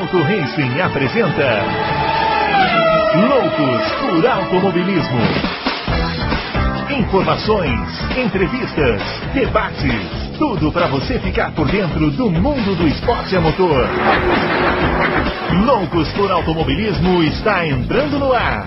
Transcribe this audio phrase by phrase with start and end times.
[0.00, 1.62] Auto Racing apresenta
[3.28, 5.20] Loucos por Automobilismo.
[6.98, 7.78] Informações,
[8.16, 9.02] entrevistas,
[9.34, 9.92] debates,
[10.38, 13.86] tudo para você ficar por dentro do mundo do esporte a motor.
[15.66, 18.66] Loucos por Automobilismo está entrando no ar.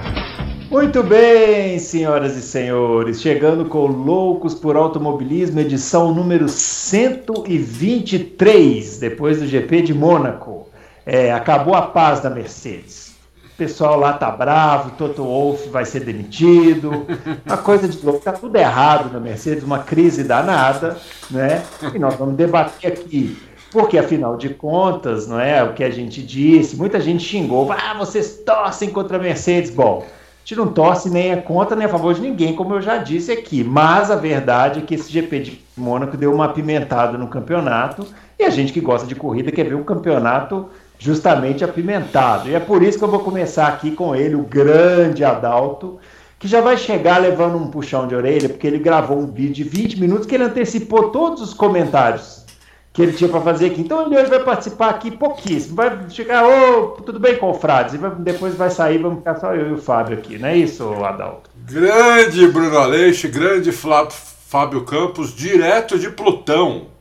[0.69, 9.47] Muito bem, senhoras e senhores, chegando com Loucos por Automobilismo, edição número 123, depois do
[9.47, 10.71] GP de Mônaco.
[11.05, 13.13] É, acabou a paz da Mercedes.
[13.45, 17.05] O pessoal lá tá bravo, Toto Wolff vai ser demitido,
[17.45, 20.97] uma coisa de louco, tá tudo errado na Mercedes, uma crise danada,
[21.29, 21.63] né?
[21.93, 23.37] E nós vamos debater aqui
[23.73, 27.95] porque afinal de contas, não é o que a gente disse, muita gente xingou, ah,
[27.97, 29.71] vocês torcem contra a Mercedes.
[29.71, 32.81] Bom, a gente não torce nem é contra nem a favor de ninguém, como eu
[32.81, 33.63] já disse aqui.
[33.63, 38.05] Mas a verdade é que esse GP de Mônaco deu uma apimentada no campeonato
[38.37, 40.69] e a gente que gosta de corrida quer ver um campeonato
[41.03, 42.47] justamente apimentado.
[42.47, 45.99] E é por isso que eu vou começar aqui com ele, o grande Adalto,
[46.39, 49.63] que já vai chegar levando um puxão de orelha, porque ele gravou um vídeo de
[49.65, 52.45] 20 minutos que ele antecipou todos os comentários
[52.93, 53.81] que ele tinha para fazer aqui.
[53.81, 55.75] Então ele hoje vai participar aqui pouquíssimo.
[55.75, 57.95] Vai chegar, ô, tudo bem, confrades?
[57.95, 60.55] E vai, depois vai sair, vamos ficar só eu e o Fábio aqui, não é
[60.55, 61.49] isso, Adalto?
[61.65, 66.92] Grande Bruno Aleixo, grande Fábio Campos, direto de Plutão.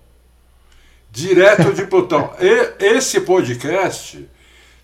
[1.13, 2.33] Direto de Plutão.
[2.41, 4.27] E, esse podcast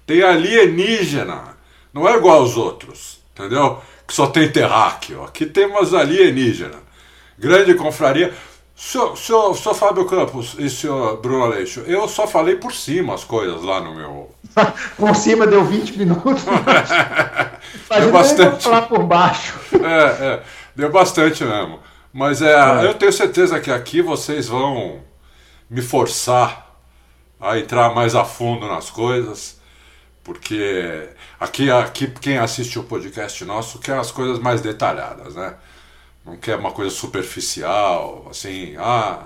[0.06, 1.56] tem alienígena.
[1.92, 3.80] Não é igual aos outros, entendeu?
[4.06, 5.24] Que só tem terráqueo.
[5.24, 6.80] Aqui tem umas alienígenas.
[7.38, 8.34] Grande confraria.
[8.76, 13.24] Senhor, senhor, senhor Fábio Campos e senhor Bruno Aleixo, eu só falei por cima as
[13.24, 14.30] coisas lá no meu.
[14.96, 16.44] por cima deu 20 minutos.
[17.88, 18.64] Mas deu bastante.
[18.64, 19.58] falar por baixo.
[19.82, 20.42] É, é,
[20.76, 21.80] deu bastante mesmo.
[22.12, 25.07] Mas é, é, eu tenho certeza que aqui vocês vão
[25.69, 26.77] me forçar
[27.41, 29.61] a entrar mais a fundo nas coisas,
[30.25, 35.54] porque aqui, aqui quem assiste o podcast nosso quer as coisas mais detalhadas, né?
[36.28, 39.22] não quer uma coisa superficial, assim, ah,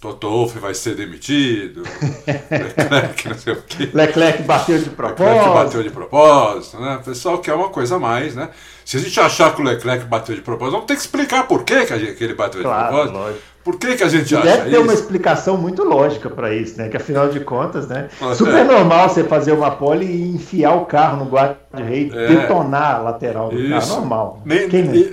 [0.00, 1.82] Toto Wolff vai ser demitido,
[2.50, 3.90] Leclerc não sei o quê.
[3.92, 5.24] Leclerc bateu de propósito.
[5.24, 6.96] Leclerc bateu de propósito, né?
[6.96, 8.48] O pessoal quer uma coisa a mais, né?
[8.84, 11.64] Se a gente achar que o Leclerc bateu de propósito, vamos ter que explicar por
[11.64, 13.18] que, que, ele bateu claro, de propósito.
[13.18, 13.44] Lógico.
[13.62, 14.82] Por que, que a gente acha Deve ter isso?
[14.82, 16.88] uma explicação muito lógica para isso, né?
[16.88, 18.08] Que afinal de contas, né?
[18.34, 22.26] Super normal você fazer uma pole e enfiar o carro no guarda-rei, é.
[22.28, 23.70] detonar a lateral do isso.
[23.70, 24.00] carro.
[24.00, 24.42] Normal.
[24.46, 24.68] Nem,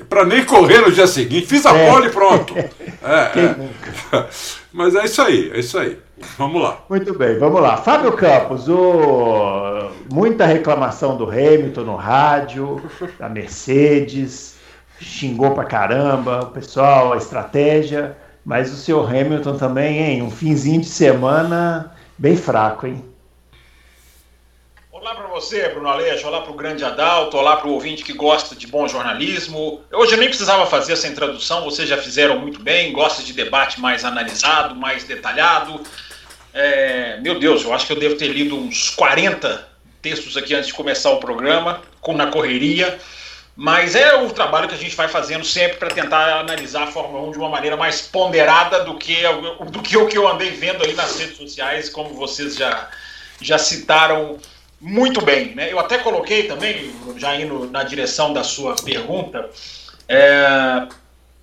[0.07, 1.46] para nem correr no dia seguinte.
[1.46, 1.91] Fiz a é.
[1.91, 2.53] pole e pronto.
[2.57, 2.68] é,
[3.03, 4.25] é.
[4.72, 5.97] Mas é isso aí, é isso aí.
[6.38, 6.80] Vamos lá.
[6.90, 7.78] Muito bem, vamos lá.
[7.78, 9.90] Fábio Campos, o...
[10.12, 12.81] muita reclamação do Hamilton no rádio,
[13.19, 14.56] da Mercedes,
[15.00, 18.16] xingou pra caramba o pessoal, a estratégia.
[18.47, 20.22] Mas o seu Hamilton também, hein?
[20.22, 23.03] Um finzinho de semana bem fraco, hein?
[24.90, 28.13] Olá para você, Bruno Aleixo, olá para o grande Adalto, olá para o ouvinte que
[28.13, 29.81] gosta de bom jornalismo.
[29.91, 33.81] Hoje eu nem precisava fazer essa introdução, vocês já fizeram muito bem, gosta de debate
[33.81, 35.84] mais analisado, mais detalhado.
[36.53, 39.68] É, meu Deus, eu acho que eu devo ter lido uns 40
[40.02, 42.97] textos aqui antes de começar o programa, com na correria.
[43.59, 47.28] Mas é o trabalho que a gente vai fazendo sempre para tentar analisar a Fórmula
[47.28, 49.18] 1 de uma maneira mais ponderada do que,
[49.72, 52.88] do que o que eu andei vendo aí nas redes sociais, como vocês já,
[53.41, 54.38] já citaram
[54.79, 55.56] muito bem.
[55.56, 55.73] Né?
[55.73, 59.50] Eu até coloquei também, já indo na direção da sua pergunta,
[60.07, 60.88] é,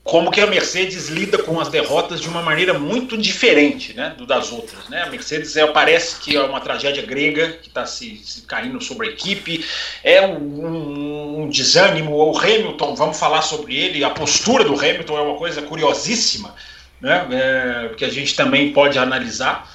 [0.05, 4.53] como que a Mercedes lida com as derrotas de uma maneira muito diferente né, das
[4.53, 4.87] outras.
[4.91, 5.03] Né?
[5.03, 9.09] A Mercedes é, parece que é uma tragédia grega que está se, se, caindo sobre
[9.09, 9.65] a equipe,
[10.05, 12.17] é um, um, um, desânimo.
[12.17, 16.55] O Hamilton, vamos falar sobre ele, a postura do Hamilton é uma coisa curiosíssima,
[17.01, 19.73] né, é, que a gente também pode analisar.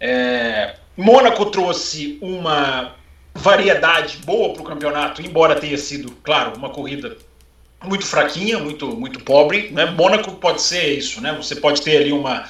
[0.00, 2.96] É, Mônaco trouxe uma
[3.32, 7.16] variedade boa para o campeonato, embora tenha sido, claro, uma corrida
[7.84, 9.70] muito fraquinha, muito, muito pobre.
[9.70, 9.86] Né?
[9.86, 11.32] Mônaco pode ser isso, né?
[11.34, 12.48] Você pode ter ali uma,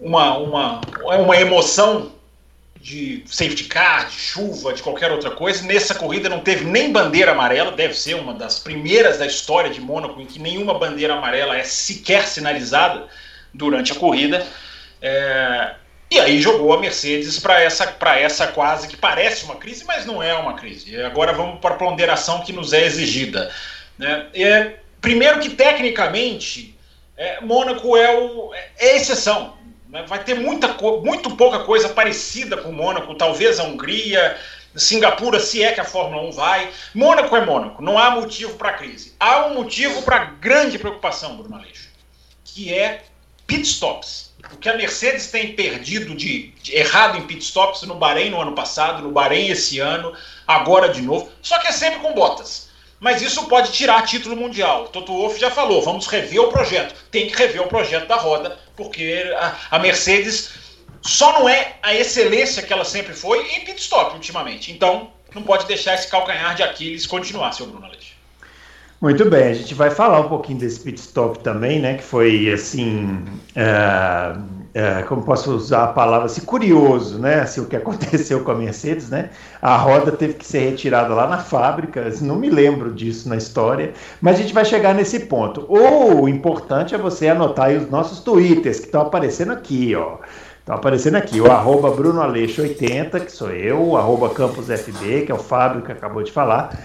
[0.00, 2.12] uma, uma, uma emoção
[2.80, 5.66] de safety car, de chuva, de qualquer outra coisa.
[5.66, 9.80] Nessa corrida não teve nem bandeira amarela, deve ser uma das primeiras da história de
[9.80, 13.08] Mônaco em que nenhuma bandeira amarela é sequer sinalizada
[13.52, 14.46] durante a corrida.
[15.02, 15.74] É...
[16.08, 20.22] E aí jogou a Mercedes para essa, essa quase que parece uma crise, mas não
[20.22, 21.02] é uma crise.
[21.02, 23.52] Agora vamos para a ponderação que nos é exigida.
[23.98, 24.26] Né?
[24.34, 26.76] É, primeiro que tecnicamente
[27.16, 29.56] é, Mônaco é, o, é exceção.
[29.88, 30.04] Né?
[30.06, 34.36] Vai ter muita, muito pouca coisa parecida com Mônaco, talvez a Hungria,
[34.74, 36.70] Singapura, se é que a Fórmula 1 vai.
[36.94, 39.14] Mônaco é Mônaco, não há motivo para crise.
[39.18, 41.88] Há um motivo para grande preocupação, Bruno Aleixo,
[42.44, 43.02] que é
[43.46, 44.34] pit stops.
[44.52, 48.40] o que a Mercedes tem perdido de, de, errado em pit stops no Bahrein no
[48.40, 50.12] ano passado, no Bahrein esse ano,
[50.46, 52.65] agora de novo, só que é sempre com botas.
[52.98, 54.88] Mas isso pode tirar título mundial.
[54.88, 56.94] Toto Wolff já falou, vamos rever o projeto.
[57.10, 60.50] Tem que rever o projeto da roda, porque a, a Mercedes
[61.02, 64.72] só não é a excelência que ela sempre foi em pit stop ultimamente.
[64.72, 68.16] Então, não pode deixar esse calcanhar de Aquiles continuar, seu Bruno Aleixo.
[69.00, 71.94] Muito bem, a gente vai falar um pouquinho desse pit stop também, né?
[71.94, 74.34] Que foi assim, é,
[74.76, 77.40] é, como posso usar a palavra assim, curioso, né?
[77.40, 79.30] Assim, o que aconteceu com a Mercedes, né?
[79.62, 83.36] A roda teve que ser retirada lá na fábrica, assim, não me lembro disso na
[83.36, 85.64] história, mas a gente vai chegar nesse ponto.
[85.66, 90.18] O importante é você anotar os nossos twitters que estão aparecendo aqui, ó.
[90.58, 95.22] Estão aparecendo aqui, o arroba Bruno Aleixo 80, que sou eu, o arroba Campos FB,
[95.22, 96.76] que é o Fábio que acabou de falar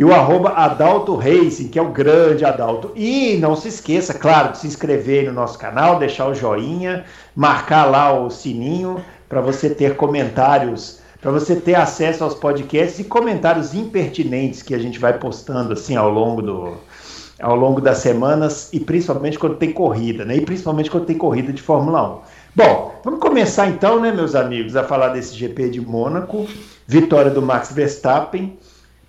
[0.00, 2.90] e o arroba Adalto Racing, que é o grande Adalto.
[2.96, 7.04] E não se esqueça, claro, de se inscrever no nosso canal, deixar o joinha,
[7.36, 13.04] marcar lá o sininho para você ter comentários, para você ter acesso aos podcasts e
[13.04, 16.72] comentários impertinentes que a gente vai postando assim ao longo do
[17.38, 20.36] ao longo das semanas e principalmente quando tem corrida, né?
[20.36, 22.18] E principalmente quando tem corrida de Fórmula 1.
[22.56, 26.46] Bom, vamos começar então, né, meus amigos, a falar desse GP de Mônaco,
[26.86, 28.58] vitória do Max Verstappen.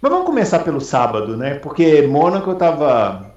[0.02, 1.56] Mas vamos começar pelo sábado, né?
[1.56, 3.32] Porque Mônaco eu estava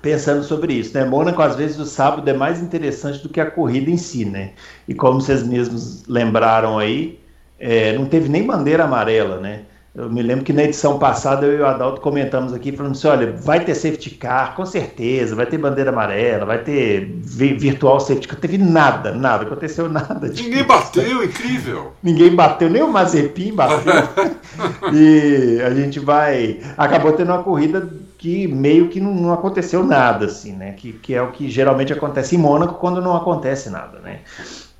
[0.00, 1.04] pensando sobre isso, né?
[1.04, 4.52] Mônaco, às vezes, o sábado é mais interessante do que a corrida em si, né?
[4.88, 7.20] E como vocês mesmos lembraram aí,
[7.58, 9.64] é, não teve nem bandeira amarela, né?
[9.94, 13.08] Eu me lembro que na edição passada eu e o Adalto comentamos aqui, falando assim:
[13.08, 18.26] olha, vai ter safety car, com certeza, vai ter bandeira amarela, vai ter virtual safety
[18.26, 18.36] car.
[18.36, 20.30] Não teve nada, nada, aconteceu nada.
[20.30, 20.44] Disso.
[20.44, 21.92] Ninguém bateu, incrível.
[22.02, 23.92] Ninguém bateu, nem o Mazepin bateu.
[24.94, 26.60] e a gente vai.
[26.78, 27.86] Acabou tendo uma corrida
[28.16, 30.72] que meio que não, não, aconteceu nada, assim, né?
[30.72, 34.20] Que, que é o que geralmente acontece em Mônaco quando não acontece nada, né?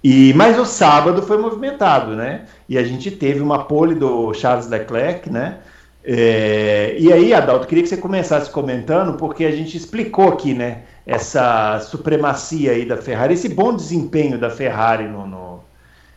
[0.02, 2.46] E, mas o sábado foi movimentado, né?
[2.68, 5.58] E a gente teve uma pole do Charles Leclerc, né?
[6.04, 10.82] É, e aí, Adalto, queria que você começasse comentando, porque a gente explicou aqui, né?
[11.06, 15.64] Essa supremacia aí da Ferrari, esse bom desempenho da Ferrari no, no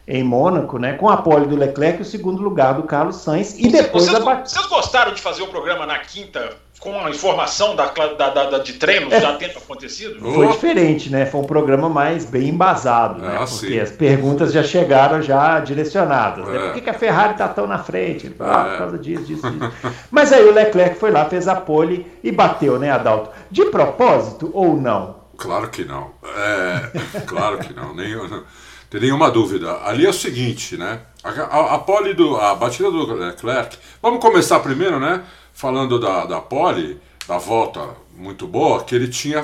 [0.07, 0.93] em Mônaco, né?
[0.93, 3.57] Com a pole do Leclerc e o segundo lugar do Carlos Sainz.
[3.57, 4.35] E depois vocês, a...
[4.43, 8.73] vocês gostaram de fazer o programa na quinta com a informação da, da, da, de
[8.73, 10.19] treinos é, já tendo acontecido?
[10.19, 11.25] Foi diferente, né?
[11.25, 13.37] Foi um programa mais bem embasado, né?
[13.39, 13.79] Ah, porque sim.
[13.79, 16.45] as perguntas já chegaram já direcionadas.
[16.47, 16.55] Né?
[16.55, 16.59] É.
[16.59, 18.33] Por que, que, a Ferrari está tão na frente?
[18.39, 18.69] Ah, é.
[18.71, 19.71] por causa disso, disso, disso.
[20.11, 23.31] Mas aí o Leclerc foi lá, fez a pole e bateu, né, Adalto?
[23.49, 25.23] De propósito ou não?
[25.37, 26.11] Claro que não.
[26.23, 27.93] É, claro que não.
[27.95, 28.43] Nem, não
[28.89, 29.79] tem nenhuma dúvida.
[29.83, 30.99] Ali é o seguinte, né?
[31.23, 32.37] A, a, a pole do.
[32.37, 33.77] A batida do Leclerc.
[34.01, 35.23] Vamos começar primeiro, né?
[35.55, 39.43] Falando da, da pole, da volta muito boa, que ele tinha.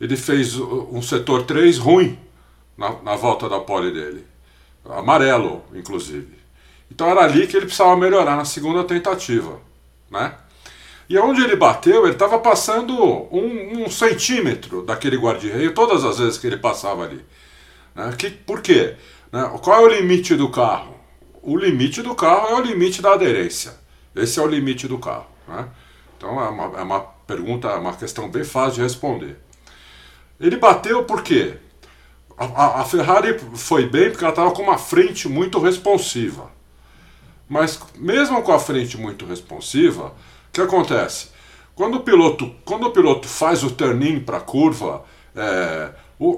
[0.00, 2.18] Ele fez um setor 3 ruim
[2.78, 4.24] na, na volta da pole dele.
[4.88, 6.38] Amarelo, inclusive.
[6.90, 9.58] Então era ali que ele precisava melhorar na segunda tentativa.
[10.10, 10.34] Né?
[11.08, 16.38] E onde ele bateu, ele estava passando um, um, centímetro daquele guarda-reio todas as vezes
[16.38, 17.24] que ele passava ali.
[17.94, 18.14] Né?
[18.16, 18.94] Que, por quê?
[19.32, 19.58] Né?
[19.62, 20.94] Qual é o limite do carro?
[21.42, 23.83] O limite do carro é o limite da aderência.
[24.14, 25.26] Esse é o limite do carro.
[25.48, 25.68] Né?
[26.16, 29.36] Então é uma, é uma pergunta, é uma questão bem fácil de responder.
[30.40, 31.56] Ele bateu por quê?
[32.36, 36.50] A, a Ferrari foi bem porque ela estava com uma frente muito responsiva.
[37.48, 40.08] Mas mesmo com a frente muito responsiva,
[40.48, 41.28] o que acontece?
[41.74, 45.04] Quando o piloto, quando o piloto faz o turn-in para a curva,
[45.34, 45.90] é,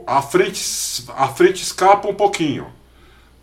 [0.06, 2.66] a, frente, a frente escapa um pouquinho.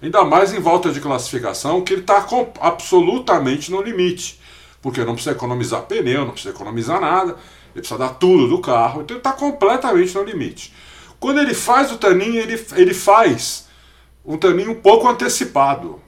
[0.03, 2.27] Ainda mais em volta de classificação, que ele está
[2.59, 4.37] absolutamente no limite.
[4.81, 7.37] Porque não precisa economizar pneu, não precisa economizar nada,
[7.71, 10.73] ele precisa dar tudo do carro, então ele está completamente no limite.
[11.21, 13.69] Quando ele faz o taninho, ele, ele faz
[14.25, 16.01] um taninho um pouco antecipado.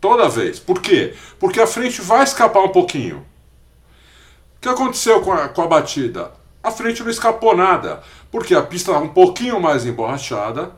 [0.00, 0.58] Toda vez.
[0.58, 1.14] Por quê?
[1.38, 3.24] Porque a frente vai escapar um pouquinho.
[4.56, 6.32] O que aconteceu com a, com a batida?
[6.60, 8.02] A frente não escapou nada,
[8.32, 10.72] porque a pista estava um pouquinho mais emborrachada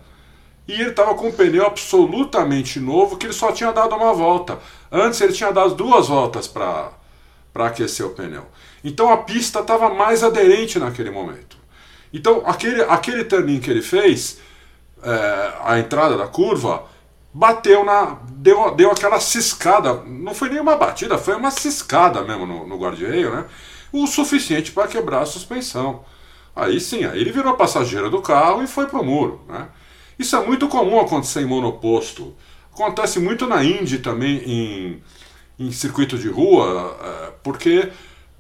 [0.68, 4.58] e ele estava com um pneu absolutamente novo que ele só tinha dado uma volta.
[4.90, 6.92] Antes ele tinha dado duas voltas para
[7.54, 8.46] aquecer o pneu.
[8.82, 11.56] Então a pista estava mais aderente naquele momento.
[12.12, 14.38] Então aquele, aquele turning que ele fez,
[15.02, 16.85] é, a entrada da curva,
[17.32, 18.18] bateu na.
[18.30, 19.94] Deu, deu aquela ciscada.
[20.06, 23.44] Não foi nem uma batida, foi uma ciscada mesmo no, no guarda-reio, né?
[23.92, 26.04] O suficiente para quebrar a suspensão.
[26.54, 29.68] Aí sim, aí ele virou passageiro do carro e foi pro muro, né?
[30.18, 32.35] Isso é muito comum acontecer em monoposto.
[32.73, 35.02] Acontece muito na Indy também, em,
[35.58, 37.90] em circuito de rua, é, porque,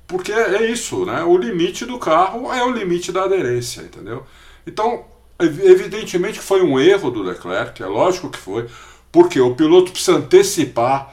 [0.06, 1.22] porque é isso, né?
[1.24, 4.24] O limite do carro é o limite da aderência, entendeu?
[4.66, 5.04] Então,
[5.38, 8.66] Evidentemente foi um erro do Leclerc, é lógico que foi,
[9.12, 11.12] porque o piloto precisa antecipar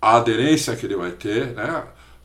[0.00, 1.82] a aderência que ele vai ter, né?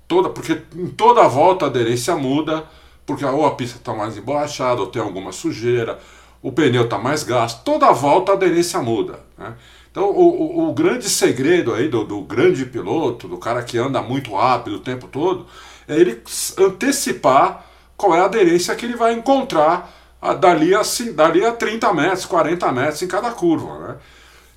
[0.08, 2.66] Toda, porque em toda volta a aderência muda,
[3.04, 6.00] porque ou a pista está mais emborrachada, ou tem alguma sujeira,
[6.42, 9.20] o pneu está mais gasto, toda volta a aderência muda.
[9.38, 9.54] Né?
[9.92, 14.02] Então, o, o, o, grande segredo aí do, do, grande piloto, do cara que anda
[14.02, 15.48] muito rápido o tempo todo,
[15.88, 16.22] é ele
[16.58, 17.66] antecipar
[17.98, 19.92] qual é a aderência que ele vai encontrar
[20.22, 20.82] a, dali, a,
[21.14, 23.80] dali a 30 metros, 40 metros em cada curva.
[23.80, 23.96] Né?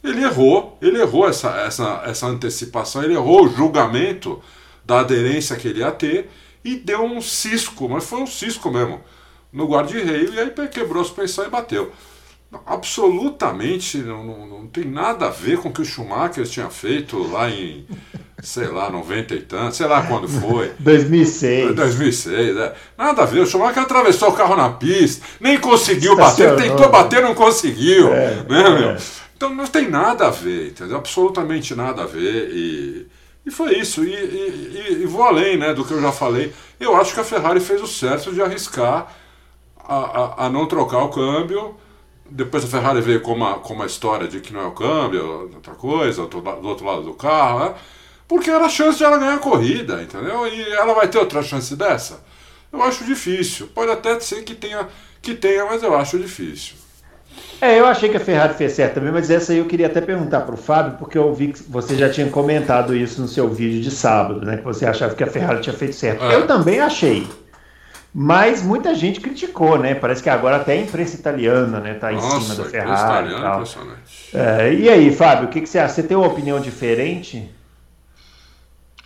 [0.05, 4.43] Ele errou, ele errou essa, essa, essa antecipação, ele errou o julgamento
[4.85, 6.31] da aderência que ele ia ter
[6.65, 9.01] e deu um cisco, mas foi um cisco mesmo,
[9.53, 11.93] no guarda-reio e aí quebrou a suspensão e bateu
[12.67, 17.19] absolutamente não, não, não, tem nada a ver com o que o Schumacher tinha feito
[17.31, 17.87] lá em,
[18.43, 20.73] sei lá, 90 e tanto, sei lá quando foi.
[20.79, 21.75] 2006.
[21.75, 22.75] 2006, é.
[22.97, 27.23] Nada a ver, o Schumacher atravessou o carro na pista, nem conseguiu bater, tentou bater,
[27.23, 28.13] não conseguiu.
[28.13, 29.03] É, né, é.
[29.37, 30.97] Então não tem nada a ver, entendeu?
[30.97, 33.07] Absolutamente nada a ver e...
[33.45, 36.53] E foi isso, e, e, e, vou além né, do que eu já falei.
[36.79, 39.13] Eu acho que a Ferrari fez o certo de arriscar
[39.87, 41.77] a, a, a não trocar o câmbio,
[42.31, 45.51] depois a Ferrari veio com uma, com uma história de que não é o câmbio,
[45.55, 47.75] outra coisa, do, do outro lado do carro, né?
[48.27, 50.47] porque era a chance de ela ganhar a corrida, entendeu?
[50.47, 52.21] E ela vai ter outra chance dessa?
[52.73, 53.69] Eu acho difícil.
[53.75, 54.89] Pode até ser que tenha,
[55.21, 56.77] que tenha mas eu acho difícil.
[57.61, 60.01] É, eu achei que a Ferrari fez certo também, mas essa aí eu queria até
[60.01, 63.49] perguntar para o Fábio, porque eu vi que você já tinha comentado isso no seu
[63.49, 64.57] vídeo de sábado, né?
[64.57, 66.25] Que você achava que a Ferrari tinha feito certo.
[66.25, 66.35] É.
[66.35, 67.27] Eu também achei.
[68.15, 69.95] Mas muita gente criticou, né?
[69.95, 73.33] Parece que agora até a imprensa italiana né, tá em Nossa, cima da Ferrari.
[73.33, 73.65] E, tal.
[74.35, 75.95] É, e aí, Fábio, o que, que você acha?
[75.95, 77.51] Você tem uma opinião diferente?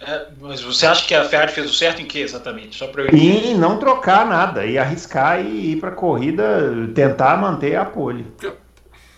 [0.00, 2.76] É, mas você acha que a Ferrari fez o certo em que exatamente?
[2.76, 3.08] Só eu...
[3.14, 8.26] Em não trocar nada, e arriscar e ir para a corrida, tentar manter a pole.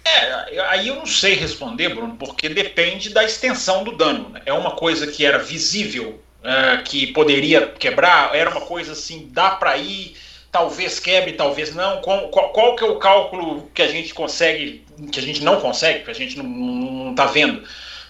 [0.04, 4.28] É, aí eu não sei responder, Bruno, porque depende da extensão do dano.
[4.28, 4.42] Né?
[4.45, 8.35] É uma coisa que era visível uh, que poderia quebrar?
[8.35, 10.16] Era uma coisa assim, dá para ir,
[10.50, 12.00] talvez quebre, talvez não.
[12.00, 15.61] Qual, qual, qual, que é o cálculo que a gente consegue, que a gente não
[15.61, 17.62] consegue, que a gente não está vendo?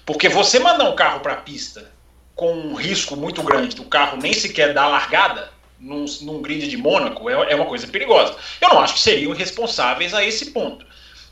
[0.04, 1.90] Porque você mandar um carro para a pista
[2.34, 6.76] com um risco muito grande do carro nem sequer dar largada, num, num, grid de
[6.76, 8.34] Mônaco é, é, uma coisa perigosa.
[8.60, 10.86] Eu não acho que seriam responsáveis a esse ponto.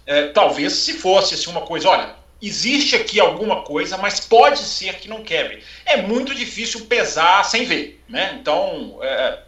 [0.05, 4.95] É, talvez se fosse assim, uma coisa, olha, existe aqui alguma coisa, mas pode ser
[4.97, 5.63] que não quebre.
[5.85, 8.39] É muito difícil pesar sem ver, né?
[8.41, 9.39] Então, é,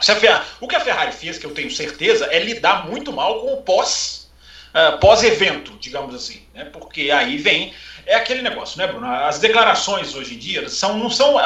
[0.00, 3.54] Ferrari, o que a Ferrari fez, que eu tenho certeza, é lidar muito mal com
[3.54, 4.30] o pós,
[4.74, 6.64] uh, pós-evento, digamos assim, né?
[6.66, 7.74] Porque aí vem
[8.08, 9.06] é aquele negócio, né, Bruno?
[9.06, 11.36] As declarações hoje em dia são, não são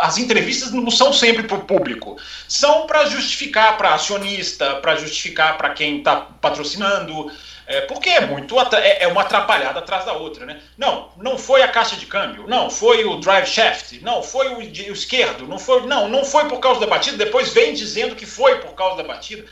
[0.00, 2.16] as entrevistas não são sempre para o público,
[2.48, 7.30] são para justificar para acionista, para justificar para quem está patrocinando.
[7.66, 10.60] É, porque é muito é, é uma atrapalhada atrás da outra, né?
[10.76, 14.58] Não, não foi a caixa de câmbio, não foi o drive shaft, não foi o,
[14.58, 17.16] o esquerdo, não foi, não, não foi por causa da batida.
[17.16, 19.44] Depois vem dizendo que foi por causa da batida.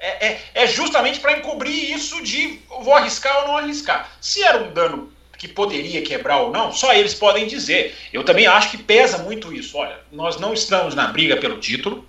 [0.00, 4.10] É, é, é justamente para encobrir isso de vou arriscar ou não arriscar.
[4.20, 7.96] Se era um dano que poderia quebrar ou não, só eles podem dizer.
[8.12, 9.76] Eu também acho que pesa muito isso.
[9.76, 12.04] Olha, nós não estamos na briga pelo título.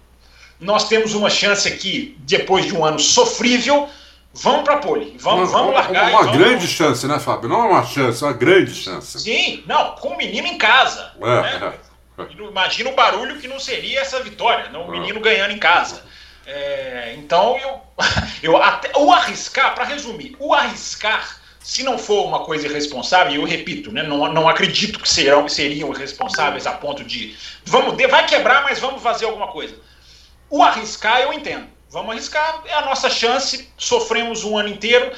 [0.60, 3.88] Nós temos uma chance aqui, depois de um ano sofrível,
[4.34, 5.18] Vamos para a pole.
[5.20, 6.10] Vamos, uma, vamos largar.
[6.12, 6.38] Uma vamos...
[6.38, 7.50] grande chance, né, Fábio?
[7.50, 9.20] Não é uma chance, é uma grande chance.
[9.20, 11.12] Sim, não, com o menino em casa.
[11.22, 11.74] É, né?
[12.20, 12.34] é.
[12.38, 14.88] Imagina o barulho que não seria essa vitória, não?
[14.88, 15.00] o é.
[15.00, 16.04] menino ganhando em casa.
[16.46, 17.82] É, então, eu,
[18.44, 23.46] eu até, o arriscar, para resumir, o arriscar, se não for uma coisa irresponsável, eu
[23.46, 28.64] repito, né, não, não acredito que serão, seriam irresponsáveis a ponto de vamos, vai quebrar,
[28.64, 29.76] mas vamos fazer alguma coisa.
[30.50, 31.68] O arriscar eu entendo.
[31.92, 33.68] Vamos arriscar, é a nossa chance.
[33.76, 35.12] Sofremos um ano inteiro,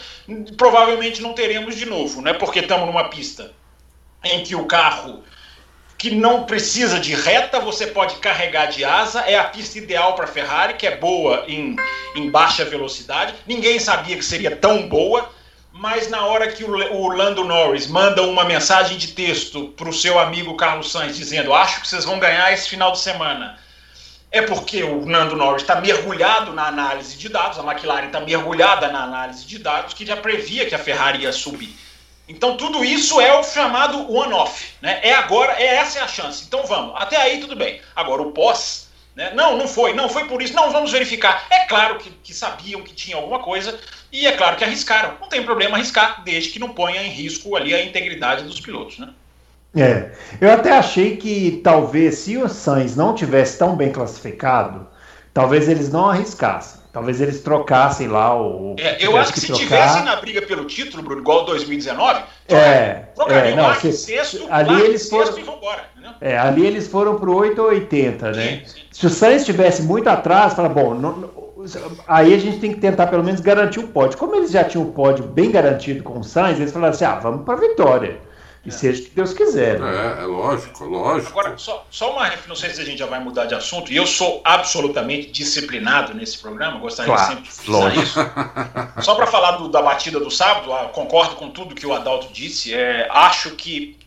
[0.56, 2.34] provavelmente não teremos de novo, né?
[2.34, 3.52] Porque estamos numa pista
[4.24, 5.24] em que o carro
[5.98, 10.26] que não precisa de reta, você pode carregar de asa, é a pista ideal para
[10.26, 11.76] Ferrari, que é boa em,
[12.16, 13.36] em baixa velocidade.
[13.46, 15.30] Ninguém sabia que seria tão boa,
[15.72, 19.94] mas na hora que o, o Lando Norris manda uma mensagem de texto para o
[19.94, 23.60] seu amigo Carlos Sainz dizendo: Acho que vocês vão ganhar esse final de semana
[24.32, 28.88] é porque o Nando Norris está mergulhado na análise de dados, a McLaren está mergulhada
[28.88, 31.76] na análise de dados, que já previa que a Ferrari ia subir.
[32.30, 35.02] Então tudo isso é o chamado one-off, né?
[35.04, 36.46] É agora, é essa é a chance.
[36.46, 36.96] Então vamos.
[36.96, 37.82] Até aí tudo bem.
[37.94, 39.34] Agora o pós, né?
[39.36, 40.54] Não, não foi, não foi por isso.
[40.54, 41.46] Não, vamos verificar.
[41.50, 43.78] É claro que, que sabiam que tinha alguma coisa
[44.14, 45.18] e é claro que arriscaram.
[45.20, 48.98] Não tem problema arriscar, desde que não ponha em risco ali a integridade dos pilotos,
[48.98, 49.10] né?
[49.76, 54.88] É, eu até achei que talvez se o Sainz não tivesse tão bem classificado,
[55.34, 56.82] talvez eles não arriscassem.
[56.92, 58.76] Talvez eles trocassem lá o.
[58.78, 59.64] É, eu acho que, que se trocar...
[59.64, 65.10] tivessem na briga pelo título, Bruno, igual 2019, é, é, não, se, sexto, ali eles
[65.10, 65.86] foram, e vambora,
[66.20, 68.44] É, ali eles foram pro 8 ou 80, né?
[68.44, 68.82] Sim, sim.
[68.92, 71.30] Se o Sainz estivesse muito atrás, fala, bom, não,
[72.08, 74.18] aí a gente tem que tentar pelo menos garantir o pódio.
[74.18, 77.16] Como eles já tinham o pódio bem garantido com o Sainz, eles falaram assim: ah,
[77.16, 78.20] vamos para a vitória.
[78.64, 78.72] E é.
[78.72, 79.80] seja o que Deus quiser.
[79.80, 79.90] Né?
[79.90, 81.32] É, é lógico, lógico.
[81.32, 83.96] Agora, só, só uma não sei se a gente já vai mudar de assunto, e
[83.96, 88.20] eu sou absolutamente disciplinado nesse programa, gostaria claro, sempre de frisar isso.
[89.02, 92.32] só para falar do, da batida do sábado, ah, concordo com tudo que o Adalto
[92.32, 94.00] disse, é, acho que.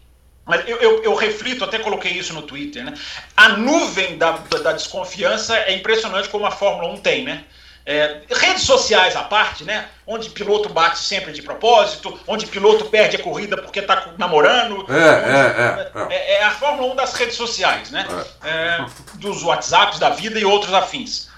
[0.47, 2.93] Mas eu, eu, eu, reflito, até coloquei isso no Twitter, né?
[3.35, 7.45] A nuvem da, da, da desconfiança é impressionante como a Fórmula 1 tem, né?
[7.87, 9.87] É, redes sociais à parte, né?
[10.07, 14.87] Onde piloto bate sempre de propósito, onde piloto perde a corrida porque está namorando.
[14.91, 16.45] É, é, é, é, é.
[16.45, 18.07] a Fórmula 1 das redes sociais, né?
[18.43, 18.87] É.
[19.17, 21.29] dos WhatsApps da vida e outros afins.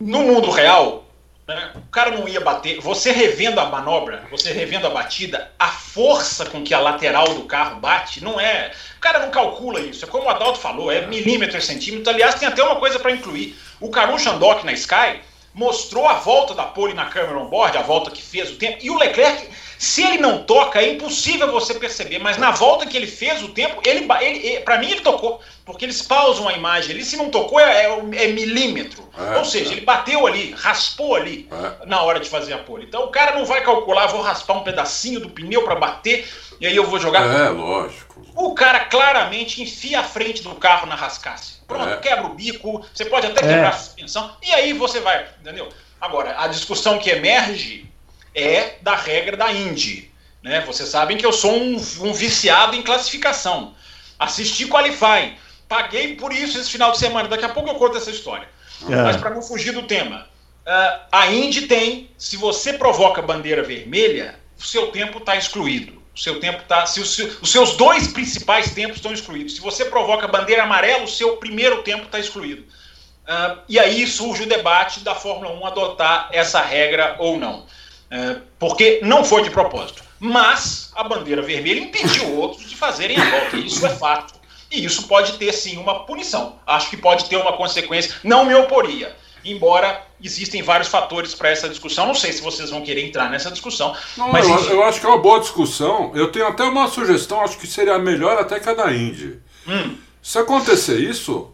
[0.00, 1.04] no mundo real,
[1.54, 2.80] né, o cara não ia bater.
[2.80, 7.44] Você revendo a manobra, você revendo a batida, a força com que a lateral do
[7.44, 8.72] carro bate não é.
[8.96, 10.04] O cara não calcula isso.
[10.04, 12.10] É como o Adalto falou, é milímetro, é centímetro.
[12.10, 15.20] Aliás, tem até uma coisa para incluir o Karun Shandok na Sky
[15.52, 18.78] mostrou a volta da pole na câmera on board, a volta que fez o tempo,
[18.80, 22.96] e o Leclerc, se ele não toca, é impossível você perceber, mas na volta que
[22.96, 25.40] ele fez o tempo, ele, ele para mim ele tocou,
[25.70, 29.44] porque eles pausam a imagem ali, se não tocou é, é, é milímetro, é, ou
[29.44, 29.72] seja, é.
[29.72, 31.86] ele bateu ali, raspou ali é.
[31.86, 32.86] na hora de fazer a pole.
[32.86, 36.28] Então o cara não vai calcular, vou raspar um pedacinho do pneu para bater
[36.60, 37.24] e aí eu vou jogar.
[37.26, 38.20] É, lógico.
[38.34, 41.60] O cara claramente enfia a frente do carro na rascasse.
[41.66, 41.96] Pronto, é.
[41.98, 43.66] quebra o bico, você pode até quebrar é.
[43.68, 45.68] a suspensão, e aí você vai, entendeu?
[46.00, 47.88] Agora, a discussão que emerge
[48.34, 50.10] é da regra da Indy.
[50.42, 50.60] Né?
[50.62, 53.74] Vocês sabem que eu sou um, um viciado em classificação.
[54.18, 55.36] Assisti Qualify.
[55.70, 57.28] Paguei por isso esse final de semana.
[57.28, 58.48] Daqui a pouco eu conto essa história.
[58.90, 58.96] É.
[58.96, 60.26] Mas para não fugir do tema.
[60.66, 66.02] Uh, a Indy tem, se você provoca bandeira vermelha, o seu tempo está excluído.
[66.12, 66.86] O seu tempo tá.
[66.86, 69.54] Se os, os seus dois principais tempos estão excluídos.
[69.54, 72.62] Se você provoca bandeira amarela, o seu primeiro tempo está excluído.
[72.62, 77.60] Uh, e aí surge o debate da Fórmula 1 adotar essa regra ou não.
[77.60, 80.02] Uh, porque não foi de propósito.
[80.18, 83.56] Mas a bandeira vermelha impediu outros de fazerem a volta.
[83.56, 84.39] Isso é fato.
[84.70, 86.56] E isso pode ter sim uma punição.
[86.66, 88.14] Acho que pode ter uma consequência.
[88.22, 92.06] Não me oporia embora existem vários fatores para essa discussão.
[92.06, 93.94] Não sei se vocês vão querer entrar nessa discussão.
[94.16, 96.12] Não, mas eu, eu, acho que é uma boa discussão.
[96.14, 99.38] Eu tenho até uma sugestão, acho que seria melhor até que a da Indy.
[99.66, 99.96] Hum.
[100.22, 101.50] Se acontecer isso,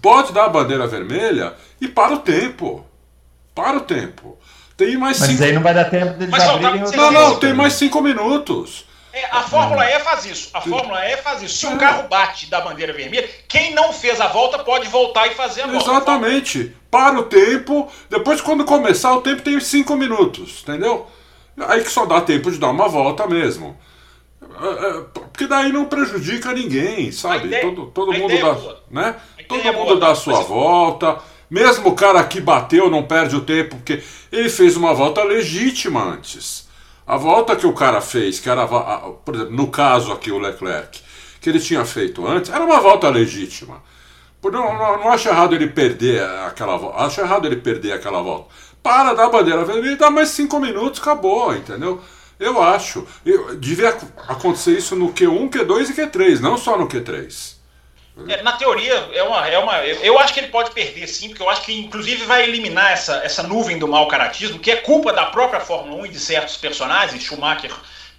[0.00, 2.86] pode dar a bandeira vermelha e para o tempo.
[3.54, 4.38] Para o tempo.
[4.76, 5.44] Tem mais Mas cinco...
[5.44, 8.86] aí não vai dar tempo de abrirem Não, não, tem mais cinco minutos.
[9.12, 10.50] É, a Fórmula E faz isso.
[10.54, 11.58] A Fórmula E faz isso.
[11.58, 15.34] Se um carro bate da bandeira vermelha, quem não fez a volta pode voltar e
[15.34, 15.90] fazer a volta.
[15.90, 16.76] Exatamente.
[16.90, 17.90] Para o tempo.
[18.08, 21.06] Depois, quando começar, o tempo tem cinco minutos, entendeu?
[21.58, 23.76] Aí que só dá tempo de dar uma volta mesmo.
[24.42, 27.46] É, é, porque daí não prejudica ninguém, sabe?
[27.46, 29.16] Ideia, todo todo mundo dá, é né?
[29.48, 31.18] Todo é mundo dá a sua volta.
[31.50, 36.02] Mesmo o cara que bateu não perde o tempo, porque ele fez uma volta legítima
[36.02, 36.69] antes.
[37.10, 41.02] A volta que o cara fez, que era, por exemplo, no caso aqui o Leclerc,
[41.40, 43.82] que ele tinha feito antes, era uma volta legítima.
[44.40, 46.98] Não, não, não acho errado ele perder aquela volta.
[46.98, 48.54] Acho errado ele perder aquela volta.
[48.80, 52.00] Para da bandeira vermelha, dá mais cinco minutos, acabou, entendeu?
[52.38, 53.04] Eu acho.
[53.26, 53.88] Eu, devia
[54.28, 57.56] acontecer isso no Q1, Q2 e Q3, não só no Q3.
[58.28, 59.78] É, na teoria, é uma, é uma.
[59.84, 63.16] Eu acho que ele pode perder sim, porque eu acho que inclusive vai eliminar essa,
[63.24, 66.56] essa nuvem do mau caratismo, que é culpa da própria Fórmula 1 e de certos
[66.56, 67.70] personagens, Schumacher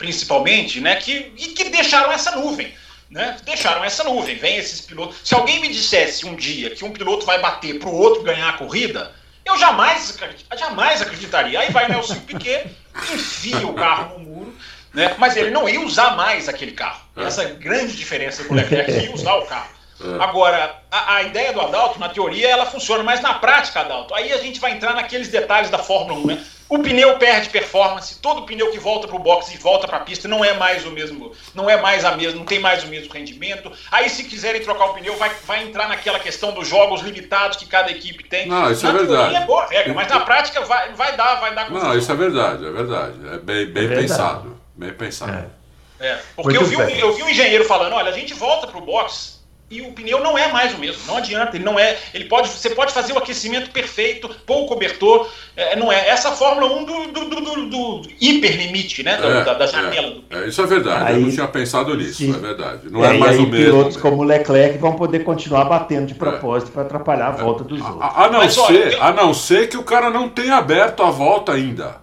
[0.01, 0.95] principalmente, né?
[0.95, 2.73] Que, e que deixaram essa nuvem.
[3.09, 3.37] Né?
[3.43, 4.35] Deixaram essa nuvem.
[4.35, 5.17] Vem esses pilotos.
[5.23, 8.49] Se alguém me dissesse um dia que um piloto vai bater para o outro ganhar
[8.49, 9.13] a corrida,
[9.45, 10.17] eu jamais,
[10.57, 11.59] jamais acreditaria.
[11.59, 12.65] Aí vai Nelson Piquet,
[13.13, 14.55] enfia o carro no muro,
[14.93, 15.13] né?
[15.19, 17.01] mas ele não ia usar mais aquele carro.
[17.15, 19.69] Essa grande diferença com o Leclerc, ia usar o carro.
[20.03, 20.23] É.
[20.23, 24.31] Agora, a, a, ideia do Adalto, na teoria, ela funciona, mas na prática, Adalto, aí
[24.31, 26.43] a gente vai entrar naqueles detalhes da Fórmula 1, né?
[26.71, 29.99] O pneu perde performance, todo pneu que volta para o box e volta para a
[29.99, 32.87] pista não é mais o mesmo, não é mais a mesma, não tem mais o
[32.87, 33.69] mesmo rendimento.
[33.91, 37.65] Aí, se quiserem trocar o pneu, vai, vai entrar naquela questão dos jogos limitados que
[37.65, 38.47] cada equipe tem.
[38.47, 39.35] Não, isso na é verdade.
[39.35, 41.69] É boa regra, mas na prática vai, vai dar, vai dar.
[41.69, 45.51] Não, isso é verdade, é verdade, é bem, bem é pensado, bem pensado.
[45.57, 45.61] É.
[46.01, 48.77] É, porque eu vi, um, eu vi um engenheiro falando, olha, a gente volta para
[48.77, 49.40] o box
[49.71, 51.01] e o pneu não é mais o mesmo.
[51.07, 51.97] Não adianta, ele não é.
[52.13, 55.29] Ele pode, você pode fazer o aquecimento perfeito, pôr o cobertor.
[55.55, 56.09] É, não é.
[56.09, 59.13] Essa Fórmula 1 do, do, do, do hiperlimite, né?
[59.13, 60.17] É, da, da, janela.
[60.29, 61.05] É, é, isso é verdade.
[61.05, 62.35] Aí, eu não tinha pensado nisso, sim.
[62.35, 62.89] é verdade.
[62.89, 63.65] Não é, é mais aí, o mesmo.
[63.65, 64.01] Pilotos mesmo.
[64.01, 68.01] como o Leclerc vão poder continuar batendo de propósito para atrapalhar a volta dos outros.
[68.01, 71.01] A, a, não Mas, ser, olha, a não ser que o cara não tenha aberto
[71.01, 71.95] a volta ainda.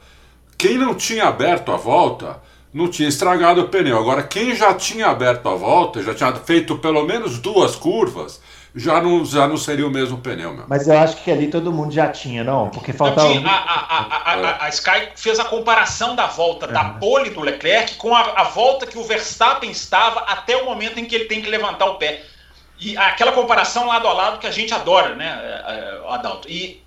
[0.57, 3.99] Quem não tinha aberto a volta não tinha estragado o pneu.
[3.99, 8.41] Agora, quem já tinha aberto a volta, já tinha feito pelo menos duas curvas,
[8.75, 10.53] já não, já não seria o mesmo pneu.
[10.53, 10.65] Meu.
[10.69, 12.69] Mas eu acho que ali todo mundo já tinha, não?
[12.69, 13.29] Porque faltava.
[13.29, 13.47] Um...
[13.47, 16.73] A, a, a, a, Sky fez a comparação da volta é.
[16.73, 21.05] da pole do Leclerc com a, volta que o Verstappen estava até o momento em
[21.05, 22.23] que ele tem que levantar o pé.
[22.81, 26.49] E aquela comparação lado a lado que a gente adora, né, é, é, Adalto?
[26.49, 26.81] E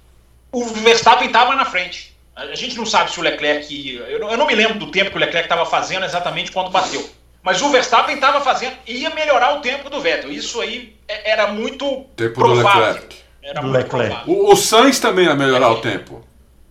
[0.51, 2.10] o Verstappen estava na frente.
[2.35, 3.95] A gente não sabe se o Leclerc.
[4.07, 7.07] Eu não me lembro do tempo que o Leclerc estava fazendo exatamente quando bateu.
[7.43, 8.77] Mas o Verstappen estava fazendo.
[8.87, 10.31] ia melhorar o tempo do Vettel.
[10.31, 12.81] Isso aí era muito tempo provável.
[12.81, 13.17] Do Leclerc.
[13.43, 14.09] Era do muito Leclerc.
[14.09, 14.33] provável.
[14.33, 15.69] O, o Sainz também ia melhorar é.
[15.69, 16.25] o tempo.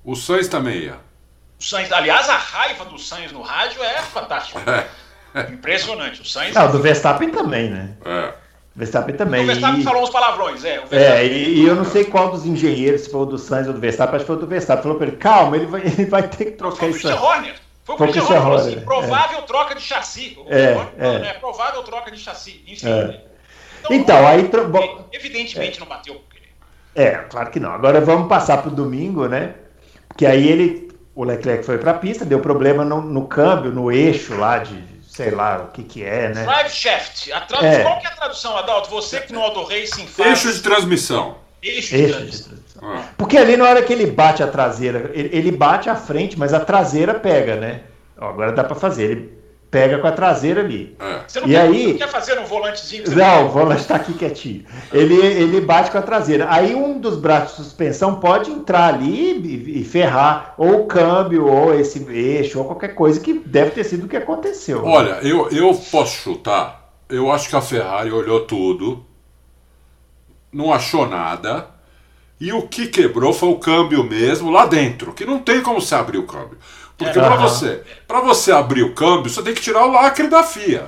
[0.04, 0.96] O Sainz também ia.
[1.58, 4.88] O Sainz, aliás, a raiva do Sainz no rádio é fantástica.
[5.32, 5.42] É.
[5.42, 6.22] Impressionante.
[6.22, 6.52] O Sainz.
[6.56, 7.94] Não, do Verstappen também, né?
[8.04, 8.34] É.
[8.80, 9.44] Verstappen também.
[9.44, 9.84] O Verstappen e...
[9.84, 10.82] falou uns palavrões, é.
[10.90, 13.74] É, e, e, eu não sei qual dos engenheiros, se foi o do Sainz ou
[13.74, 14.82] do Verstappen, acho que foi o do Verstappen.
[14.82, 17.02] Falou pra ele, calma, ele vai, ele vai ter que trocar foi isso.
[17.02, 17.54] Foi o Horner.
[17.84, 18.46] Foi o Christian Horner.
[18.46, 18.60] Horner.
[18.60, 19.42] Assim, provável é.
[19.42, 20.38] troca de chassi.
[20.48, 21.18] É, Horner, é.
[21.18, 21.32] Né?
[21.34, 22.64] Provável troca de chassi.
[22.66, 22.88] Enfim.
[22.88, 23.20] É.
[23.84, 24.48] Então, então aí.
[24.48, 24.72] Tro...
[25.12, 26.20] Evidentemente não bateu.
[26.94, 27.72] É, claro que não.
[27.72, 29.54] Agora vamos passar pro domingo, né?
[30.16, 30.90] Que aí ele.
[31.14, 35.30] O Leclerc foi pra pista, deu problema no, no câmbio, no eixo lá de sei
[35.30, 36.44] lá o que que é, né?
[36.44, 37.32] Drive shaft.
[37.32, 37.66] A tradu...
[37.66, 37.82] é.
[37.82, 38.88] Qual que é a tradução, Adalto?
[38.90, 40.28] Você que no Auto Racing faz...
[40.44, 41.36] Eixo de transmissão.
[41.60, 42.54] Eixo de Eixo transmissão.
[42.54, 42.82] de transmissão.
[42.82, 43.04] Ah.
[43.18, 46.54] Porque ali na hora que ele bate a traseira, ele, ele bate a frente, mas
[46.54, 47.82] a traseira pega, né?
[48.18, 49.10] Ó, agora dá para fazer.
[49.10, 49.39] Ele
[49.70, 50.96] pega com a traseira ali.
[50.98, 51.20] É.
[51.26, 53.04] Você não, e quer, aí, não quer fazer um volantezinho?
[53.14, 54.64] Não, o volante está aqui quietinho.
[54.92, 56.46] Ele, ele bate com a traseira.
[56.50, 61.46] Aí um dos braços de suspensão pode entrar ali e, e, ferrar ou o câmbio,
[61.46, 64.84] ou esse eixo, ou qualquer coisa que deve ter sido o que aconteceu.
[64.84, 66.90] Olha, eu, eu posso chutar.
[67.08, 69.04] Eu acho que a Ferrari olhou tudo,
[70.52, 71.68] não achou nada.
[72.40, 75.94] E o que quebrou foi o câmbio mesmo lá dentro, que não tem como se
[75.94, 76.56] abrir o câmbio.
[77.04, 77.22] Porque É.
[77.22, 80.86] para você, para você abrir o câmbio, você tem que tirar o lacre da FIA.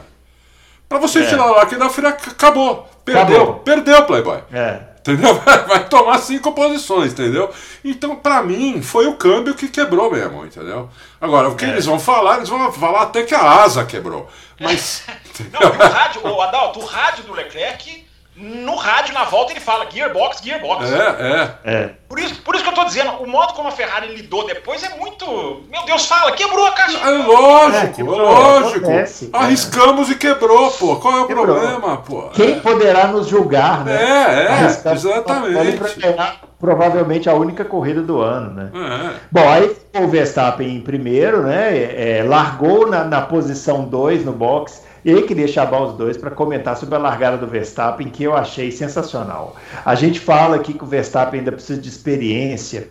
[0.89, 1.27] Para você É.
[1.27, 2.89] tirar o lacre da FIA, ac- acabou.
[3.05, 3.55] Perdeu, Acabou.
[3.61, 4.39] perdeu, Playboy.
[4.53, 4.81] É.
[5.01, 5.35] Entendeu?
[5.67, 7.51] Vai tomar cinco posições, entendeu?
[7.85, 10.89] Então, para mim, foi o câmbio que quebrou mesmo, entendeu?
[11.21, 11.71] Agora, o que É.
[11.71, 14.29] eles vão falar, eles vão falar até que a asa quebrou.
[14.61, 15.03] Mas.
[15.51, 19.87] Não, o rádio, o Adalto, o rádio do Leclerc, no rádio, na volta, ele fala
[19.91, 20.91] gearbox, gearbox.
[20.91, 21.75] É, é.
[21.75, 21.91] É.
[22.09, 24.83] Por isso, por isso que eu tô dizendo, o modo como a Ferrari lidou depois
[24.83, 25.27] é muito.
[25.71, 26.99] Meu Deus, fala, quebrou a caixa.
[26.99, 28.79] É lógico, É, é, quebrou, lógico.
[28.87, 29.31] acontece.
[29.33, 30.97] Arriscamos e quebrou, pô.
[30.97, 31.45] Qual é o Quebrou.
[31.47, 32.23] problema, pô?
[32.33, 34.03] Quem poderá nos julgar, né?
[34.03, 35.79] É, é, Arriscamos- exatamente.
[36.59, 38.71] Provavelmente a única corrida do ano, né?
[38.73, 39.15] É.
[39.33, 42.19] Bom, aí o Verstappen em primeiro, né?
[42.19, 44.83] é, largou na, na posição 2 no box.
[45.05, 48.71] E queria chamar os dois para comentar sobre a largada do Verstappen, que eu achei
[48.71, 49.57] sensacional.
[49.85, 52.89] A gente fala aqui que o Verstappen ainda precisa de experiência,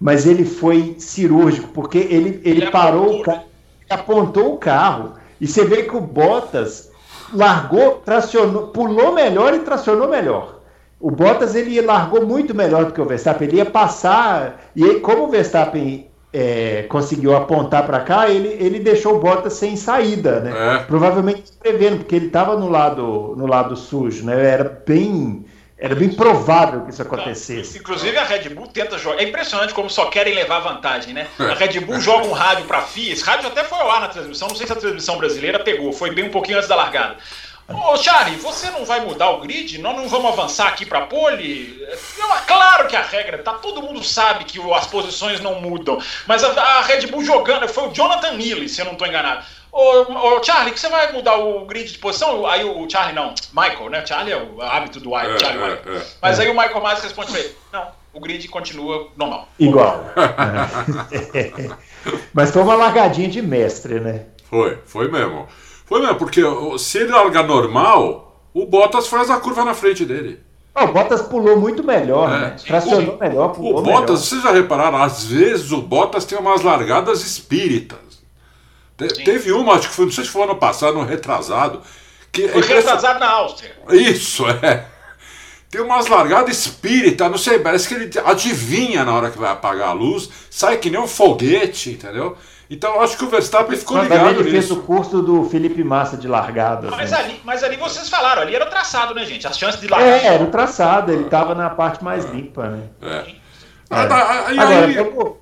[0.00, 3.44] mas ele foi cirúrgico, porque ele, ele, Ele parou apontou, o carro,
[3.90, 6.92] apontou o carro, e você vê que o Bottas
[7.32, 10.60] largou, tracionou, pulou melhor e tracionou melhor.
[11.00, 15.00] O Bottas ele largou muito melhor do que o Verstappen, ele ia passar, e aí,
[15.00, 20.40] como o Verstappen é, conseguiu apontar para cá, ele, ele deixou o Bottas sem saída,
[20.40, 20.76] né?
[20.76, 20.78] É.
[20.84, 24.46] Provavelmente prevendo, porque ele estava no lado, no lado sujo, né?
[24.46, 25.46] Era bem,
[25.78, 27.78] era bem provável que isso acontecesse.
[27.78, 29.22] Inclusive a Red Bull tenta jogar.
[29.22, 31.26] É impressionante como só querem levar vantagem, né?
[31.38, 33.12] A Red Bull joga um rádio para FIA.
[33.14, 34.48] Esse rádio até foi ao ar na transmissão.
[34.48, 35.92] Não sei se a transmissão brasileira pegou.
[35.92, 37.16] Foi bem um pouquinho antes da largada.
[37.68, 39.78] Ô, Charlie, você não vai mudar o grid?
[39.78, 41.78] Nós não vamos avançar aqui para pole?
[42.18, 45.98] Não, é claro que a regra, tá, todo mundo sabe que as posições não mudam.
[46.26, 49.44] Mas a, a Red Bull jogando, foi o Jonathan Neely, se eu não estou enganado.
[49.70, 52.46] Ô, ô, Charlie, que você vai mudar o grid de posição?
[52.46, 54.06] Aí o Charlie, não, Michael, né?
[54.06, 55.88] Charlie é o hábito do É, Charlie é, White.
[55.88, 56.06] é.
[56.22, 59.46] Mas aí o Michael Myers responde pra ele: não, o grid continua normal.
[59.58, 60.04] Igual.
[62.32, 64.24] Mas foi uma largadinha de mestre, né?
[64.48, 65.46] Foi, foi mesmo.
[65.88, 66.42] Foi mesmo, porque
[66.78, 70.40] se ele largar normal, o Bottas faz a curva na frente dele.
[70.74, 72.40] Ó, o Bottas pulou muito melhor, É.
[72.40, 72.56] né?
[72.66, 74.16] Tracionou melhor, O pulou Bottas, melhor.
[74.16, 77.98] vocês já repararam, às vezes o Bottas tem umas largadas espíritas.
[78.96, 81.80] Te- teve uma, acho que foi, não sei se foi ano passado, ano retrasado.
[82.30, 83.74] Que é Foi impression- retrasado na Áustria.
[83.90, 84.84] Isso, é.
[85.70, 89.88] Tem umas largadas espírita, não sei, parece que ele adivinha na hora que vai apagar
[89.88, 92.36] a luz, sai que nem um foguete, entendeu?
[92.70, 94.74] Então acho que o Verstappen ficou Quando ligado ele fez nisso.
[94.74, 96.88] o curso do Felipe Massa de largada.
[96.90, 97.16] Mas né?
[97.18, 99.46] ali, mas ali vocês falaram, ali era o traçado, né, gente?
[99.46, 100.06] As chances de largar.
[100.06, 102.82] É, era o traçado, ele tava na parte mais limpa, né?
[103.02, 103.24] É.
[103.88, 105.38] Ah, tá, aí, Agora, aí- eu-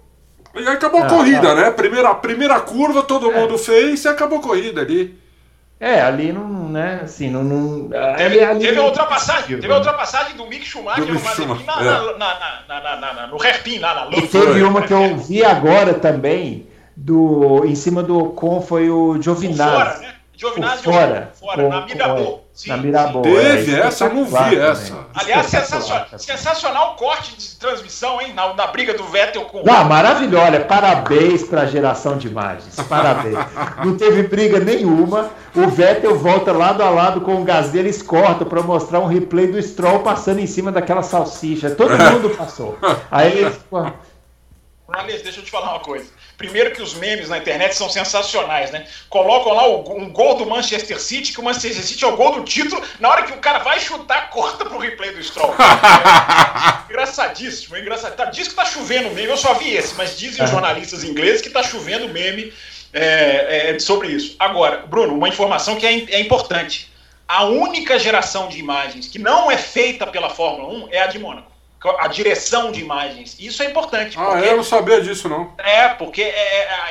[0.72, 1.54] acabou a Ah, corrida, ah.
[1.56, 1.70] né?
[1.72, 5.18] Primeira, primeira curva todo mundo fez e acabou a corrida ali.
[5.80, 7.42] é, ali não, né, assim, não...
[7.44, 9.76] não Teve, ali- ali- teve a ultrapassagem, teve a né?
[9.76, 12.68] ultrapassagem do Mick Schumacher Do no Mick Schumacher, na, é.
[12.68, 14.28] na, na, no hairpin lá na E luta.
[14.40, 19.76] teve uma que eu vi agora também, do, em cima do Ocon, foi o Giovinazzi.
[19.76, 20.12] Fora, né?
[20.34, 21.32] Giovinazzi fora.
[21.38, 22.40] fora, Com- na com- Mirabô.
[22.52, 22.82] Sim, na sim.
[22.82, 23.22] Mirabô.
[23.22, 25.06] Teve é, essa, eu não vi essa.
[25.14, 28.32] Aliás, sensacional, sensacional o corte de transmissão, hein?
[28.34, 32.76] Na, na briga do Vettel com Ah, maravilhoso, olha, parabéns para a geração de imagens,
[32.88, 33.36] parabéns.
[33.84, 38.46] Não teve briga nenhuma, o Vettel volta lado a lado com o Gasly, eles cortam
[38.46, 42.78] para mostrar um replay do Stroll passando em cima daquela salsicha, todo mundo passou.
[43.10, 43.58] Aí eles,
[44.88, 46.06] Morales, deixa eu te falar uma coisa.
[46.36, 48.86] Primeiro que os memes na internet são sensacionais, né?
[49.08, 52.32] Colocam lá o- um gol do Manchester City, que o Manchester City é o gol
[52.34, 55.54] do título, na hora que o cara vai chutar, corta pro replay do Stroll.
[56.88, 58.14] É, engraçadíssimo, engraçado.
[58.16, 61.40] Tá, diz que tá chovendo meme, eu só vi esse, mas dizem os jornalistas ingleses
[61.42, 62.52] que tá chovendo meme
[62.92, 64.36] é, é, sobre isso.
[64.38, 66.90] Agora, Bruno, uma informação que é, é importante.
[67.28, 71.18] A única geração de imagens que não é feita pela Fórmula 1 é a de
[71.18, 71.50] Mônaco.
[71.98, 73.36] A direção de imagens.
[73.38, 74.16] Isso é importante.
[74.18, 75.52] Ah, porque eu não sabia disso, não.
[75.58, 76.28] é, porque é,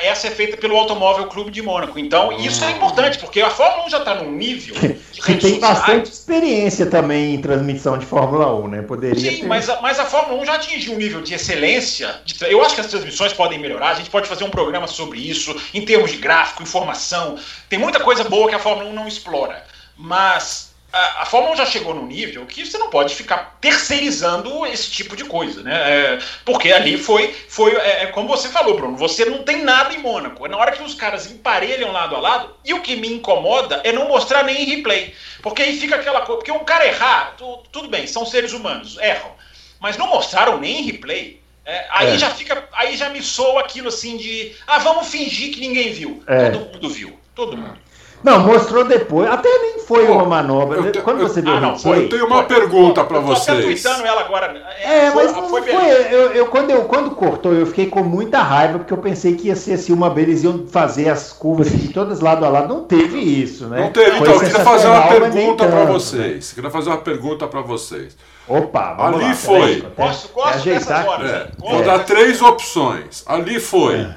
[0.02, 1.98] é, essa é feita pelo Automóvel Clube de Mônaco.
[1.98, 4.74] Então, isso é importante, porque a Fórmula 1 já está num nível
[5.12, 5.58] que tem sociais.
[5.60, 8.82] bastante experiência também em transmissão de Fórmula 1, né?
[8.82, 9.46] Poderia Sim, ter.
[9.46, 12.20] mas a, mas a Fórmula 1 já atingiu um nível de excelência.
[12.24, 13.90] de tra- eu acho que as transmissões podem melhorar.
[13.90, 17.36] A gente pode fazer um programa sobre isso, em termos de gráfico, informação.
[17.68, 19.64] Tem muita coisa boa que a Fórmula 1 não explora.
[19.96, 24.66] Mas a, a Fórmula 1 já chegou num nível que você não pode ficar terceirizando
[24.66, 25.74] esse tipo de coisa, né?
[25.74, 29.94] É, porque ali foi, foi é, é como você falou, Bruno, você não tem nada
[29.94, 30.44] em Mônaco.
[30.46, 33.80] É na hora que os caras emparelham lado a lado, e o que me incomoda
[33.84, 35.14] é não mostrar nem em replay.
[35.42, 36.38] Porque aí fica aquela coisa.
[36.38, 39.32] Porque um cara errar, tu- tudo bem, são seres humanos, erram.
[39.80, 41.40] Mas não mostraram nem em replay.
[41.64, 42.18] É, aí É.
[42.18, 42.68] já fica.
[42.72, 44.54] Aí já me soa aquilo assim de.
[44.66, 46.22] Ah, vamos fingir que ninguém viu.
[46.26, 46.50] É.
[46.50, 47.18] Todo mundo viu.
[47.34, 47.78] Todo mundo.
[48.24, 49.30] Não, mostrou depois.
[49.30, 50.78] Até nem foi Pô, uma manobra.
[50.80, 52.04] eu te- Quando eu- você viu Ah, não, replay.
[52.04, 53.64] Eu tenho uma pergunta para Eu tô vocês.
[53.82, 54.46] tweetando ela agora.
[54.82, 55.72] É, foi, mas não foi foi.
[55.72, 56.08] beleza.
[56.08, 59.46] Eu, eu- quando, eu, quando cortou, eu fiquei com muita raiva, porque eu pensei que
[59.48, 62.66] ia ser assim, uma vez eles iam fazer as curvas assim, todas lado a lado.
[62.74, 63.80] Não teve isso, né?
[63.82, 65.92] Não teve, Foi então, eu queria fazer uma pergunta para né?
[65.92, 66.52] vocês.
[66.52, 68.16] Queria fazer uma pergunta para vocês.
[68.48, 69.84] Opa, vamos Ali lá, foi.
[69.86, 71.08] até- Gosto, dessas aqui.
[71.08, 71.30] horas.
[71.30, 73.22] É, vou dar dessas- três opções.
[73.26, 74.14] Ali foi É.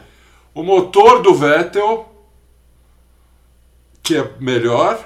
[0.56, 2.09] o motor do Vettel,
[4.10, 4.98] que é melhor,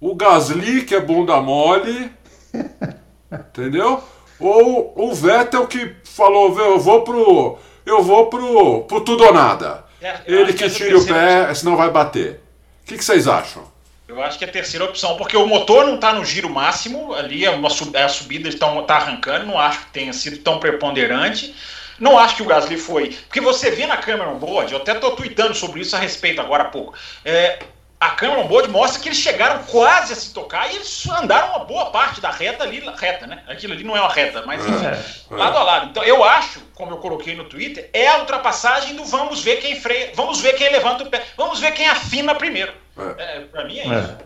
[0.00, 2.08] o Gasly, que é bunda mole,
[3.32, 4.00] entendeu?
[4.38, 7.58] Ou o Vettel que falou, eu vou pro.
[7.84, 9.84] Eu vou pro, pro tudo ou nada.
[10.00, 12.40] É, Ele que que tire o pé, senão vai bater.
[12.84, 13.64] O que, que vocês acham?
[14.06, 17.12] Eu acho que é a terceira opção, porque o motor não está no giro máximo,
[17.14, 20.38] ali é uma sub- é a subida está tá arrancando, não acho que tenha sido
[20.38, 21.52] tão preponderante.
[21.98, 23.16] Não acho que o Gasly foi.
[23.26, 26.40] Porque você vê na câmera on board, eu até estou tweetando sobre isso a respeito
[26.40, 26.94] agora há pouco.
[27.24, 27.58] É,
[28.04, 31.50] a câmera on board mostra que eles chegaram quase a se tocar e eles andaram
[31.50, 33.42] uma boa parte da reta ali, reta, né?
[33.48, 34.98] Aquilo ali não é uma reta, mas enfim, É,
[35.34, 35.86] lado a lado.
[35.90, 39.80] Então eu acho, como eu coloquei no Twitter, é a ultrapassagem do vamos ver quem
[39.80, 42.72] freia, vamos ver quem levanta o pé, vamos ver quem afina primeiro.
[43.18, 43.22] É.
[43.22, 44.00] É, pra mim é, É.
[44.00, 44.16] isso.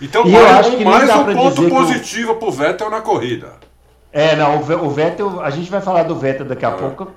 [0.00, 2.50] Então, E eu mais, acho que nem mais um ponto dizer que o- positivo pro
[2.52, 3.54] Vettel na corrida.
[4.12, 7.12] É, não, o Ve- o Vettel, a gente vai falar do Vettel daqui a pouco.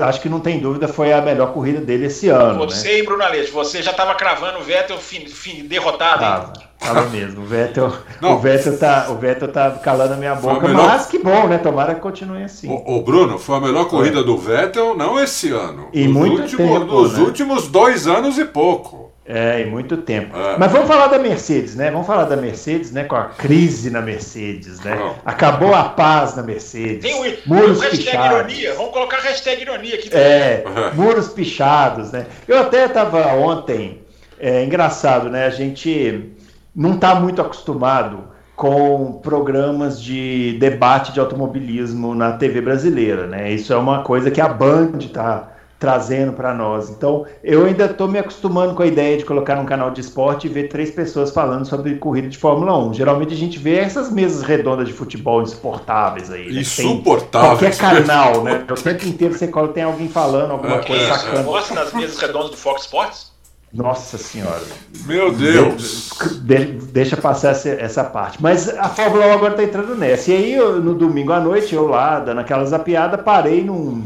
[0.00, 2.60] Acho que não tem dúvida, foi a melhor corrida dele esse ano.
[2.60, 2.66] né?
[2.66, 6.22] Você e Bruno Aleixo, você já estava cravando o Vettel fin, fin- derrotado.
[6.22, 6.30] hein?
[6.30, 6.52] Tava,
[7.00, 7.42] tava mesmo.
[7.42, 8.34] O Vettel, Não.
[8.34, 11.18] o Vettel tá, o Vettel tá calando a minha Foi a boca, melhor- mas que
[11.18, 11.58] bom, né?
[11.58, 12.68] Tomara que continue assim.
[12.68, 15.88] O, o Bruno, foi a melhor corrida do Vettel, não esse ano.
[15.92, 17.24] E nos muito últimos, tempo, nos né?
[17.24, 19.09] últimos dois anos e pouco.
[19.32, 20.36] É, em muito tempo.
[20.36, 20.56] É.
[20.58, 21.90] Mas vamos falar da Mercedes, né?
[21.90, 23.04] Vamos falar da Mercedes, né?
[23.04, 24.96] Com a crise na Mercedes, né?
[24.96, 25.16] Vamos.
[25.24, 27.02] Acabou a paz na Mercedes.
[27.02, 28.52] Tem o, muros o hashtag pichados.
[28.52, 30.10] ironia, vamos colocar hashtag ironia aqui.
[30.12, 31.04] É, Uhum.
[31.04, 32.26] muros pichados, né?
[32.48, 34.02] Eu até estava ontem,
[34.38, 35.46] é engraçado, né?
[35.46, 36.32] A gente
[36.74, 38.24] não está muito acostumado
[38.56, 43.50] com programas de debate de automobilismo na TV brasileira, né?
[43.52, 45.48] Isso é uma coisa que a Band está
[45.80, 46.90] trazendo para nós.
[46.90, 50.46] Então, eu ainda estou me acostumando com a ideia de colocar num canal de esporte
[50.46, 52.92] e ver três pessoas falando sobre corrida de Fórmula 1.
[52.94, 56.52] Geralmente a gente vê essas mesas redondas de futebol insuportáveis aí.
[56.52, 56.60] né?
[56.60, 57.76] Insuportáveis.
[57.76, 58.64] Qualquer canal, né?
[58.70, 61.42] O tempo inteiro você cola, tem alguém falando alguma É, coisa é, Você sacana.
[61.44, 63.30] gosta das mesas redondas do Fox Sports?
[63.72, 64.60] Nossa senhora.
[65.06, 66.10] Meu Deus.
[66.42, 68.36] De- deixa passar essa, essa parte.
[68.42, 70.30] Mas a Fórmula 1 agora tá entrando nessa.
[70.32, 74.04] E aí, eu, no domingo à noite, eu lá, dando aquela zapiada, parei num,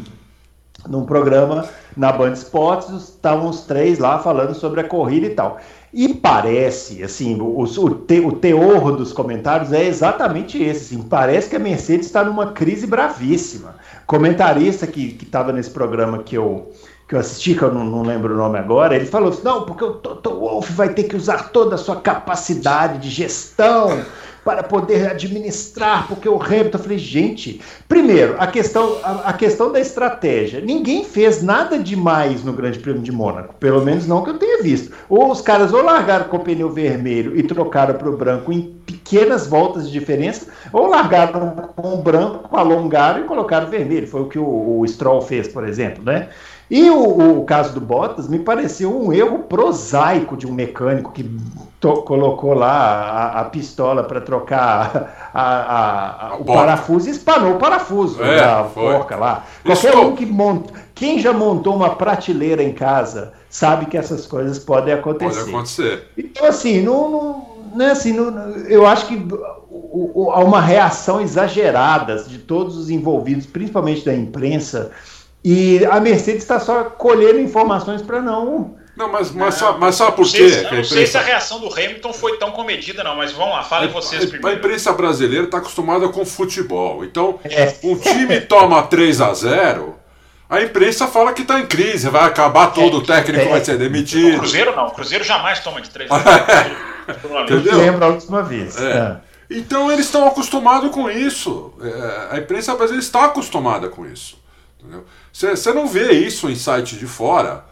[0.88, 5.59] num programa na Band Esportes, estavam os três lá falando sobre a corrida e tal.
[5.92, 10.97] E parece, assim, o, o, te, o teor dos comentários é exatamente esse.
[10.97, 13.77] Assim, parece que a Mercedes está numa crise bravíssima.
[14.05, 16.73] Comentarista que estava nesse programa que eu,
[17.09, 19.64] que eu assisti, que eu não, não, lembro o nome agora, ele falou assim: não,
[19.64, 24.05] porque o Toto Wolff vai ter que usar toda a sua capacidade de gestão
[24.44, 29.72] para poder administrar, porque o Hamilton, eu falei, gente, primeiro, a questão, a, a, questão
[29.72, 30.61] da estratégia.
[30.61, 34.62] Ninguém fez nada demais no Grande Prêmio de Mônaco, pelo menos não que eu tenha
[34.62, 34.92] visto.
[35.09, 38.74] Ou os caras ou largaram com o pneu vermelho e trocaram para o branco em
[38.85, 44.07] pequenas voltas de diferença, ou largaram com o branco, alongaram e colocaram vermelho.
[44.07, 46.28] Foi o que o, o Stroll fez, por exemplo, né?
[46.70, 51.31] E o, o, caso do Bottas me pareceu um erro prosaico de um mecânico que
[51.81, 58.22] colocou lá a, a pistola para trocar a, a, o parafuso e espanou o parafuso
[58.22, 59.44] é, da porca lá.
[59.62, 60.00] Qualquer Isso.
[60.03, 60.72] um que monta.
[60.94, 65.40] Quem já montou uma prateleira em casa sabe que essas coisas podem acontecer.
[65.40, 66.09] Pode acontecer.
[66.16, 69.29] Então, assim, não, não, não é assim, não, eu acho que
[70.33, 74.90] há uma reação exagerada de todos os envolvidos, principalmente da imprensa
[75.44, 78.76] e a Mercedes está só colhendo informações para não.
[78.96, 80.62] Não, mas, mas, só, mas sabe por quê?
[80.70, 83.62] Não, não sei se a reação do Hamilton foi tão comedida, não, mas vamos lá,
[83.62, 84.48] falem vocês primeiro.
[84.48, 87.04] A imprensa brasileira está acostumada com futebol.
[87.04, 87.74] Então, é.
[87.83, 90.04] um time toma 3 a 0
[90.48, 93.64] a imprensa fala que está em crise, vai acabar todo, é, o técnico é, vai
[93.64, 94.37] ser demitido.
[94.37, 96.76] O Cruzeiro não, o Cruzeiro jamais toma de 3 a 0
[97.44, 97.78] Entendeu?
[97.78, 98.80] Lembra a última vez.
[98.80, 98.92] É.
[98.92, 99.16] é.
[99.50, 101.72] Então eles estão acostumados com isso.
[101.83, 104.38] É, a imprensa brasileira está acostumada com isso.
[104.78, 105.04] Entendeu?
[105.35, 107.64] Você não vê isso em site de fora,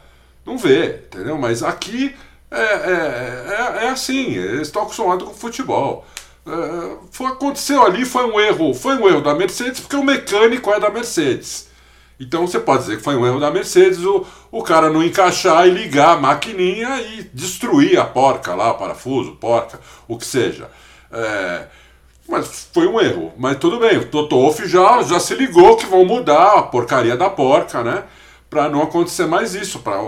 [0.44, 1.38] não vê, entendeu?
[1.38, 2.12] Mas aqui
[2.51, 6.05] é, é, é, é assim, eles estão acostumados com futebol.
[6.44, 10.72] É, foi, aconteceu ali, foi um erro, foi um erro da Mercedes, porque o mecânico
[10.72, 11.68] é da Mercedes.
[12.18, 15.68] Então você pode dizer que foi um erro da Mercedes o, o cara não encaixar
[15.68, 20.68] e ligar a maquininha e destruir a porca lá, parafuso, porca, o que seja.
[21.12, 21.66] É,
[22.33, 23.31] mas foi um erro.
[23.37, 27.14] Mas tudo bem, o Toto Wolff já, já se ligou que vão mudar a porcaria
[27.14, 28.05] da porca, né?
[28.49, 30.01] Para não acontecer mais isso, para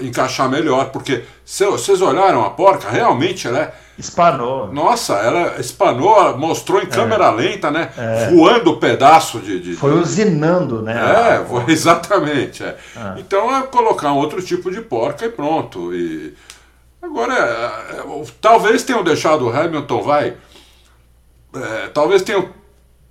[0.00, 0.86] encaixar melhor.
[0.86, 3.74] Porque se, vocês olharam a porca, realmente ela é.
[3.96, 4.72] Espanou.
[4.72, 7.30] Nossa, ela espanou, mostrou em câmera é.
[7.30, 7.88] lenta, né?
[7.96, 8.30] É.
[8.30, 9.76] Voando o pedaço de, de.
[9.76, 10.96] Foi usinando, né?
[11.00, 12.64] É, exatamente.
[12.64, 12.76] É.
[12.96, 13.14] Ah.
[13.16, 15.94] Então é colocar um outro tipo de porca e pronto.
[15.94, 16.34] E
[17.00, 20.34] agora, é, é, talvez tenham deixado o Hamilton, vai
[21.54, 22.48] é, talvez tenham,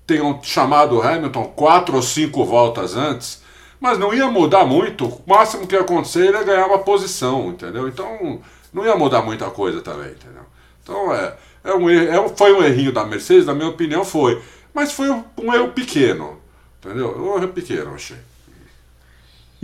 [0.05, 3.41] tenham chamado Hamilton quatro ou cinco voltas antes,
[3.79, 5.05] mas não ia mudar muito.
[5.05, 7.87] O máximo que ia acontecer era ganhar uma posição, entendeu?
[7.87, 8.41] Então
[8.73, 10.43] não ia mudar muita coisa também, entendeu?
[10.81, 14.41] Então é, é um, é, foi um errinho da Mercedes, na minha opinião foi.
[14.73, 16.39] Mas foi um, um erro pequeno,
[16.79, 17.15] entendeu?
[17.17, 18.17] Um erro pequeno, achei.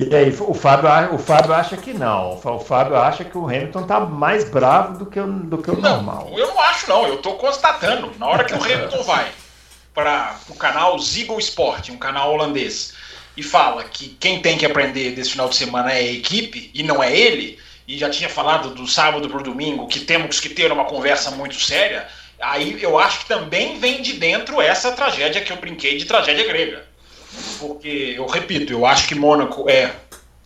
[0.02, 2.40] E aí, o Fábio, o Fábio acha que não.
[2.42, 5.76] O Fábio acha que o Hamilton tá mais bravo do que, o, do que o
[5.76, 6.32] não, normal.
[6.38, 7.06] Eu não acho, não.
[7.06, 8.10] Eu tô constatando.
[8.18, 9.30] Na hora que o Hamilton vai
[9.94, 12.94] para o canal Ziggo Sport, um canal holandês,
[13.36, 16.82] e fala que quem tem que aprender desse final de semana é a equipe e
[16.82, 20.48] não é ele, e já tinha falado do sábado para o domingo que temos que
[20.48, 22.08] ter uma conversa muito séria,
[22.40, 26.48] aí eu acho que também vem de dentro essa tragédia que eu brinquei de tragédia
[26.48, 26.89] grega
[27.60, 29.94] porque, eu repito, eu acho que Mônaco é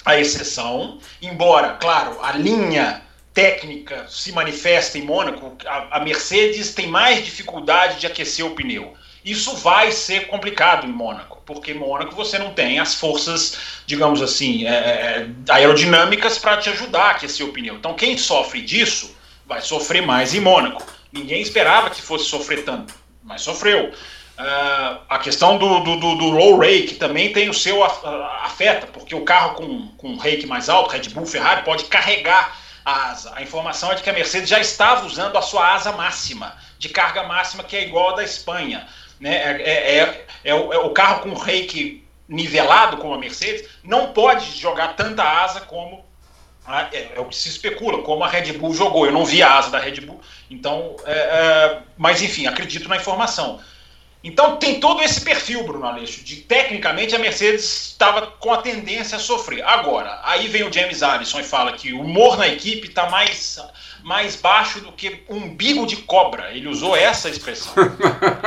[0.06, 3.02] a exceção, embora, claro, a linha
[3.34, 8.94] técnica se manifesta em Mônaco, a, a Mercedes tem mais dificuldade de aquecer o pneu.
[9.26, 14.22] Isso vai ser complicado em Mônaco, porque em Mônaco você não tem as forças, digamos
[14.22, 17.76] assim, é, é aerodinâmicas para te ajudar a aquecer o pneu.
[17.76, 20.86] Então quem sofre disso vai sofrer mais em Mônaco.
[21.12, 23.94] Ninguém esperava que fosse sofrer tanto, mas sofreu.
[24.38, 29.14] Uh, a questão do, do, do, do, low rake também tem o seu afeta, porque
[29.14, 33.32] o carro com, com rake mais alto, Red Bull, Ferrari, pode carregar a asa.
[33.36, 36.90] A informação é de que a Mercedes já estava usando a sua asa máxima, de
[36.90, 38.88] carga máxima, que é igual a da Espanha.
[39.20, 39.36] Né?
[39.36, 44.14] É, é, é, é o, é o, carro com rake nivelado, como a Mercedes, não
[44.14, 46.04] pode jogar tanta asa como.
[46.66, 49.06] A, é, é, o que se especula, como a Red Bull jogou.
[49.06, 50.20] Eu não vi a asa da Red Bull,
[50.50, 50.96] então.
[51.06, 53.62] É, mas enfim, acredito na informação.
[54.24, 59.18] Então tem todo esse perfil, Bruno Aleixo, de tecnicamente a Mercedes estava com a tendência
[59.18, 59.62] a sofrer.
[59.64, 63.60] Agora, aí vem o James Allison e fala que o humor na equipe está mais,
[64.04, 66.52] mais baixo do que umbigo de cobra.
[66.52, 67.74] Ele usou essa expressão.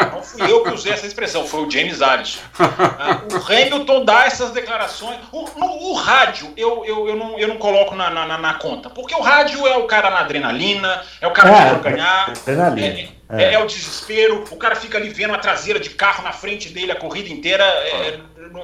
[0.07, 2.40] Então fui eu que usei essa expressão, foi o James Allison.
[2.59, 5.19] Ah, o Hamilton dá essas declarações.
[5.33, 8.90] O, no, o rádio, eu, eu, eu, não, eu não coloco na, na, na, conta,
[8.90, 12.33] porque o rádio é o cara na adrenalina, é o cara é, que quer ganhar.
[12.46, 16.23] É, é, é, é, o desespero, o cara fica ali vendo a traseira de carro
[16.23, 17.65] na frente dele a corrida inteira.
[17.65, 18.21] É,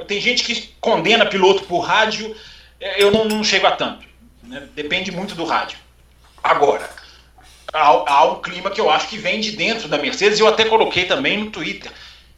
[0.07, 2.34] tem gente que condena piloto por rádio,
[2.78, 4.07] é, eu não, não chego a tanto.
[4.43, 4.62] Né?
[4.74, 5.78] Depende muito do rádio.
[6.43, 6.88] Agora,
[7.72, 10.49] há, há um clima que eu acho que vem de dentro da Mercedes, e eu
[10.49, 11.90] até coloquei também no Twitter.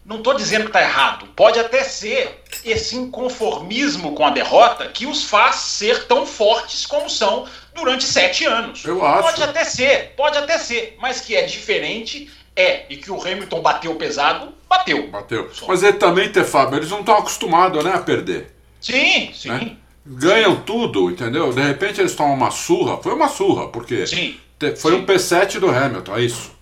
[0.05, 1.27] Não estou dizendo que está errado.
[1.35, 7.09] Pode até ser esse inconformismo com a derrota que os faz ser tão fortes como
[7.09, 8.85] são durante sete anos.
[8.85, 9.23] Eu acho.
[9.23, 12.85] Pode até ser, pode até ser, mas que é diferente é.
[12.89, 15.09] E que o Hamilton bateu pesado, bateu.
[15.09, 15.53] Bateu.
[15.53, 15.67] Só.
[15.67, 18.55] Mas ele também, Fábio, eles não estão acostumados né, a perder.
[18.81, 19.49] Sim, sim.
[19.49, 19.77] Né?
[20.07, 21.53] Ganham tudo, entendeu?
[21.53, 22.99] De repente eles tomam uma surra.
[22.99, 24.39] Foi uma surra, porque sim.
[24.77, 24.99] foi sim.
[24.99, 26.53] um P7 do Hamilton, é isso.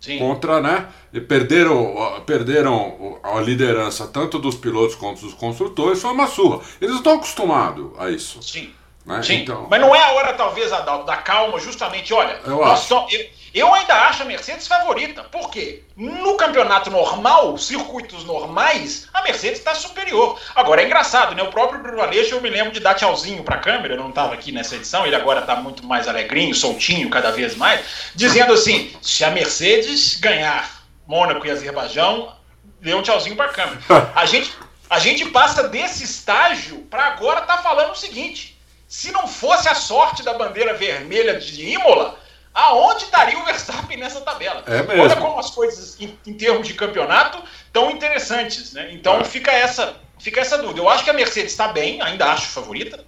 [0.00, 0.18] Sim.
[0.18, 0.88] Contra, né?
[1.12, 6.60] E perderam, perderam a liderança tanto dos pilotos quanto dos construtores, foi uma surra.
[6.80, 8.40] Eles não estão acostumados a isso.
[8.42, 8.72] Sim.
[9.04, 9.22] Né?
[9.22, 9.34] Sim.
[9.36, 9.66] Então...
[9.68, 12.12] Mas não é a hora, talvez, Adalto, da calma, justamente.
[12.14, 12.94] Olha, eu, acho.
[12.94, 15.24] eu, eu, ainda acho a Mercedes favorita.
[15.24, 15.82] Por quê?
[15.96, 20.40] No campeonato normal, circuitos normais, a Mercedes está superior.
[20.54, 21.42] Agora, é engraçado, né?
[21.42, 24.10] O próprio Bruno Aleixo, eu me lembro de dar tchauzinho para a câmera, eu não
[24.10, 27.80] estava aqui nessa edição, ele agora está muito mais alegrinho, soltinho, cada vez mais,
[28.14, 32.34] dizendo assim: se a Mercedes ganhar Mônaco e Azerbaijão,
[32.80, 33.80] dê um tchauzinho para a câmera.
[34.14, 34.52] A gente,
[34.90, 39.74] a gente passa desse estágio para agora tá falando o seguinte se não fosse a
[39.74, 42.18] sorte da bandeira vermelha de Imola,
[42.58, 44.64] aonde estaria o Verstappen nessa tabela?
[44.66, 45.02] É mesmo.
[45.02, 47.40] Olha como as coisas, em, em termos de campeonato,
[47.72, 48.72] tão interessantes.
[48.72, 48.90] Né?
[48.92, 49.24] Então é.
[49.24, 50.80] fica, essa, fica essa dúvida.
[50.80, 53.04] Eu acho que a Mercedes está bem, ainda acho favorita.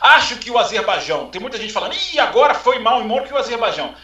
[0.00, 3.34] Acho que o Azerbaijão, tem muita gente falando, ih, agora foi mal em Mônaco e
[3.34, 3.94] o Azerbaijão.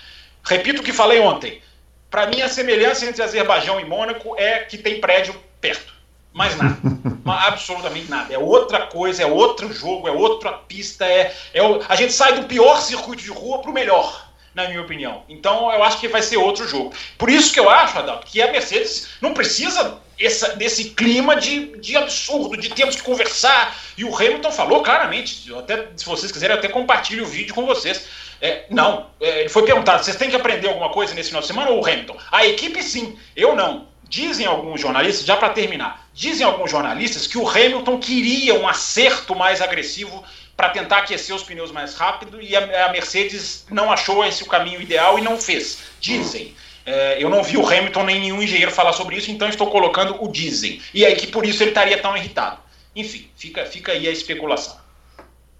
[0.44, 1.62] Repito o que falei ontem.
[2.10, 5.94] Para mim, a semelhança entre Azerbaijão e Mônaco é que tem prédio perto.
[6.34, 6.76] Mais nada.
[7.24, 8.34] absolutamente nada.
[8.34, 11.06] É outra coisa, é outro jogo, é outra pista.
[11.06, 14.25] É, é a gente sai do pior circuito de rua para o melhor,
[14.56, 15.22] na minha opinião.
[15.28, 16.92] Então eu acho que vai ser outro jogo.
[17.18, 21.78] Por isso que eu acho, Adalto, que a Mercedes não precisa essa, desse clima de,
[21.78, 23.76] de absurdo, de temos que conversar.
[23.98, 25.54] E o Hamilton falou claramente.
[25.54, 28.08] Até, se vocês quiserem, eu até compartilho o vídeo com vocês.
[28.40, 31.48] É, não, é, ele foi perguntado: vocês têm que aprender alguma coisa nesse final de
[31.48, 32.16] semana ou o Hamilton?
[32.32, 33.94] A equipe sim, eu não.
[34.08, 39.34] Dizem alguns jornalistas, já para terminar, dizem alguns jornalistas que o Hamilton queria um acerto
[39.34, 40.24] mais agressivo
[40.56, 44.46] para tentar aquecer os pneus mais rápido e a, a, Mercedes não achou esse o
[44.46, 45.80] caminho ideal e não fez.
[46.00, 46.54] Dizem.
[46.86, 50.22] É, eu não vi o Hamilton nem nenhum engenheiro falar sobre isso, então estou colocando
[50.22, 50.80] o dizem.
[50.94, 52.58] E aí que por isso ele estaria tão irritado.
[52.94, 54.76] Enfim, fica, fica aí a especulação.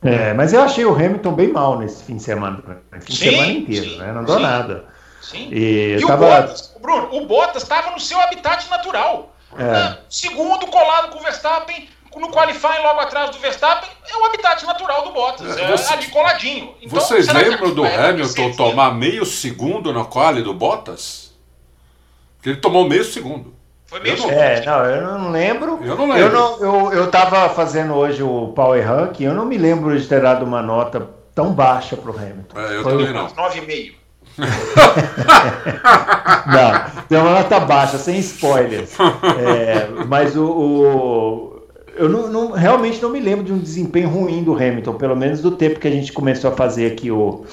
[0.03, 2.63] É, mas eu achei o Hamilton bem mal nesse fim de semana.
[3.01, 4.13] Fim de semana inteiro, sim, né?
[4.13, 4.43] Não deu sim.
[4.43, 4.85] nada.
[5.21, 5.49] Sim.
[5.51, 6.25] E, e tava...
[6.25, 9.35] o Bottas, Bruno, o Bottas estava no seu habitat natural.
[9.59, 9.99] É.
[10.09, 11.89] Segundo, colado com o Verstappen,
[12.21, 16.07] no qualifying logo atrás do Verstappen, é o habitat natural do Bottas, é, você, ali
[16.09, 16.75] coladinho.
[16.81, 21.35] Então, vocês lembram do Hamilton tomar meio segundo na quali do Bottas?
[22.37, 23.55] Porque ele tomou meio segundo.
[23.87, 24.33] Foi meio segundo.
[24.33, 25.81] É, não, eu não lembro.
[25.83, 26.21] Eu não lembro.
[26.21, 30.07] Eu, não, eu, eu tava fazendo hoje o Power Rank, eu não me lembro de
[30.07, 32.59] ter dado uma nota tão baixa pro Hamilton.
[32.59, 33.29] É, eu Foi também não.
[33.29, 33.95] 9,5.
[36.47, 38.95] não, deu uma nota baixa, sem spoilers.
[39.39, 41.56] É, mas o, o
[41.97, 45.41] eu não, não, realmente não me lembro de um desempenho ruim do Hamilton, pelo menos
[45.41, 47.45] do tempo que a gente começou a fazer aqui o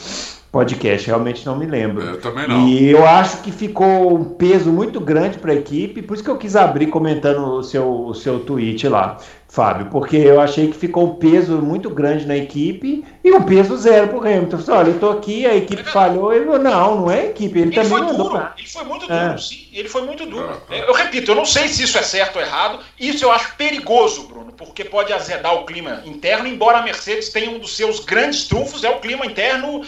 [0.52, 2.04] podcast, realmente não me lembro.
[2.04, 2.68] Eu também não.
[2.68, 6.30] E eu acho que ficou um peso muito grande para a equipe, por isso que
[6.30, 9.18] eu quis abrir comentando o seu, o seu tweet lá.
[9.54, 13.78] Fábio, porque eu achei que ficou um peso muito grande na equipe e um peso
[13.78, 14.58] zero pro Hamilton.
[14.58, 16.34] Falei, olha, eu tô aqui, a equipe falhou.
[16.34, 17.60] Ele falou, não, não é a equipe.
[17.60, 19.38] Ele, ele também foi duro, ele foi muito duro, é.
[19.38, 19.68] sim.
[19.72, 20.60] Ele foi muito duro.
[20.72, 22.80] Eu repito, eu não sei se isso é certo ou errado.
[23.00, 27.52] Isso eu acho perigoso, Bruno, porque pode azedar o clima interno, embora a Mercedes tenha
[27.52, 29.84] um dos seus grandes trunfos, é o clima interno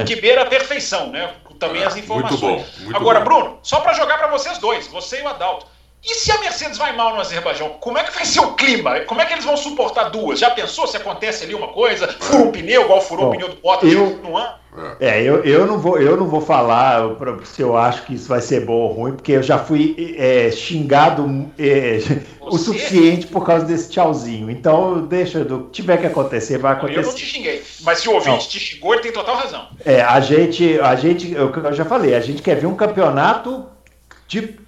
[0.00, 0.02] é.
[0.02, 1.30] que beira a perfeição, né?
[1.60, 2.40] Também é, as informações.
[2.40, 2.82] Muito bom.
[2.82, 3.26] Muito Agora, bom.
[3.26, 5.72] Bruno, só para jogar para vocês dois, você e o Adalto.
[6.04, 9.00] E se a Mercedes vai mal no Azerbaijão, como é que vai ser o clima?
[9.00, 10.38] Como é que eles vão suportar duas?
[10.38, 12.08] Já pensou se acontece ali uma coisa?
[12.20, 14.54] Fura um pneu, igual furou Bom, o pneu do Bottas eu, no ano?
[15.00, 17.00] É, eu, eu, não vou, eu não vou falar
[17.44, 20.50] se eu acho que isso vai ser bom ou ruim, porque eu já fui é,
[20.50, 21.98] xingado é,
[22.40, 24.50] o suficiente por causa desse tchauzinho.
[24.50, 26.98] Então, deixa, do tiver que acontecer, vai acontecer.
[26.98, 28.38] Eu não te xinguei, mas se o ouvinte não.
[28.38, 29.68] te xingou, ele tem total razão.
[29.84, 33.64] É, a gente, a gente, eu, eu já falei, a gente quer ver um campeonato
[34.26, 34.58] de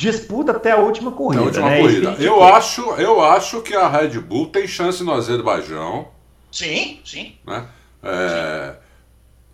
[0.00, 1.42] disputa até a última corrida.
[1.42, 1.80] A última né?
[1.80, 2.16] corrida.
[2.18, 6.08] Eu, acho, eu acho que a Red Bull tem chance no Azerbaijão.
[6.50, 7.36] Sim, sim.
[7.46, 7.66] Né?
[8.02, 8.78] É, sim.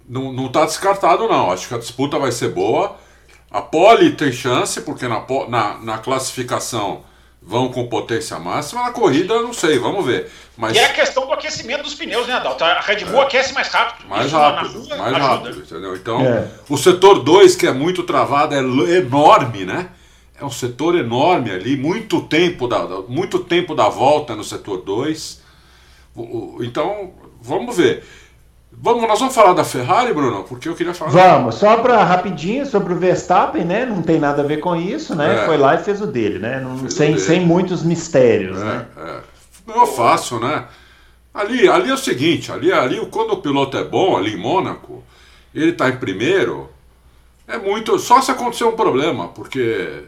[0.09, 1.51] Não, não tá descartado, não.
[1.51, 2.97] Acho que a disputa vai ser boa.
[3.51, 7.03] A pole tem chance, porque na, na, na classificação
[7.42, 10.30] vão com potência máxima, na corrida não sei, vamos ver.
[10.57, 10.76] Mas...
[10.76, 12.62] E é a questão do aquecimento dos pneus, né, Adalto?
[12.64, 13.24] A Red Bull é.
[13.24, 14.09] aquece mais rápido.
[14.09, 15.18] Mais rápido, rua, mais ajuda.
[15.18, 15.97] rápido, entendeu?
[15.97, 16.49] Então, é.
[16.68, 19.90] o setor 2, que é muito travado, é enorme, né?
[20.39, 25.43] É um setor enorme ali, muito tempo da, muito tempo da volta no setor 2.
[26.61, 28.05] Então, vamos ver.
[28.78, 31.11] Vamos, nós vamos falar da Ferrari, Bruno, porque eu queria falar.
[31.11, 33.87] Vamos, só para rapidinho sobre o Verstappen, né?
[33.87, 35.43] Não tem nada a ver com isso, né?
[35.43, 35.47] É.
[35.47, 36.61] Foi lá e fez o dele, né?
[36.61, 37.20] Não, sem, dele.
[37.20, 38.87] sem muitos mistérios, é, né?
[38.99, 39.20] É.
[39.66, 40.66] Não é fácil, né?
[41.32, 45.03] Ali, ali é o seguinte, ali, ali quando o piloto é bom, ali em Mônaco,
[45.55, 46.68] ele está em primeiro,
[47.49, 47.99] é muito.
[47.99, 50.05] Só se acontecer um problema, porque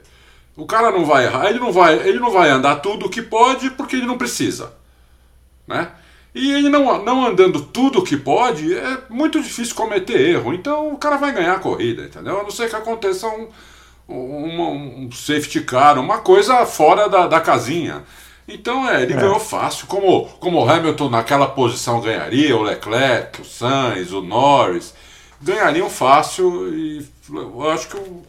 [0.59, 3.23] o cara não vai errar, ele não vai, ele não vai andar tudo o que
[3.23, 4.73] pode porque ele não precisa,
[5.67, 5.93] né?
[6.35, 10.53] E ele não, não andando tudo que pode, é muito difícil cometer erro.
[10.53, 12.41] Então o cara vai ganhar a corrida, entendeu?
[12.41, 13.49] A não ser que aconteça um,
[14.09, 18.03] um, um safety car, uma coisa fora da, da casinha.
[18.47, 19.17] Então é, ele é.
[19.17, 24.93] ganhou fácil, como, como o Hamilton naquela posição ganharia, o Leclerc, o Sainz, o Norris,
[25.41, 28.23] ganhariam fácil e eu acho que o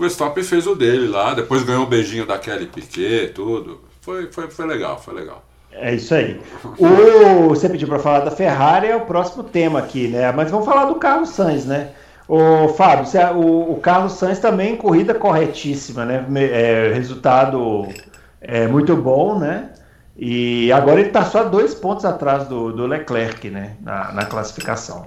[0.00, 3.80] Verstappen fez o dele lá, depois ganhou um beijinho da Kelly Piquet, tudo.
[4.00, 5.44] Foi, foi, foi legal, foi legal.
[5.72, 6.40] É isso aí.
[6.78, 10.32] O, você pediu para falar da Ferrari, é o próximo tema aqui, né?
[10.32, 11.90] Mas vamos falar do Carlos Sainz, né?
[12.26, 16.24] O Fábio, o, o Carlos Sainz também corrida corretíssima, né?
[16.36, 17.86] É, resultado
[18.40, 19.70] é, muito bom, né?
[20.16, 23.76] E agora ele está só dois pontos atrás do, do Leclerc, né?
[23.80, 25.06] Na, na classificação.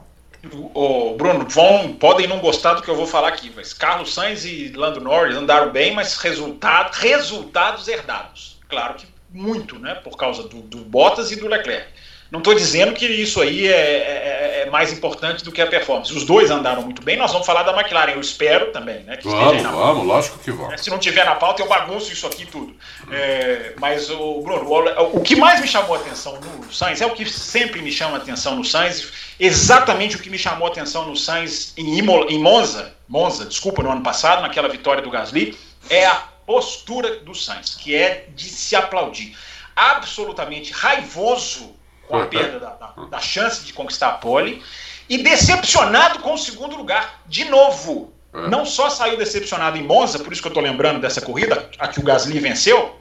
[0.73, 4.43] O Bruno, vão, podem não gostar do que eu vou falar aqui, mas Carlos Sainz
[4.43, 8.59] e Lando Norris andaram bem, mas resultado, resultados herdados.
[8.67, 9.95] Claro que muito, né?
[9.95, 11.87] Por causa do, do Bottas e do Leclerc.
[12.33, 16.11] Não estou dizendo que isso aí é, é, é, mais importante do que a performance.
[16.11, 17.15] Os dois andaram muito bem.
[17.15, 18.13] Nós vamos falar da McLaren.
[18.13, 19.17] Eu espero também, né?
[19.17, 20.81] Que vamos, vamos, lógico que vamos.
[20.81, 22.75] Se não tiver na pauta, eu bagunço isso aqui tudo.
[23.11, 27.05] É, mas o Bruno, o, o, que mais me chamou a atenção no Sainz é
[27.05, 29.11] o que sempre me chama a atenção no Sainz.
[29.39, 33.83] Exatamente o que me chamou a atenção no Sainz em, Imola, em Monza, Monza, desculpa,
[33.83, 35.55] no ano passado, naquela vitória do Gasly,
[35.87, 36.15] é a
[36.47, 39.37] postura do Sainz, que é de se aplaudir.
[39.75, 41.82] Absolutamente raivoso
[42.13, 44.61] com a perda da, da, da chance de conquistar a pole
[45.09, 48.13] e decepcionado com o segundo lugar, de novo.
[48.31, 48.47] É.
[48.47, 51.87] Não só saiu decepcionado em Monza, por isso que eu estou lembrando dessa corrida, a
[51.87, 52.95] que o Gasly venceu,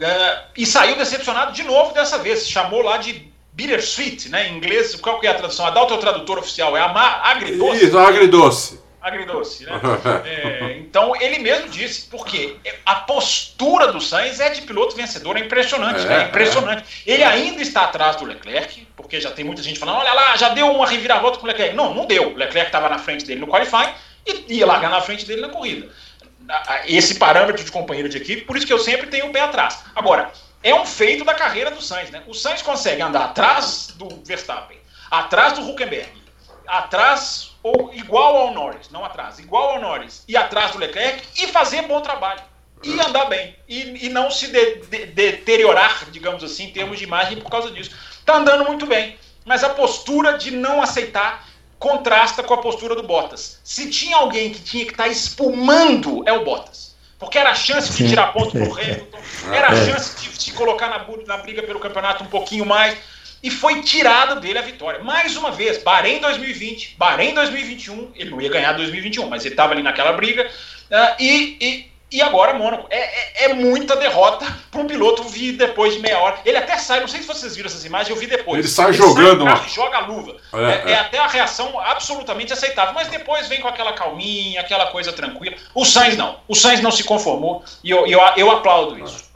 [0.00, 2.48] é, e saiu decepcionado de novo dessa vez.
[2.48, 4.48] Chamou lá de bittersweet, né?
[4.48, 5.66] Em inglês, qual que é a tradução?
[5.66, 7.84] A Dalton é o tradutor oficial, é agridoce.
[7.84, 9.72] Isso, agridoce agridoce, né?
[10.24, 12.56] é, então ele mesmo disse, porque
[12.86, 17.02] a postura do Sainz é de piloto vencedor, é impressionante, é, é impressionante.
[17.06, 17.12] É.
[17.12, 20.50] Ele ainda está atrás do Leclerc, porque já tem muita gente falando, olha lá, já
[20.50, 21.74] deu uma reviravolta com o Leclerc.
[21.74, 22.28] Não, não deu.
[22.28, 23.92] O Leclerc estava na frente dele no qualifying
[24.26, 25.88] e ia largar na frente dele na corrida.
[26.86, 29.84] Esse parâmetro de companheiro de equipe, por isso que eu sempre tenho o pé atrás.
[29.94, 30.30] Agora,
[30.62, 32.22] é um feito da carreira do Sainz, né?
[32.26, 34.78] O Sainz consegue andar atrás do Verstappen,
[35.10, 36.10] atrás do Huckenberg,
[36.68, 41.48] atrás ou igual ao Norris, não atrás, igual ao Norris e atrás do Leclerc e
[41.48, 42.42] fazer bom trabalho.
[42.82, 43.56] E andar bem.
[43.68, 47.72] E, e não se de, de, deteriorar, digamos assim, em termos de imagem por causa
[47.72, 47.90] disso.
[48.20, 49.16] Está andando muito bem.
[49.44, 51.48] Mas a postura de não aceitar
[51.78, 53.58] contrasta com a postura do Bottas.
[53.64, 56.94] Se tinha alguém que tinha que estar tá espumando, é o Bottas.
[57.18, 59.18] Porque era a chance de tirar ponto pro Hamilton,
[59.52, 59.86] era a é.
[59.86, 62.96] chance de se colocar na, na briga pelo campeonato um pouquinho mais
[63.42, 65.02] e foi tirada dele a vitória.
[65.02, 69.72] Mais uma vez, Bahrein 2020, Bahrein 2021, ele não ia ganhar 2021, mas ele estava
[69.72, 72.86] ali naquela briga, uh, e, e, e, agora Mônaco.
[72.90, 76.38] É, é, é muita derrota para um piloto vir depois de meia hora.
[76.44, 78.58] Ele até sai, não sei se vocês viram essas imagens, eu vi depois.
[78.58, 79.44] Ele sai ele jogando.
[79.44, 80.36] Sai e joga a luva.
[80.52, 84.86] É, é, é, até a reação absolutamente aceitável, mas depois vem com aquela calminha, aquela
[84.88, 85.56] coisa tranquila.
[85.74, 86.40] O Sainz não.
[86.48, 89.30] O Sainz não se conformou e eu, eu, eu aplaudo isso.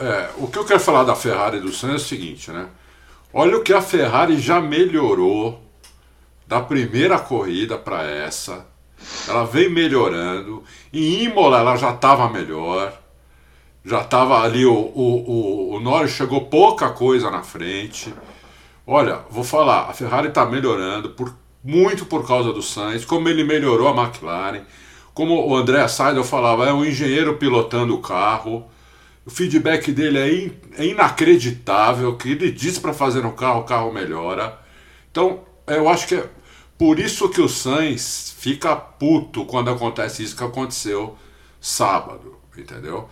[0.00, 2.68] É, o que eu quero falar da Ferrari e do Sainz é o seguinte, né?
[3.32, 5.60] Olha o que a Ferrari já melhorou
[6.46, 8.66] da primeira corrida para essa.
[9.28, 10.64] Ela vem melhorando.
[10.92, 12.92] Em Imola ela já estava melhor.
[13.84, 18.12] Já estava ali, o, o, o, o Norris chegou pouca coisa na frente.
[18.86, 23.44] Olha, vou falar, a Ferrari está melhorando por, muito por causa do Sainz, como ele
[23.44, 24.62] melhorou a McLaren.
[25.12, 28.64] Como o André Seidel falava, é um engenheiro pilotando o carro.
[29.28, 32.16] O feedback dele é, in, é inacreditável.
[32.16, 34.58] Que ele diz para fazer no carro, o carro melhora.
[35.10, 36.26] Então, eu acho que é
[36.78, 41.14] por isso que o Sainz fica puto quando acontece isso que aconteceu
[41.60, 43.06] sábado, entendeu?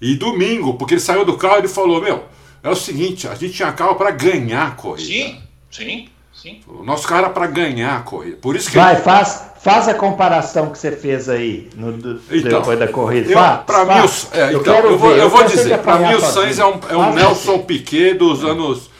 [0.00, 2.24] E domingo, porque ele saiu do carro e ele falou: Meu,
[2.64, 5.06] é o seguinte, a gente tinha carro para ganhar a corrida.
[5.06, 5.40] Sim,
[5.70, 6.08] sim.
[6.40, 6.60] Sim.
[6.66, 8.38] O nosso carro era para ganhar a corrida.
[8.40, 9.02] Por isso que Vai, ele...
[9.02, 13.62] faz, faz a comparação que você fez aí no, do, então, depois da corrida.
[13.66, 13.92] Para mim,
[14.32, 16.80] é, então, eu, quero eu vou, eu vou dizer, para mim o Sainz é um,
[16.88, 18.90] é um Nelson Piquet dos anos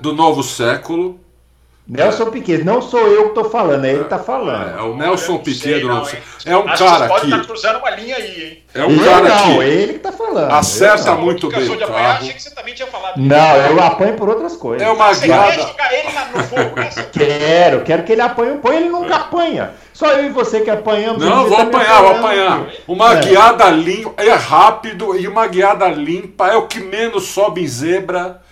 [0.00, 1.18] do novo século.
[1.86, 4.74] Nelson Piquet, não sou eu que estou falando, é ele que está falando.
[4.74, 6.24] É, é, o Nelson Piquet do século.
[6.46, 7.08] É um Acho cara que.
[7.12, 8.62] Pode estar tá cruzando uma linha aí, hein?
[8.72, 9.64] É um ele cara não, que.
[9.64, 10.50] ele que está falando.
[10.50, 11.68] Acerta muito bem.
[11.68, 11.94] O carro.
[11.94, 13.18] achei que você também tinha falado.
[13.18, 14.86] Não, eu apanho por outras coisas.
[14.86, 15.52] É uma você guiada.
[15.52, 16.90] Quer jogar ele no fogo, né?
[17.12, 18.58] Quero, quero que ele apanhe.
[18.58, 19.72] Põe ele nunca apanha.
[19.92, 21.22] Só eu e você que apanhamos.
[21.22, 22.66] Não, vou apanhar, vou apanhar.
[22.88, 23.20] Uma é.
[23.20, 28.42] guiada limpa, é rápido e uma guiada limpa é o que menos sobe em zebra.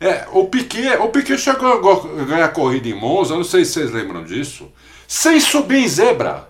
[0.00, 3.90] É, o Piquet, o Piquet chegou a ganhar corrida em Monza, não sei se vocês
[3.90, 4.72] lembram disso,
[5.06, 6.48] sem subir em zebra.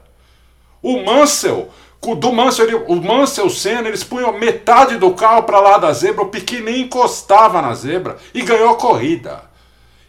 [0.81, 1.69] O Mansell,
[2.17, 6.23] do Mansell, ele, o Mansell, Senna, eles punham metade do carro para lá da zebra,
[6.23, 9.43] o Piquet nem encostava na zebra e ganhou a corrida.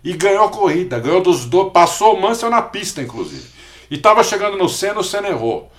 [0.04, 3.50] E ganhou a corrida, ganhou dos dois, passou o Mansell na pista, inclusive.
[3.90, 5.72] E estava chegando no Senna, o Senna errou.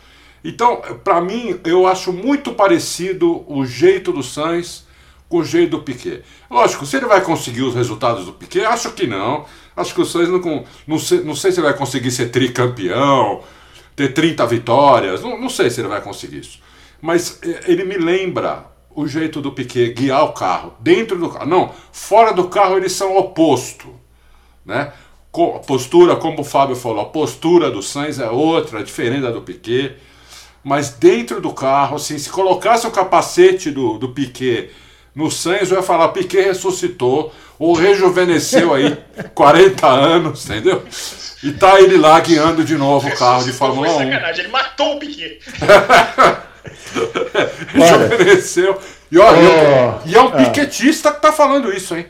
[0.44, 4.84] Então, para mim, eu acho muito parecido o jeito do Sainz
[5.32, 6.22] com o jeito do Piquet.
[6.50, 9.46] Lógico, se ele vai conseguir os resultados do Piquet, acho que não.
[9.74, 13.40] Acho que o Sainz não, não, sei, não sei se ele vai conseguir ser tricampeão,
[13.96, 16.60] ter 30 vitórias, não, não sei se ele vai conseguir isso.
[17.00, 21.46] Mas é, ele me lembra o jeito do Piquet guiar o carro, dentro do carro.
[21.46, 23.88] Não, fora do carro eles são oposto.
[24.66, 24.92] Né?
[25.34, 29.30] A postura, como o Fábio falou, a postura do Sainz é outra, é diferente da
[29.30, 29.96] do Piquet.
[30.62, 34.70] Mas dentro do carro, assim, se colocasse o capacete do, do Piquet
[35.14, 38.96] no Sainz, eu ia falar, Piquet ressuscitou, ou rejuvenesceu aí
[39.34, 40.82] 40 anos, entendeu?
[41.42, 43.98] E tá ele lá guiando de novo o carro de Fórmula 1.
[43.98, 45.40] Sacanagem, ele matou o Piquet.
[47.72, 48.78] rejuvenesceu.
[49.10, 52.06] E, olha, oh, e é um piquetista que tá falando isso, hein?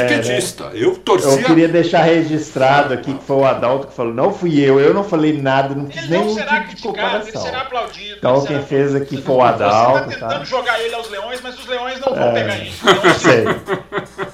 [0.00, 0.64] Piquetista.
[0.64, 0.72] É, né?
[0.74, 1.30] Eu torcia.
[1.30, 4.12] Eu queria deixar registrado aqui que foi o Adalto que falou.
[4.12, 7.28] Não fui eu, eu não falei nada, não fiz nenhum tipo de comparação.
[7.28, 8.16] Ele será aplaudido.
[8.18, 10.04] Então quem fez aqui foi o Adalto.
[10.04, 10.44] Você está tentando tá?
[10.44, 12.72] jogar ele aos leões, mas os leões não vão é, pegar ele.
[13.18, 13.44] Sei.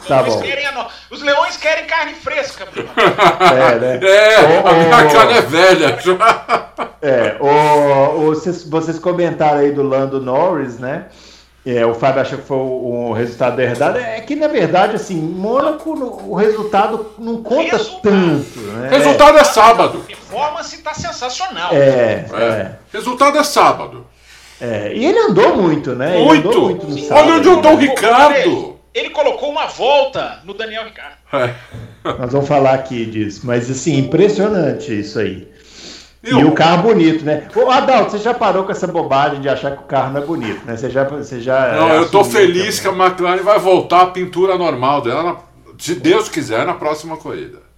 [0.07, 0.43] tá bom.
[1.11, 2.67] Os leões querem carne fresca.
[2.75, 4.01] É, né?
[4.09, 5.99] É, o, a minha carne é velha.
[7.01, 7.37] É,
[8.17, 11.07] vocês, vocês comentaram aí do Lando Norris, né?
[11.67, 13.99] É, o Fábio acha que foi um resultado herdado.
[13.99, 18.03] É que, na verdade, assim, Mônaco, o resultado não conta resultado.
[18.03, 18.61] tanto.
[18.61, 18.89] Né?
[18.89, 20.03] Resultado é sábado.
[20.05, 21.73] A performance está sensacional.
[21.73, 22.79] É, é, é.
[22.93, 24.07] Resultado é sábado.
[24.61, 26.19] É, e ele andou muito, né?
[26.19, 26.49] Muito!
[26.49, 28.79] Andou muito no sábado, Olha onde andou o Ricardo!
[28.95, 31.17] Ele colocou uma volta no Daniel Ricardo.
[31.33, 31.55] É.
[32.19, 33.43] Nós vamos falar aqui disso.
[33.45, 35.47] Mas, assim, impressionante isso aí.
[36.23, 37.49] E, e o carro bonito, né?
[37.55, 40.25] Ô, Adalto, você já parou com essa bobagem de achar que o carro não é
[40.25, 40.77] bonito, né?
[40.77, 41.05] Você já.
[41.05, 42.97] Você já não, eu tô feliz também.
[42.97, 45.39] que a McLaren vai voltar à pintura normal dela,
[45.79, 47.69] se Deus quiser, na próxima corrida.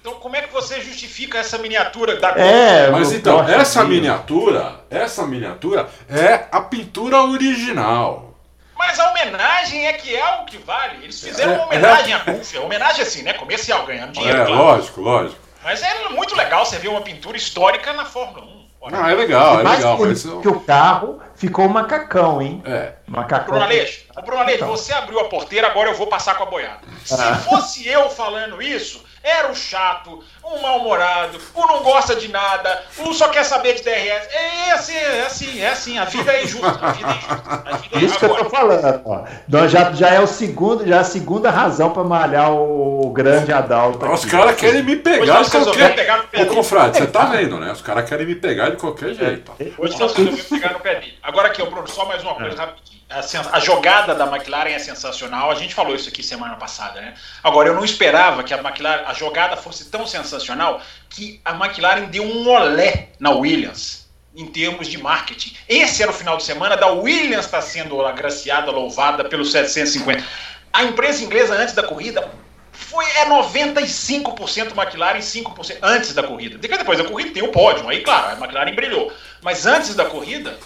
[0.00, 5.26] Então, como é que você justifica essa miniatura da É, mas então, essa miniatura, essa
[5.26, 8.34] miniatura é a pintura original.
[8.78, 11.02] Mas a homenagem é que é o que vale.
[11.02, 12.16] Eles fizeram é, uma homenagem é...
[12.16, 12.58] à Buff.
[12.58, 13.32] Homenagem assim, né?
[13.32, 14.38] Comercial, ganhando dinheiro.
[14.38, 14.62] É, claro.
[14.62, 15.47] lógico, lógico.
[15.62, 18.58] Mas é muito legal você ver uma pintura histórica na Fórmula 1.
[18.92, 19.98] Ah, é legal, é mais legal.
[19.98, 22.62] Mas que o carro ficou macacão, hein?
[22.64, 22.92] É.
[23.06, 23.48] Macacão.
[23.48, 26.80] Bruno Aleixo, Bruno Aleixo, você abriu a porteira, agora eu vou passar com a boiada.
[27.04, 27.36] Se ah.
[27.36, 33.12] fosse eu falando isso, era o chato, um mal-humorado, o não gosta de nada, o
[33.12, 34.28] só quer saber de DRS.
[34.32, 36.78] É assim, é assim, é assim, a vida é injusta.
[36.80, 37.62] A vida é injusta.
[37.66, 39.02] A vida é Isso que eu tô falando.
[39.04, 39.68] Ó.
[39.68, 44.06] Já, já é o segundo, já é a segunda razão para malhar o grande Adalto.
[44.10, 45.94] Os caras querem me pegar de qualquer...
[45.94, 47.72] Pegar Ô, confrade, você tá vendo, né?
[47.72, 49.52] Os caras querem me pegar de qualquer jeito.
[49.78, 51.18] Hoje nós resolvemos pegar no pé dele.
[51.22, 52.58] Agora aqui, Bruno, só mais uma coisa é.
[52.58, 55.50] rapidinho a, a, jogada da McLaren é sensacional.
[55.50, 57.14] A gente falou isso aqui semana passada, né?
[57.42, 62.06] Agora, eu não esperava que a McLaren, a jogada fosse tão sensacional que a McLaren
[62.06, 64.06] deu um olé na Williams
[64.36, 65.56] em termos de marketing.
[65.68, 70.24] Esse era o final de semana da Williams está sendo agraciada, louvada pelos 750.
[70.72, 72.30] A empresa inglesa antes da corrida
[72.70, 76.58] foi é 95% McLaren, 5% antes da corrida.
[76.58, 79.12] Depois da corrida tem o pódio, aí claro, a McLaren brilhou.
[79.42, 80.58] Mas antes da corrida,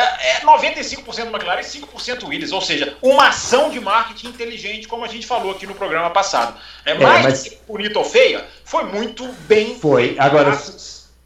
[0.00, 5.04] é 95% é McLaren e 5% Williams, ou seja, uma ação de marketing inteligente, como
[5.04, 6.58] a gente falou aqui no programa passado.
[6.84, 7.58] É, mais é, mas...
[7.66, 9.78] bonita ou feia, foi muito bem.
[9.78, 10.16] Foi.
[10.18, 10.56] Agora,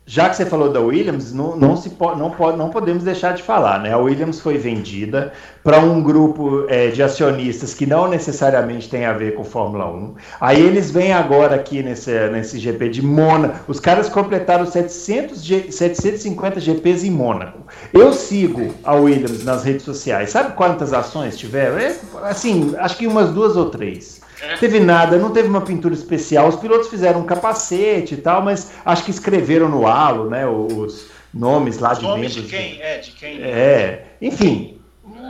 [0.05, 3.35] já que você falou da Williams, não, não, se po não, pode, não podemos deixar
[3.35, 3.93] de falar, né?
[3.93, 5.33] A Williams foi vendida
[5.63, 10.15] para um grupo é, de acionistas que não necessariamente tem a ver com Fórmula 1.
[10.41, 13.61] Aí eles vêm agora aqui nesse, nesse GP de Mônaco.
[13.69, 17.61] Os caras completaram 700 G, 750 GPs em Mônaco.
[17.93, 20.31] Eu sigo a Williams nas redes sociais.
[20.31, 21.79] Sabe quantas ações tiveram?
[21.79, 21.95] É,
[22.25, 24.22] assim, acho que umas duas ou três.
[24.43, 24.57] É.
[24.57, 26.49] Teve nada, não teve uma pintura especial.
[26.49, 30.45] Os pilotos fizeram um capacete e tal, mas acho que escreveram no halo, né?
[30.47, 32.51] Os nomes lá os de nomes membros.
[32.51, 32.83] de quem?
[32.83, 33.41] É, de quem?
[33.41, 34.81] É, enfim,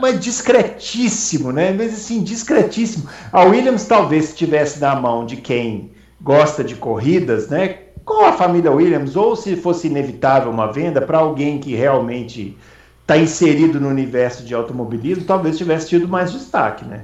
[0.01, 1.71] mas discretíssimo, né?
[1.71, 3.07] Mas assim, discretíssimo.
[3.31, 7.79] A Williams talvez estivesse na mão de quem gosta de corridas, né?
[8.03, 12.57] Com a família Williams, ou se fosse inevitável uma venda para alguém que realmente
[13.01, 17.03] está inserido no universo de automobilismo, talvez tivesse tido mais destaque, né?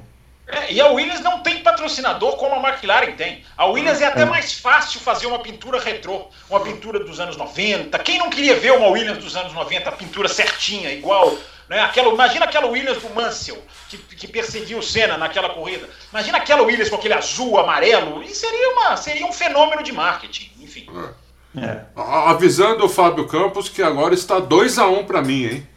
[0.51, 3.43] É, e a Williams não tem patrocinador como a McLaren tem.
[3.55, 4.25] A Williams é até é.
[4.25, 7.97] mais fácil fazer uma pintura retrô, uma pintura dos anos 90.
[7.99, 11.37] Quem não queria ver uma Williams dos anos 90, a pintura certinha, igual.
[11.69, 11.79] Né?
[11.81, 15.87] Aquela, imagina aquela Williams do Mansell, que, que perseguia o Senna naquela corrida.
[16.11, 18.23] Imagina aquela Williams com aquele azul, amarelo.
[18.23, 20.87] E seria, uma, seria um fenômeno de marketing, enfim.
[21.15, 21.29] É.
[21.57, 21.85] É.
[21.95, 25.67] Avisando o Fábio Campos que agora está 2 a 1 um para mim, hein?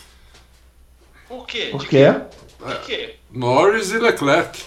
[1.28, 1.68] Por quê?
[1.72, 2.14] Por quê?
[2.66, 3.16] De quê?
[3.30, 4.62] Norris e Leclerc.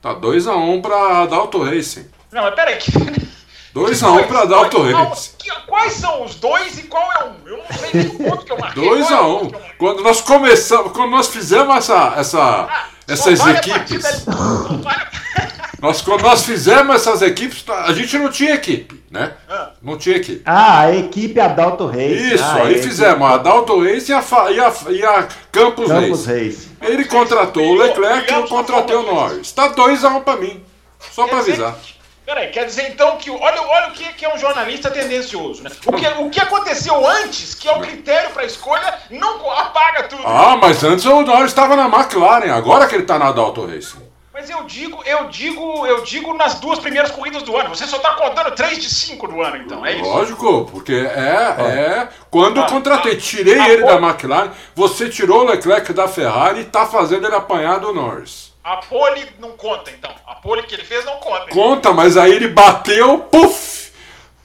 [0.00, 2.06] Tá 2x1 um pra Dalto Racing.
[2.32, 2.78] Não, mas peraí.
[3.74, 5.32] 2x1 um pra Dalto Racing.
[5.66, 7.48] Quais são os dois e qual é um?
[7.48, 8.82] Eu não sei o ponto que eu marquei.
[8.82, 9.10] 2x1.
[9.10, 9.52] É um.
[9.78, 14.26] Quando nós começamos, quando nós fizemos essa, essa, ah, essas equipes.
[15.80, 19.32] Nós, quando nós fizemos essas equipes, a gente não tinha equipe, né?
[19.48, 19.59] Ah.
[19.82, 20.42] Não tinha equipe.
[20.44, 22.32] Ah, a equipe Adalto Reis.
[22.32, 26.26] Isso, ah, aí fizemos a Adalto Reis e a, e a, e a Campos, Campos
[26.26, 26.26] Reis.
[26.26, 26.68] Reis.
[26.82, 29.52] Ele contratou o Leclerc e eu contratei o Norris.
[29.52, 30.62] Tá 2x1 um pra mim.
[31.10, 31.76] Só pra avisar.
[32.26, 33.30] Peraí, quer dizer então que.
[33.30, 35.70] Olha, olha o que é um jornalista tendencioso, né?
[35.86, 40.22] O que, o que aconteceu antes, que é o critério para escolha, não apaga tudo.
[40.24, 44.09] Ah, mas antes o Norris estava na McLaren, agora que ele tá na Adalto Racing.
[44.40, 47.68] Mas eu digo, eu digo, eu digo nas duas primeiras corridas do ano.
[47.68, 50.08] Você só está contando três de cinco do ano, então, é isso?
[50.08, 55.92] Lógico, porque é, é quando eu contratei, tirei ele da McLaren, você tirou o Leclerc
[55.92, 58.54] da Ferrari e está fazendo ele apanhar do Norris.
[58.64, 60.10] A pole não conta, então.
[60.26, 61.50] A pole que ele fez não conta.
[61.50, 63.79] Conta, mas aí ele bateu, puf!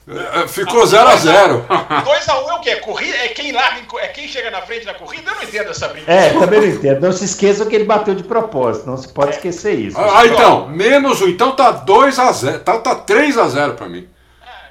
[0.08, 1.66] É, ficou 0x0.
[1.66, 2.76] 2x1 um é o quê?
[2.76, 5.32] Corrida, é, quem larga, é quem chega na frente da corrida?
[5.32, 6.36] Eu não entendo essa brincadeira.
[6.36, 7.00] É, também não entendo.
[7.00, 8.86] Não se esqueçam que ele bateu de propósito.
[8.86, 9.34] Não se pode é.
[9.34, 9.98] esquecer isso.
[9.98, 11.26] Ah, então, menos um.
[11.26, 12.60] Então tá 2x0.
[12.60, 14.06] Tá, tá 3x0 pra mim.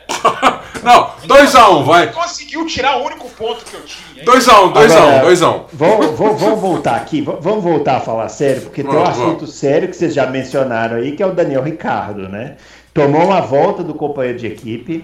[0.08, 0.80] É.
[0.82, 2.14] não, 2x1, um, vai.
[2.14, 4.24] Conseguiu tirar o único ponto que eu tinha.
[4.24, 5.66] 2x1, 2x1, 2x1.
[5.74, 9.56] Vamos voltar aqui, vamos voltar a falar sério, porque vamos, tem um assunto vamos.
[9.56, 12.56] sério que vocês já mencionaram aí, que é o Daniel Ricardo, né?
[12.94, 15.04] Tomou uma volta do companheiro de equipe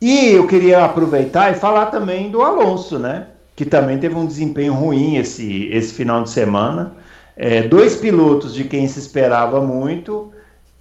[0.00, 3.28] e eu queria aproveitar e falar também do Alonso, né?
[3.56, 6.94] Que também teve um desempenho ruim esse, esse final de semana.
[7.36, 10.32] É, dois pilotos de quem se esperava muito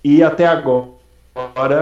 [0.04, 0.88] e até agora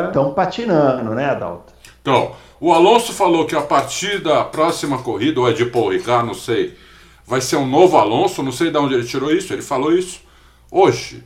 [0.07, 1.73] estão patinando, né, Adalto?
[2.01, 6.25] Então, o Alonso falou que a partir da próxima corrida, ou é de Paul Ricard,
[6.25, 6.77] não sei,
[7.25, 10.21] vai ser um novo Alonso, não sei de onde ele tirou isso, ele falou isso
[10.71, 11.23] hoje.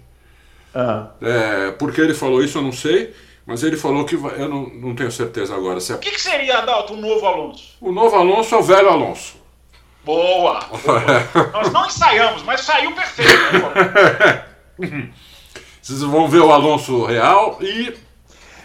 [0.73, 1.07] Ah.
[1.21, 3.13] É, porque ele falou isso, eu não sei.
[3.49, 5.79] Mas ele falou que vai, eu não, não tenho certeza agora.
[5.79, 5.95] Se é...
[5.95, 7.75] O que, que seria, Adalto, o novo Alonso?
[7.81, 9.37] O novo Alonso é o velho Alonso.
[10.05, 10.59] Boa!
[10.59, 11.01] boa.
[11.51, 13.31] Nós não ensaiamos, mas saiu perfeito.
[15.81, 17.97] Vocês vão ver o Alonso real e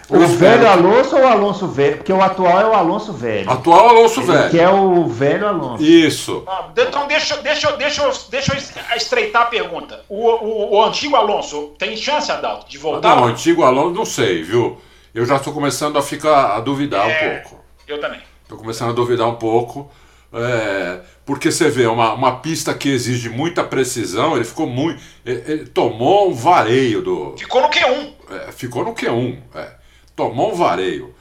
[0.08, 1.96] o velho Alonso ou o Alonso velho?
[1.96, 3.50] Porque o atual é o Alonso velho.
[3.50, 4.50] Atual Alonso velho.
[4.50, 5.82] Que é o velho Alonso.
[5.82, 6.44] Isso.
[6.46, 10.04] Ah, então deixa, deixa, deixa, deixa eu estreitar a pergunta.
[10.08, 13.16] O, o, o antigo Alonso tem chance, Adalto, de voltar?
[13.16, 14.78] Não, o antigo Alonso não sei, viu?
[15.14, 17.64] Eu já estou começando a ficar a duvidar é, um pouco.
[17.88, 18.20] Eu também.
[18.42, 19.90] Estou começando a duvidar um pouco.
[20.32, 25.00] É, porque você vê uma, uma pista que exige muita precisão, ele ficou muito.
[25.24, 27.36] Ele, ele tomou um vareio do.
[27.38, 28.12] Ficou no Q1.
[28.30, 29.38] É, ficou no Q1.
[29.54, 29.83] É
[30.14, 31.14] tomou um vareio.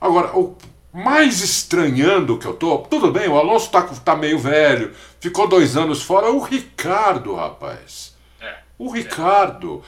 [0.00, 0.56] Agora, o
[0.92, 5.76] mais estranhando que eu tô, tudo bem, o Alonso tá, tá meio velho, ficou dois
[5.76, 8.14] anos fora, o Ricardo, rapaz.
[8.40, 9.82] É, o Ricardo.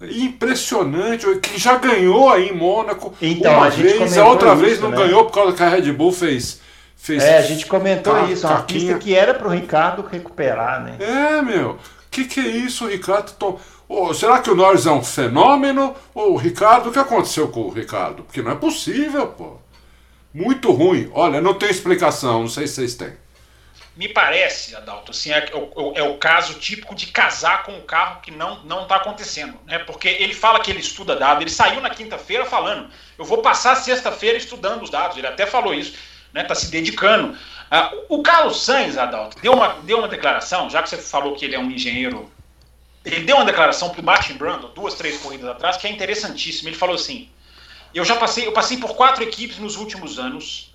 [0.00, 4.80] Impressionante, que já ganhou aí em Mônaco então, uma a vez, a outra isso, vez
[4.80, 4.96] não né?
[4.96, 6.60] ganhou por causa que a Red Bull fez.
[6.96, 10.84] fez é, a gente comentou ca isso, uma pista que era para o Ricardo recuperar,
[10.84, 10.98] né?
[11.00, 11.78] É, meu,
[12.12, 13.58] que que é isso, Ricardo?
[13.88, 15.96] Oh, será que o Norris é um fenômeno?
[16.14, 18.22] Ou o Ricardo, o que aconteceu com o Ricardo?
[18.22, 19.56] Porque não é possível, pô.
[20.32, 21.10] Muito ruim.
[21.14, 23.16] Olha, não tem explicação, não sei se vocês têm.
[23.96, 28.20] Me parece, Adalto, assim, é, é, é o caso típico de casar com um carro
[28.20, 29.58] que não não está acontecendo.
[29.66, 29.78] Né?
[29.80, 33.74] Porque ele fala que ele estuda dados, ele saiu na quinta-feira falando, eu vou passar
[33.74, 35.94] sexta-feira estudando os dados, ele até falou isso,
[36.32, 36.42] né?
[36.42, 37.36] Está se dedicando.
[37.68, 41.44] Ah, o Carlos Sainz, Adalto, deu uma, deu uma declaração, já que você falou que
[41.44, 42.30] ele é um engenheiro
[43.14, 46.70] ele deu uma declaração para o Martin Brundle, duas, três corridas atrás, que é interessantíssima.
[46.70, 47.28] Ele falou assim:
[47.94, 50.74] eu já passei, eu passei por quatro equipes nos últimos anos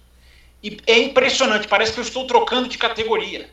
[0.62, 1.68] e é impressionante.
[1.68, 3.50] Parece que eu estou trocando de categoria.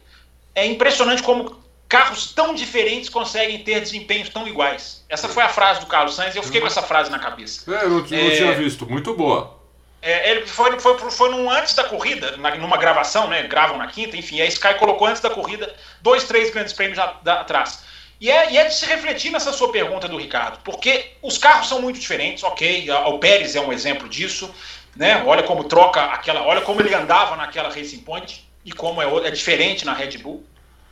[0.55, 5.05] É impressionante como carros tão diferentes conseguem ter desempenhos tão iguais.
[5.09, 7.71] Essa foi a frase do Carlos Sainz e eu fiquei com essa frase na cabeça.
[7.73, 8.89] É, eu não, é, tinha visto.
[8.89, 9.59] Muito boa.
[10.01, 13.43] É, ele foi, foi, foi num antes da corrida, na, numa gravação, né?
[13.43, 14.41] Gravam na quinta, enfim.
[14.41, 17.83] A Sky colocou antes da corrida dois, três grandes prêmios atrás.
[18.21, 21.69] E é, e é de se refletir nessa sua pergunta do Ricardo, porque os carros
[21.69, 22.87] são muito diferentes, ok.
[23.07, 24.55] O Pérez é um exemplo disso,
[24.95, 25.25] né?
[25.25, 26.43] Olha como troca aquela.
[26.43, 30.45] Olha como ele andava naquela Racing Point e como é, é diferente na Red Bull.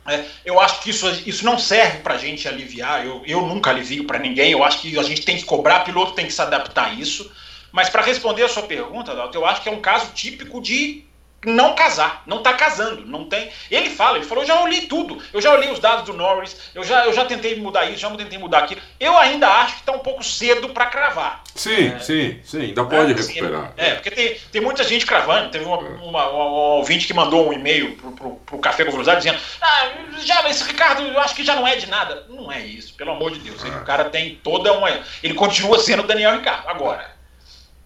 [0.07, 3.05] É, eu acho que isso, isso não serve para a gente aliviar.
[3.05, 4.51] Eu, eu nunca alivio para ninguém.
[4.51, 7.31] Eu acho que a gente tem que cobrar, piloto tem que se adaptar a isso.
[7.71, 11.03] Mas para responder a sua pergunta, Dalton, eu acho que é um caso típico de
[11.45, 13.49] não casar, não tá casando, não tem.
[13.71, 16.55] Ele fala, ele falou, eu já olhei tudo, eu já olhei os dados do Norris,
[16.75, 18.81] eu já, eu já tentei mudar isso, já tentei mudar aquilo.
[18.99, 21.43] Eu ainda acho que está um pouco cedo para cravar.
[21.55, 23.73] Sim, é, sim, sim, ainda pode é, recuperar.
[23.77, 25.49] É, porque tem, tem muita gente cravando.
[25.49, 25.89] Teve uma, é.
[26.01, 29.89] uma, uma, um ouvinte que mandou um e-mail pro, pro, pro Café com dizendo: Ah,
[30.19, 32.25] já, esse Ricardo, eu acho que já não é de nada.
[32.29, 33.63] Não é isso, pelo amor de Deus.
[33.63, 34.89] Ele, o cara tem toda uma.
[35.23, 36.67] Ele continua sendo Daniel Ricardo.
[36.67, 37.18] Agora.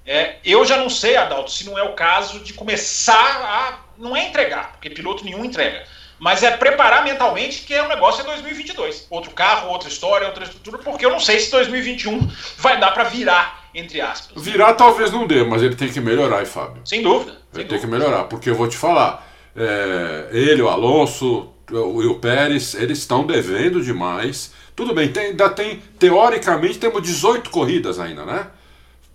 [0.05, 3.79] É, eu já não sei, Adalto, se não é o caso de começar a.
[3.97, 5.85] Não é entregar, porque piloto nenhum entrega.
[6.19, 9.07] Mas é preparar mentalmente que é um negócio é 2022.
[9.09, 13.03] Outro carro, outra história, outra estrutura, porque eu não sei se 2021 vai dar para
[13.05, 14.41] virar, entre aspas.
[14.41, 16.81] Virar talvez não dê, mas ele tem que melhorar, hein, Fábio?
[16.85, 17.31] Sem dúvida.
[17.31, 17.79] Ele sem tem dúvida.
[17.79, 22.99] que melhorar, porque eu vou te falar, é, ele, o Alonso, o, o Pérez, eles
[22.99, 24.53] estão devendo demais.
[24.75, 28.47] Tudo bem, tem, ainda tem, teoricamente, temos 18 corridas ainda, né?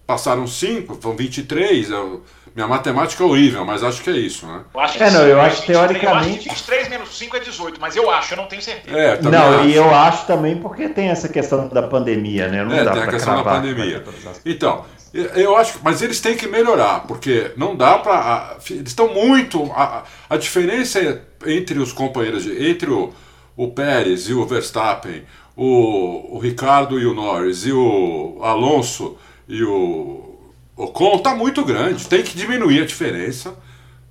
[0.09, 1.91] Passaram 5, vão 23.
[1.91, 2.25] Eu,
[2.57, 4.63] minha matemática é horrível, mas acho que é isso, né?
[4.73, 6.07] Eu acho que é, não, eu acho teoricamente.
[6.07, 8.99] Eu acho que 23 menos 5 é 18, mas eu acho, eu não tenho certeza.
[8.99, 9.69] É, não, acho.
[9.69, 12.65] e eu acho também porque tem essa questão da pandemia, né?
[12.65, 14.03] Não é, dá tem a questão da pandemia.
[14.47, 18.57] Então, eu acho, mas eles têm que melhorar, porque não dá para.
[18.71, 19.71] Eles estão muito.
[19.73, 23.13] A, a diferença entre os companheiros, entre o,
[23.55, 25.23] o Pérez e o Verstappen,
[25.55, 29.19] o, o Ricardo e o Norris e o Alonso
[29.49, 30.39] e o
[30.77, 32.07] Ocon está muito grande.
[32.07, 33.57] Tem que diminuir a diferença,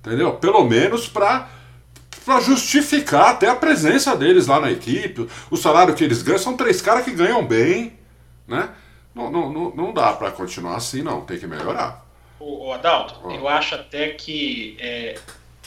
[0.00, 0.34] entendeu?
[0.34, 1.48] Pelo menos para
[2.24, 6.58] para justificar até a presença deles lá na equipe, o salário que eles ganham, são
[6.58, 7.98] três caras que ganham bem,
[8.46, 8.68] né?
[9.14, 12.06] Não, não, não, não dá para continuar assim, não, tem que melhorar.
[12.38, 13.30] O, o Adalto, oh.
[13.30, 15.18] eu acho até que é,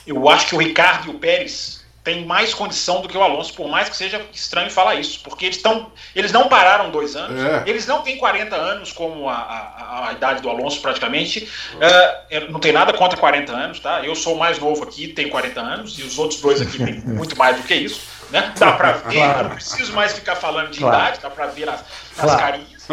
[0.05, 3.53] eu acho que o Ricardo e o Pérez tem mais condição do que o Alonso,
[3.53, 7.39] por mais que seja estranho falar isso, porque eles, tão, eles não pararam dois anos,
[7.39, 7.63] é.
[7.67, 12.59] eles não têm 40 anos como a, a, a idade do Alonso praticamente, uh, não
[12.59, 14.03] tem nada contra 40 anos, tá?
[14.03, 17.37] Eu sou mais novo aqui, tenho 40 anos, e os outros dois aqui têm muito
[17.37, 18.51] mais do que isso, né?
[18.57, 19.49] Dá pra ver, claro.
[19.49, 20.95] não preciso mais ficar falando de claro.
[20.97, 21.81] idade, dá pra ver as,
[22.17, 22.39] as claro.
[22.39, 22.87] carinhas.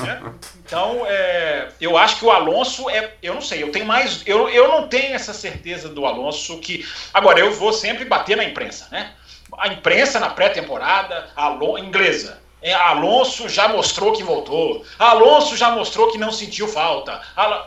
[0.00, 0.22] Né?
[0.66, 3.12] Então, é, eu acho que o Alonso é.
[3.22, 4.22] Eu não sei, eu tenho mais.
[4.24, 6.86] Eu, eu não tenho essa certeza do Alonso que.
[7.12, 9.12] Agora, eu vou sempre bater na imprensa, né?
[9.58, 11.28] A imprensa na pré-temporada,
[11.78, 12.42] inglesa.
[12.62, 14.84] É, Alonso já mostrou que voltou.
[14.98, 17.20] Alonso já mostrou que não sentiu falta.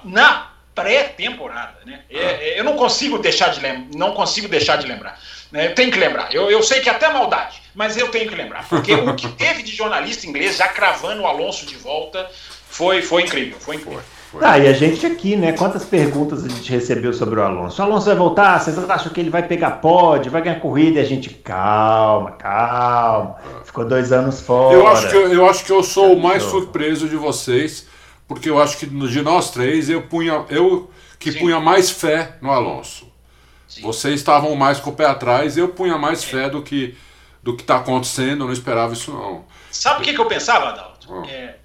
[0.03, 2.01] Na pré-temporada, né?
[2.09, 3.87] É, é, eu não consigo deixar de lembrar.
[3.95, 5.19] Não consigo deixar de lembrar.
[5.51, 5.67] Né?
[5.67, 6.33] Eu tenho que lembrar.
[6.33, 8.67] Eu, eu sei que é até maldade, mas eu tenho que lembrar.
[8.67, 12.29] Porque o que teve de jornalista inglês já cravando o Alonso de volta
[12.77, 13.57] foi, foi incrível.
[13.59, 14.01] Foi incrível.
[14.31, 14.45] Foi.
[14.45, 15.53] Ah, e a gente aqui, né?
[15.53, 17.81] Quantas perguntas a gente recebeu sobre o Alonso?
[17.81, 18.59] O Alonso vai voltar?
[18.59, 20.99] Vocês acham que ele vai pegar pódio, vai ganhar corrida?
[20.99, 23.37] E a gente, calma, calma.
[23.63, 24.75] Ficou dois anos fora.
[24.75, 27.87] Eu acho que eu, eu, acho que eu sou o mais surpreso de vocês,
[28.27, 31.39] porque eu acho que de nós três eu punha, eu que Sim.
[31.39, 33.07] punha mais fé no Alonso.
[33.67, 33.81] Sim.
[33.81, 36.27] Vocês estavam mais com o pé atrás, eu punha mais é.
[36.27, 36.95] fé do que
[37.41, 39.45] do que está acontecendo, eu não esperava isso não.
[39.71, 41.07] Sabe o que, que eu pensava, Adalto?
[41.09, 41.23] Ah.
[41.27, 41.55] É,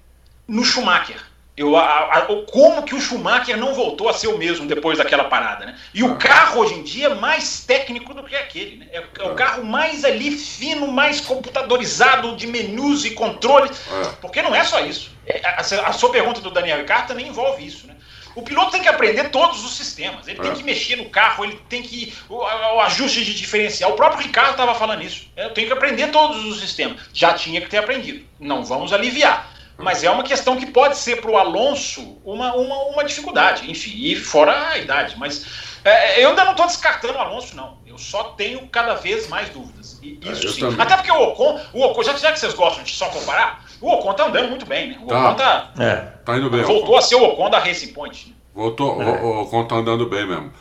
[0.47, 1.21] no Schumacher.
[1.55, 2.21] Eu, a, a,
[2.51, 5.77] como que o Schumacher não voltou a ser o mesmo depois daquela parada, né?
[5.93, 8.87] E o carro hoje em dia é mais técnico do que aquele, né?
[8.91, 9.35] É, é o ah.
[9.35, 13.83] carro mais ali fino, mais computadorizado de menus e controles,
[14.19, 15.11] porque não é só isso.
[15.27, 17.93] É, a, a, sua pergunta do Daniel Ricardo também envolve isso, né?
[18.35, 20.27] O piloto tem que aprender todos os sistemas.
[20.27, 20.41] Ele é.
[20.41, 22.13] tem que mexer no carro, ele tem que.
[22.27, 23.91] O, o ajuste de diferencial.
[23.91, 25.27] O próprio Ricardo estava falando isso.
[25.37, 26.99] Eu tenho que aprender todos os sistemas.
[27.13, 28.25] Já tinha que ter aprendido.
[28.39, 29.52] Não vamos aliviar.
[29.77, 33.69] Mas é uma questão que pode ser para o Alonso uma, uma, uma dificuldade.
[33.69, 35.15] Enfim, e fora a idade.
[35.17, 35.45] Mas
[35.83, 37.77] é, eu ainda não estou descartando o Alonso, não.
[37.85, 39.99] Eu só tenho cada vez mais dúvidas.
[40.01, 40.61] E é, isso sim.
[40.61, 40.79] Também.
[40.79, 43.89] Até porque o Ocon, o Ocon já, já que vocês gostam de só comparar, o
[43.91, 44.97] Ocon tá andando muito bem, né?
[45.01, 45.29] O tá.
[45.29, 45.95] Ocon tá, é.
[46.23, 46.63] tá indo bem.
[46.63, 48.29] Voltou a ser o Ocon da Racing Point.
[48.29, 48.35] Né?
[48.53, 49.05] Voltou, é.
[49.05, 50.53] o, o Ocon tá andando bem mesmo.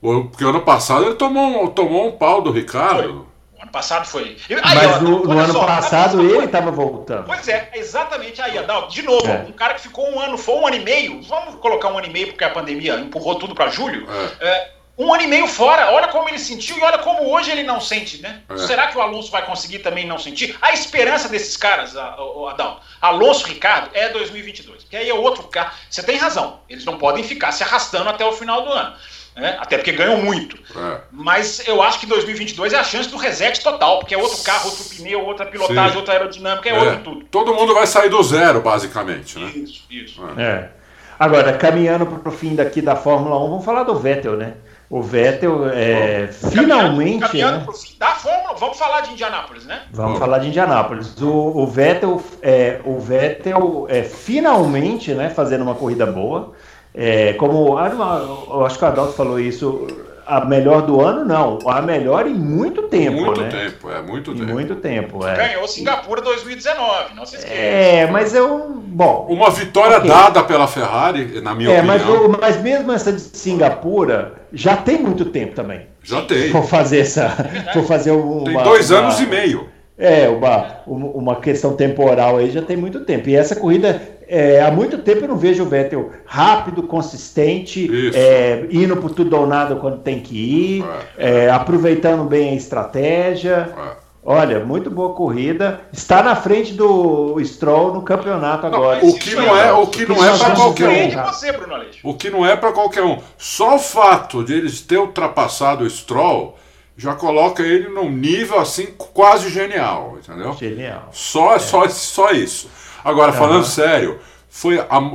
[0.00, 3.26] Porque ano passado ele tomou, tomou um pau do Ricardo.
[3.26, 3.29] O
[3.70, 4.36] ano passado foi.
[4.62, 7.24] Aí, Mas ó, no, no ano só, passado ele estava voltando.
[7.24, 8.92] Pois é, exatamente aí, Adalto.
[8.92, 9.46] De novo, é.
[9.48, 11.22] um cara que ficou um ano, foi um ano e meio.
[11.22, 14.06] Vamos colocar um ano e meio porque a pandemia empurrou tudo para julho.
[14.40, 14.48] É.
[14.48, 15.92] é um ano e meio fora.
[15.92, 18.42] Olha como ele sentiu e olha como hoje ele não sente, né?
[18.50, 18.56] É.
[18.58, 20.58] Será que o Alonso vai conseguir também não sentir?
[20.60, 24.82] A esperança desses caras, Adalto, Alonso Ricardo, é 2022.
[24.82, 25.72] Porque aí é outro carro.
[25.88, 26.60] Você tem razão.
[26.68, 28.94] Eles não podem ficar se arrastando até o final do ano.
[29.36, 29.56] Né?
[29.60, 30.56] Até porque ganham muito.
[30.76, 31.00] É.
[31.10, 34.70] Mas eu acho que 2022 é a chance do reset total, porque é outro carro,
[34.70, 35.98] outro pneu, outra pilotagem, Sim.
[35.98, 37.24] outra aerodinâmica, é, é, outro tudo.
[37.30, 39.38] Todo mundo vai sair do zero, basicamente.
[39.38, 39.50] Né?
[39.54, 40.22] Isso, isso.
[40.36, 40.42] É.
[40.42, 40.70] é.
[41.18, 44.54] Agora, caminhando para o fim daqui da Fórmula 1, vamos falar do Vettel, né?
[44.88, 47.20] O Vettel é, finalmente.
[47.20, 47.64] Caminhando né?
[47.64, 49.82] pro fim da Fórmula, vamos falar de Indianápolis, né?
[49.92, 51.14] Vamos falar de Indianápolis.
[51.20, 56.54] O, o Vettel, é, o Vettel é, finalmente né, fazendo uma corrida boa.
[56.94, 59.86] É, como eu acho que o Adalto falou isso,
[60.30, 61.58] a melhor do ano, não.
[61.66, 63.20] A melhor em muito tempo.
[63.20, 63.48] Muito né?
[63.48, 64.52] tempo, é muito em tempo.
[64.52, 65.34] Muito tempo, é.
[65.34, 67.54] Ganhou Singapura 2019, não se esqueça.
[67.54, 68.80] É, mas eu.
[68.92, 69.26] Bom.
[69.28, 70.08] Uma vitória okay.
[70.08, 72.28] dada pela Ferrari, na minha é, opinião.
[72.28, 75.86] Mas, mas mesmo essa de Singapura já tem muito tempo também.
[76.02, 76.50] Já tem.
[76.50, 77.36] Vou fazer essa.
[77.74, 79.68] Vou fazer uma, Tem dois uma, anos e meio.
[80.00, 83.28] É, uma, uma questão temporal aí já tem muito tempo.
[83.28, 88.64] E essa corrida é, há muito tempo eu não vejo o Vettel rápido, consistente, é,
[88.70, 90.84] indo por tudo ou nada quando tem que ir,
[91.18, 91.46] é.
[91.46, 93.74] é, aproveitando bem a estratégia.
[93.76, 94.10] É.
[94.22, 95.80] Olha, muito boa corrida.
[95.92, 99.00] Está na frente do Stroll no campeonato agora.
[99.00, 102.10] Não, o que não é, o que não é para qualquer um.
[102.10, 103.18] O que não é para qualquer um.
[103.36, 106.56] Só o fato de eles ter ultrapassado o Stroll
[106.96, 110.54] já coloca ele num nível assim quase genial, entendeu?
[110.54, 111.08] Genial.
[111.12, 111.58] Só, é.
[111.58, 112.70] só, só isso.
[113.02, 115.12] Agora, falando sério, foi a,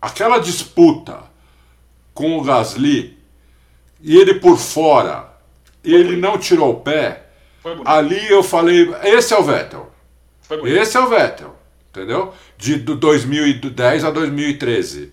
[0.00, 1.20] aquela disputa
[2.12, 3.18] com o Gasly
[4.02, 5.28] e ele por fora,
[5.84, 7.26] e ele não tirou o pé.
[7.84, 9.90] Ali eu falei, esse é o Vettel.
[10.64, 11.54] Esse é o Vettel,
[11.90, 12.34] entendeu?
[12.56, 15.12] De 2010 a 2013.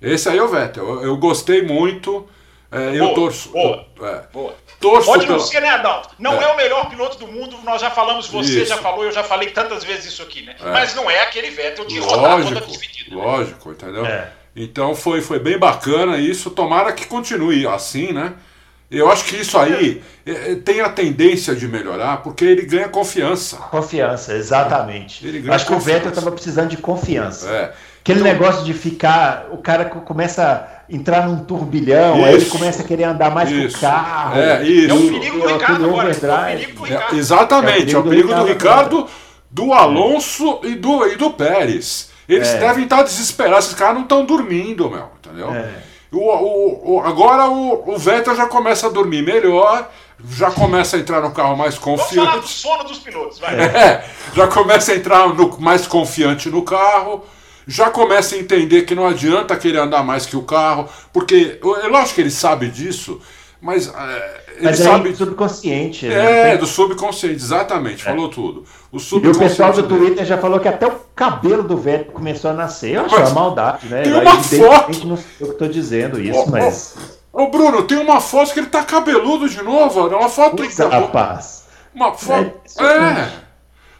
[0.00, 0.86] Esse aí é o Vettel.
[0.86, 2.26] Eu, eu gostei muito.
[2.70, 3.50] É, boa, eu torço.
[3.50, 4.54] Boa, é, boa.
[4.80, 6.10] Torço Pode não ser, né, Adalto?
[6.18, 6.44] Não é.
[6.44, 6.46] é.
[6.48, 8.66] o melhor piloto do mundo, nós já falamos, você isso.
[8.66, 10.56] já falou, eu já falei tantas vezes isso aqui, né?
[10.60, 10.70] É.
[10.72, 13.16] Mas não é aquele Vettel de lógico, rodar toda dividida.
[13.16, 13.22] Né?
[13.22, 13.74] Lógico, né?
[13.78, 14.06] entendeu?
[14.06, 14.30] É.
[14.54, 18.34] Então foi, foi bem bacana isso, tomara que continue assim, né?
[18.90, 23.56] Eu acho que isso aí é, tem a tendência de melhorar porque ele ganha confiança.
[23.56, 25.26] Confiança, exatamente.
[25.26, 25.84] Ele ganha acho confiança.
[25.84, 27.50] que o Vettel estava precisando de confiança.
[27.50, 27.72] É.
[28.00, 32.82] Aquele então, negócio de ficar, o cara começa entrar num turbilhão, isso, aí ele começa
[32.82, 34.38] a querer andar mais isso, com o carro.
[34.38, 34.90] É, isso.
[34.90, 36.08] É o perigo do Ricardo agora.
[36.08, 37.14] É o perigo do Ricardo.
[37.14, 39.06] É, exatamente, é o perigo, do, Ricardo,
[39.50, 42.10] do Alonso e do, e do Pérez.
[42.28, 42.58] Eles é.
[42.58, 45.52] devem estar desesperados, esses caras não estão dormindo, meu, entendeu?
[45.52, 45.82] É.
[46.10, 49.90] O, o, o, agora o, o Vettel já começa a dormir melhor,
[50.30, 52.14] já começa a entrar no carro mais confiante.
[52.14, 53.54] Vamos falar do sono dos pilotos, vai.
[53.60, 57.24] É, já começa a entrar no, mais confiante no carro
[57.66, 61.88] já começa a entender que não adianta querer andar mais que o carro, porque é
[61.88, 63.20] lógico que ele sabe disso,
[63.60, 66.06] mas é, ele mas é sabe do subconsciente.
[66.06, 66.52] Né?
[66.52, 68.10] É, do subconsciente, exatamente, é.
[68.10, 68.64] falou tudo.
[68.92, 69.82] O e o pessoal do.
[69.82, 72.94] Twitter já falou que até o cabelo do velho começou a nascer.
[72.94, 74.02] Eu acho uma maldade, né?
[74.02, 75.06] Tem uma foto.
[75.06, 76.94] Não eu estou dizendo isso, oh, mas.
[77.32, 80.08] Ô, oh, Bruno, tem uma foto que ele tá cabeludo de novo.
[80.08, 80.56] É uma foto.
[80.56, 81.64] Coisa, rapaz.
[81.94, 82.52] Uma foto.
[82.80, 83.45] É.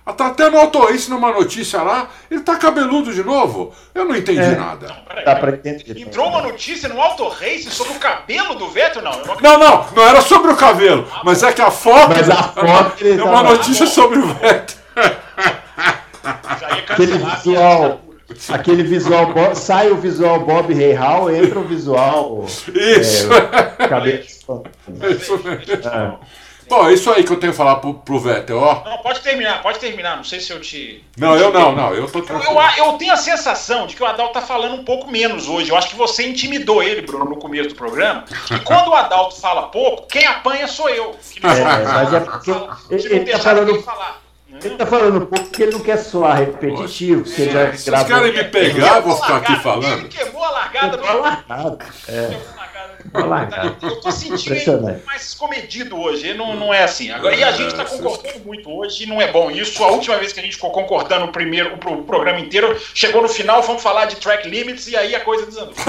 [0.07, 0.13] é.
[0.13, 3.73] Tá até no Autorrace numa notícia lá, ele tá cabeludo de novo.
[3.95, 4.55] Eu não entendi é.
[4.55, 4.97] nada.
[5.25, 6.01] Não, pra entender.
[6.01, 9.13] Entrou uma notícia no Autorrace sobre o cabelo do Vettel, não?
[9.25, 12.11] Não, não, não, não era sobre o cabelo, ah, mas é que a foto.
[12.11, 14.77] Mas a foto é uma notícia ah, sobre o Vettel.
[16.89, 18.01] Aquele visual.
[18.49, 22.45] Aquele visual, sai o visual Bob Hall, entra o visual.
[22.75, 23.29] Isso!
[23.79, 24.19] É, cabelo.
[24.19, 25.89] Isso mesmo.
[25.89, 26.19] É.
[26.69, 28.83] Bom, é isso aí que eu tenho que falar pro, pro Vettel, ó.
[28.85, 30.17] Não, pode terminar, pode terminar.
[30.17, 31.05] Não sei se eu te.
[31.17, 31.95] Não, eu não, não.
[31.95, 34.85] Eu tô eu, eu, eu, tenho a sensação de que o Adalto tá falando um
[34.85, 35.71] pouco menos hoje.
[35.71, 38.25] Eu acho que você intimidou ele, Bruno, no começo do programa.
[38.51, 41.15] E quando o Adalto fala pouco, quem apanha sou eu.
[41.43, 42.51] É, mas é porque
[42.91, 43.83] ele, ele tá falando.
[43.83, 44.27] Falar.
[44.65, 47.23] Ele tá falando um pouco porque ele não quer soar repetitivo.
[47.23, 49.99] Poxa, é, já vocês querem me pegar, eu vou ficar aqui falando.
[49.99, 51.05] Ele queimou a largada do.
[53.15, 53.77] Largada.
[53.83, 53.87] É.
[53.87, 56.35] Eu tô sentindo ele mais comedido hoje.
[56.35, 57.11] Não, não é assim.
[57.11, 59.83] Agora, e a gente está concordando muito hoje e não é bom isso.
[59.83, 63.29] A última vez que a gente ficou concordando o primeiro o programa inteiro, chegou no
[63.29, 65.75] final, vamos falar de track limits e aí a coisa desandou.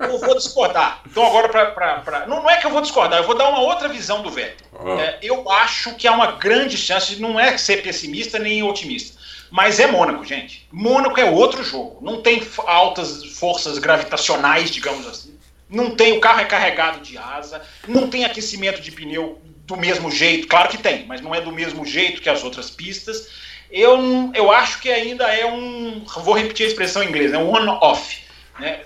[0.00, 1.00] eu vou discordar.
[1.06, 3.88] Então agora para não, não é que eu vou discordar, eu vou dar uma outra
[3.88, 4.66] visão do Vettel.
[4.78, 5.00] Ah.
[5.00, 9.15] É, eu acho que há uma grande chance de não é ser pessimista nem otimista
[9.56, 10.68] mas é Mônaco, gente.
[10.70, 11.96] Mônaco é outro jogo.
[12.02, 15.34] Não tem altas forças gravitacionais, digamos assim.
[15.66, 20.10] Não tem, o carro é carregado de asa, não tem aquecimento de pneu do mesmo
[20.10, 20.46] jeito.
[20.46, 23.28] Claro que tem, mas não é do mesmo jeito que as outras pistas.
[23.70, 26.04] Eu, eu acho que ainda é um.
[26.18, 28.24] Vou repetir a expressão em inglês, é um one-off.
[28.60, 28.80] Né?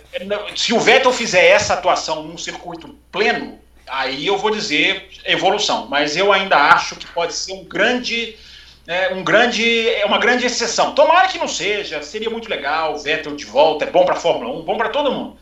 [0.55, 3.59] Se o Vettel fizer essa atuação num circuito pleno,
[3.89, 5.89] aí eu vou dizer evolução.
[5.89, 8.39] Mas eu ainda acho que pode ser um grande.
[8.87, 10.95] É, um grande, é uma grande exceção.
[10.95, 14.53] Tomara que não seja, seria muito legal, Vettel de volta, é bom para a Fórmula
[14.59, 15.37] 1, bom para todo mundo.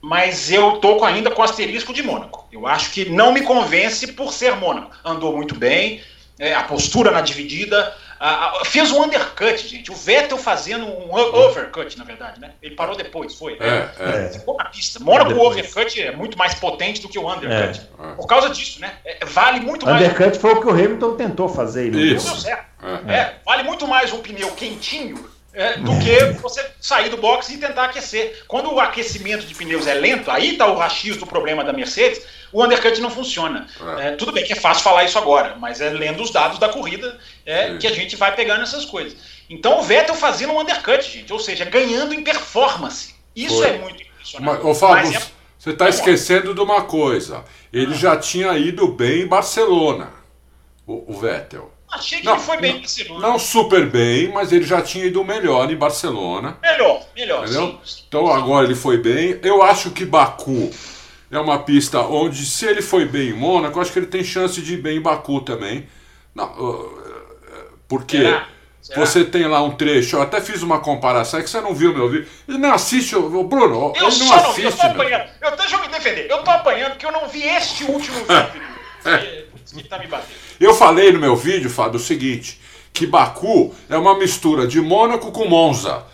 [0.00, 2.46] Mas eu tô ainda com asterisco de Mônaco.
[2.52, 4.96] Eu acho que não me convence por ser Mônaco.
[5.04, 6.02] Andou muito bem,
[6.38, 9.90] é, a postura na dividida, a, a, fez um undercut, gente.
[9.90, 12.52] O Vettel fazendo um overcut, na verdade, né?
[12.62, 13.58] Ele parou depois, foi.
[13.60, 14.28] É, é.
[14.32, 15.00] Ficou na pista.
[15.00, 17.80] Mônaco, o overcut é muito mais potente do que o undercut.
[18.02, 18.14] É.
[18.14, 18.94] Por causa disso, né?
[19.04, 20.02] É, vale muito mais.
[20.02, 21.90] Undercut foi o que o Hamilton tentou fazer.
[21.90, 22.26] Não Isso.
[22.26, 22.64] deu certo.
[23.08, 23.14] É.
[23.14, 23.34] é.
[23.44, 27.84] vale muito mais um pneu quentinho é, do que você sair do box e tentar
[27.84, 28.44] aquecer.
[28.46, 32.22] Quando o aquecimento de pneus é lento, aí está o rachis do problema da Mercedes,
[32.54, 33.66] o undercut não funciona.
[33.98, 34.06] É.
[34.06, 36.68] É, tudo bem que é fácil falar isso agora, mas é lendo os dados da
[36.68, 39.16] corrida é, que a gente vai pegando essas coisas.
[39.50, 43.12] Então o Vettel fazendo um undercut, gente, ou seja, ganhando em performance.
[43.34, 43.66] Isso Foi.
[43.66, 44.62] é muito impressionante.
[44.62, 45.26] Mas, ô, Fábio, mas é...
[45.58, 47.44] você está esquecendo de uma coisa.
[47.72, 47.98] Ele ah.
[47.98, 50.12] já tinha ido bem em Barcelona,
[50.86, 51.72] o, o Vettel.
[51.90, 53.28] Achei que não, ele foi bem em Barcelona.
[53.28, 56.56] Não super bem, mas ele já tinha ido melhor em Barcelona.
[56.62, 57.44] Melhor, melhor.
[57.44, 57.80] Entendeu?
[57.84, 58.32] Sim, então sim.
[58.32, 59.40] agora ele foi bem.
[59.42, 60.70] Eu acho que Baku
[61.36, 64.60] é uma pista onde, se ele foi bem em Mônaco, acho que ele tem chance
[64.60, 65.88] de ir bem em Baku também.
[66.34, 66.92] Não,
[67.88, 68.48] porque Será?
[68.80, 69.00] Será?
[69.00, 71.94] você tem lá um trecho, eu até fiz uma comparação, é que você não viu
[71.94, 72.28] meu vídeo.
[72.46, 74.62] Ele não assiste, o Bruno, eu ele não assiste.
[74.62, 75.30] Não, eu tô apanhando.
[75.40, 76.30] Eu deixa eu me defender.
[76.30, 79.46] Eu tô apanhando porque eu não vi este último vídeo.
[79.74, 80.34] que tá me batendo.
[80.60, 82.60] Eu falei no meu vídeo, Fábio, o seguinte:
[82.92, 86.04] que Baku é uma mistura de Mônaco com Monza.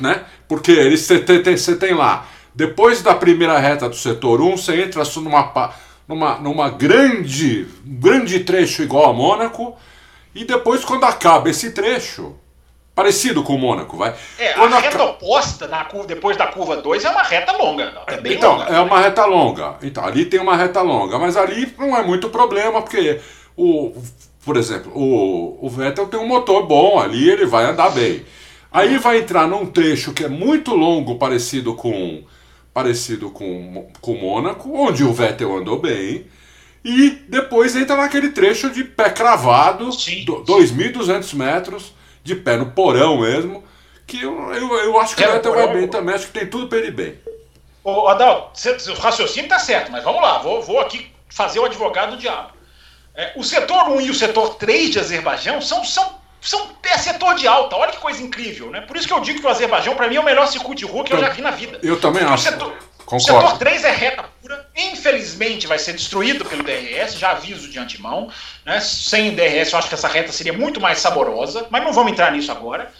[0.00, 0.24] Né?
[0.46, 5.02] Porque eles você tem, tem, lá, depois da primeira reta do setor 1, você entra
[5.16, 5.74] numa,
[6.08, 9.76] numa, numa grande, grande trecho igual a Mônaco,
[10.34, 12.34] e depois, quando acaba esse trecho,
[12.94, 14.14] parecido com o Mônaco, vai.
[14.38, 17.92] É, quando a reta oposta na curva, depois da curva 2 é uma reta longa.
[18.06, 19.76] É bem então, longa, é uma reta longa.
[19.82, 23.20] Então, ali tem uma reta longa, mas ali não é muito problema, porque
[23.54, 23.92] o,
[24.46, 28.24] por exemplo, o, o Vettel tem um motor bom ali, ele vai andar bem.
[28.72, 32.24] Aí vai entrar num trecho que é muito longo, parecido com
[32.76, 36.26] parecido com com Mônaco, onde o Vettel andou bem.
[36.84, 43.64] E depois entra naquele trecho de pé cravado, 2.200 metros, de pé no porão mesmo,
[44.06, 46.46] que eu, eu, eu acho que é, o Vettel vai bem também, acho que tem
[46.46, 47.18] tudo para ele bem.
[47.82, 52.10] Ô, Adal, o raciocínio tá certo, mas vamos lá, vou, vou aqui fazer o advogado
[52.10, 52.50] do diabo.
[53.14, 56.18] É, o setor 1 e o setor 3 de Azerbaijão são, são,
[56.48, 57.76] são é setor de alta.
[57.76, 58.80] Olha que coisa incrível, né?
[58.80, 60.84] Por isso que eu digo que o Azerbaijão, para mim, é o melhor circuito de
[60.84, 61.78] rua que eu, eu já vi na vida.
[61.82, 62.44] Eu também acho.
[62.44, 62.76] Setor,
[63.06, 63.46] Concordo.
[63.46, 67.78] O setor 3 é reta pura, infelizmente vai ser destruído pelo DRS, já aviso de
[67.78, 68.28] antemão.
[68.64, 68.80] Né?
[68.80, 72.32] Sem DRS, eu acho que essa reta seria muito mais saborosa, mas não vamos entrar
[72.32, 72.92] nisso agora.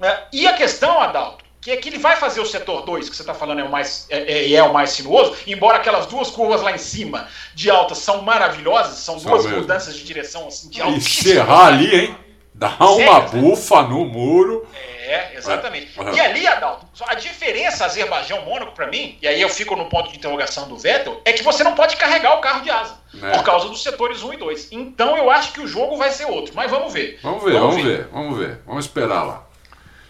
[0.00, 3.14] É, e a questão, Adalto, que é que ele vai fazer o setor 2, que
[3.14, 6.30] você está falando é o mais é, é, é, o mais sinuoso, embora aquelas duas
[6.30, 9.60] curvas lá em cima de alta são maravilhosas, são duas mesmo.
[9.60, 10.96] mudanças de direção assim, de alta.
[10.96, 12.16] E serrar ali, hein?
[12.54, 14.66] Dá uma bufa no muro.
[15.04, 15.98] É, exatamente.
[15.98, 16.14] É.
[16.14, 20.16] E ali, Adalto, a diferença Azerbaijão-Mônaco para mim, e aí eu fico no ponto de
[20.16, 22.94] interrogação do Vettel, é que você não pode carregar o carro de asa.
[23.22, 23.30] É.
[23.32, 24.68] Por causa dos setores 1 e 2.
[24.72, 26.52] Então eu acho que o jogo vai ser outro.
[26.54, 27.18] Mas vamos ver.
[27.22, 27.96] Vamos ver, vamos, vamos ver.
[27.96, 28.08] ver.
[28.12, 28.58] vamos ver.
[28.66, 29.46] Vamos esperar lá.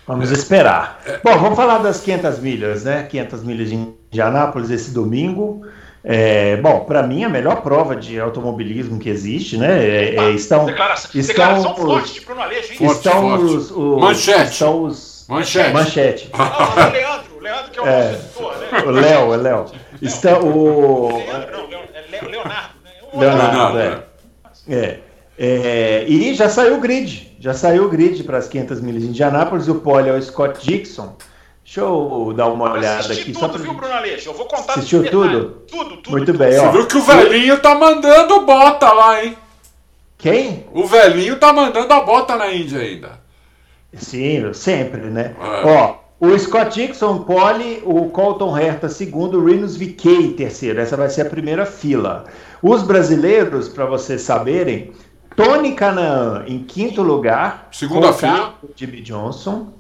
[0.07, 1.01] Vamos esperar.
[1.23, 3.07] Bom, vamos falar das 500 milhas, né?
[3.09, 5.65] 500 milhas de Indianápolis esse domingo.
[6.05, 9.85] É, bom, para mim a melhor prova de automobilismo que existe, né?
[9.85, 12.91] É, é, estão, declaração, estão declaração forte de Bruno Aleixo, hein?
[12.91, 14.53] Estão forte, os, os, manchete.
[14.53, 15.73] Estão os manchete.
[15.73, 16.31] manchete.
[16.33, 18.83] Ah, o Leandro, o Leandro que é o é, editor, né?
[18.85, 19.67] O Léo, é Léo.
[20.01, 22.91] Está o Leandro, não, é Leonardo, né?
[23.15, 24.75] Leonardo, Leonardo é.
[24.75, 24.99] é.
[25.39, 29.09] É, e já saiu o grid, já saiu o grid para as 500 milhas de
[29.09, 29.67] Indianápolis.
[29.67, 31.17] O pole é o Scott Dixon.
[31.75, 33.33] Deixa eu dar uma olhada aqui.
[33.33, 33.57] tudo, só pra...
[33.57, 34.29] viu, Bruno Aleixo?
[34.29, 35.63] Eu vou contar Assistiu tudo?
[35.67, 36.11] Tudo, tudo.
[36.11, 36.39] Muito tudo.
[36.39, 36.67] bem, ó.
[36.67, 39.39] Você viu que o velhinho tá mandando bota lá, hein?
[40.19, 40.67] Quem?
[40.75, 43.19] O velhinho tá mandando a bota na Índia ainda.
[43.95, 45.35] Sim, sempre, né?
[45.41, 45.67] É.
[45.67, 50.79] Ó, o Scott Dixon pole, o Colton Herta segundo, o Rinus VK terceiro.
[50.79, 52.27] Essa vai ser a primeira fila.
[52.63, 54.93] Os brasileiros, para vocês saberem,
[55.35, 57.69] Tony Canaan em quinto lugar.
[57.73, 58.57] Segunda fila.
[58.77, 59.73] Jimmy Johnson.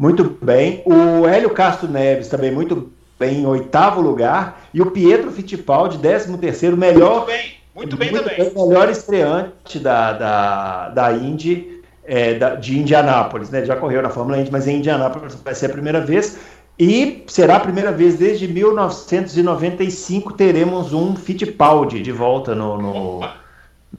[0.00, 0.82] Muito bem.
[0.86, 4.62] O Hélio Castro Neves também muito bem em oitavo lugar.
[4.72, 7.16] E o Pietro Fittipaldi, décimo terceiro, melhor.
[7.16, 8.50] Muito bem, muito bem muito também.
[8.50, 13.62] Bem, melhor estreante da, da, da Indy, é, da, de Indianápolis, né?
[13.62, 16.38] Já correu na Fórmula Indy, mas em Indianápolis vai ser a primeira vez.
[16.78, 23.20] E será a primeira vez desde 1995 teremos um Fittipaldi de volta no, no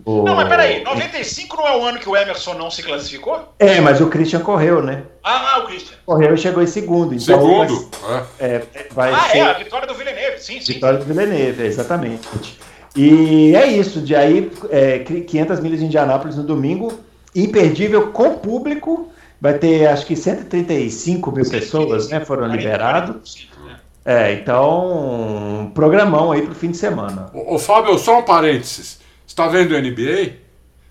[0.05, 0.23] O...
[0.23, 3.53] Não, mas peraí, 95 não é o ano que o Emerson não se classificou?
[3.59, 5.03] É, mas o Christian correu, né?
[5.23, 5.95] Ah, o Christian.
[6.05, 7.13] Correu e chegou em segundo.
[7.13, 7.89] Então segundo?
[8.01, 8.63] Vai, é.
[8.73, 9.37] É, vai ah, ser...
[9.37, 10.73] é, a vitória do Villeneuve, sim, sim.
[10.73, 12.27] Vitória do Villeneuve, exatamente.
[12.95, 16.99] E é isso, de aí é, 500 milhas de Indianápolis no domingo,
[17.35, 23.49] imperdível com público, vai ter acho que 135 mil pessoas, né, foram liberados.
[24.03, 27.29] É, então, um programão aí pro fim de semana.
[27.33, 29.00] Ô, ô Fábio, só um parênteses.
[29.31, 30.33] Você tá vendo o NBA?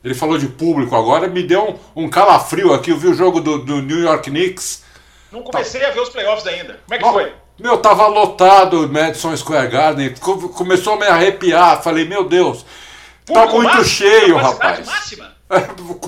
[0.03, 2.91] Ele falou de público agora, me deu um, um calafrio aqui.
[2.91, 4.83] Eu vi o jogo do, do New York Knicks.
[5.31, 5.89] Não comecei tá.
[5.89, 6.81] a ver os playoffs ainda.
[6.87, 7.35] Como é que foi?
[7.59, 10.15] Meu, tava lotado o Madison Square Garden.
[10.15, 11.83] Começou a me arrepiar.
[11.83, 12.65] Falei, meu Deus,
[13.27, 14.87] tá muito máximo, cheio, rapaz.
[14.87, 15.37] Máxima?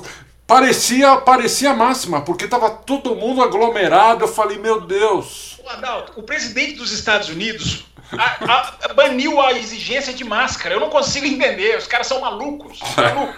[0.47, 4.25] parecia, parecia máxima, porque tava todo mundo aglomerado.
[4.25, 5.61] Eu falei, meu Deus.
[5.63, 10.75] O Adalto, o presidente dos Estados Unidos a, a, baniu a exigência de máscara.
[10.75, 11.77] Eu não consigo entender.
[11.77, 12.81] Os caras são malucos.
[12.97, 13.37] Malucos.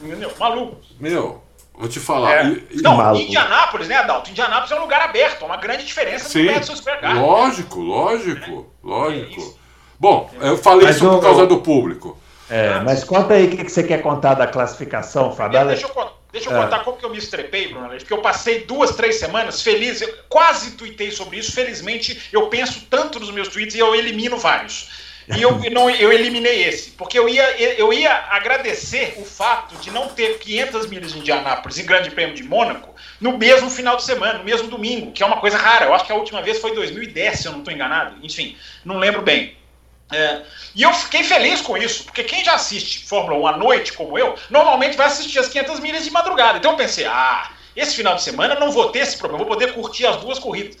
[0.00, 0.32] Entendeu?
[0.38, 0.96] Malucos.
[0.98, 1.42] Meu,
[1.74, 2.46] vou te falar.
[2.46, 2.56] É.
[2.70, 3.24] E, não, maluco.
[3.24, 4.30] Indianápolis, né, Adalto?
[4.30, 5.42] Indianápolis é um lugar aberto.
[5.42, 6.46] É uma grande diferença Sim.
[6.46, 7.14] do Garden.
[7.22, 8.86] Lógico, lógico, é.
[8.86, 9.40] lógico.
[9.40, 9.60] É
[9.98, 12.18] Bom, eu falei mas isso por causa do público.
[12.48, 15.64] É, mas conta aí o que você quer contar da classificação, Fábio.
[15.66, 16.19] Deixa eu contar.
[16.32, 16.62] Deixa eu é.
[16.62, 20.14] contar como que eu me estrepei, Bruno porque eu passei duas, três semanas feliz, eu
[20.28, 24.88] quase tuitei sobre isso, felizmente eu penso tanto nos meus tweets e eu elimino vários.
[25.36, 29.90] E eu, não, eu eliminei esse, porque eu ia, eu ia agradecer o fato de
[29.90, 34.04] não ter 500 milhas de Indianápolis e Grande Prêmio de Mônaco no mesmo final de
[34.04, 35.86] semana, no mesmo domingo, que é uma coisa rara.
[35.86, 38.16] Eu acho que a última vez foi em 2010, se eu não estou enganado.
[38.22, 39.59] Enfim, não lembro bem.
[40.12, 40.42] É,
[40.74, 44.18] e eu fiquei feliz com isso, porque quem já assiste Fórmula 1 à noite, como
[44.18, 46.58] eu, normalmente vai assistir as 500 milhas de madrugada.
[46.58, 49.72] Então eu pensei, ah, esse final de semana não vou ter esse problema, vou poder
[49.72, 50.76] curtir as duas corridas.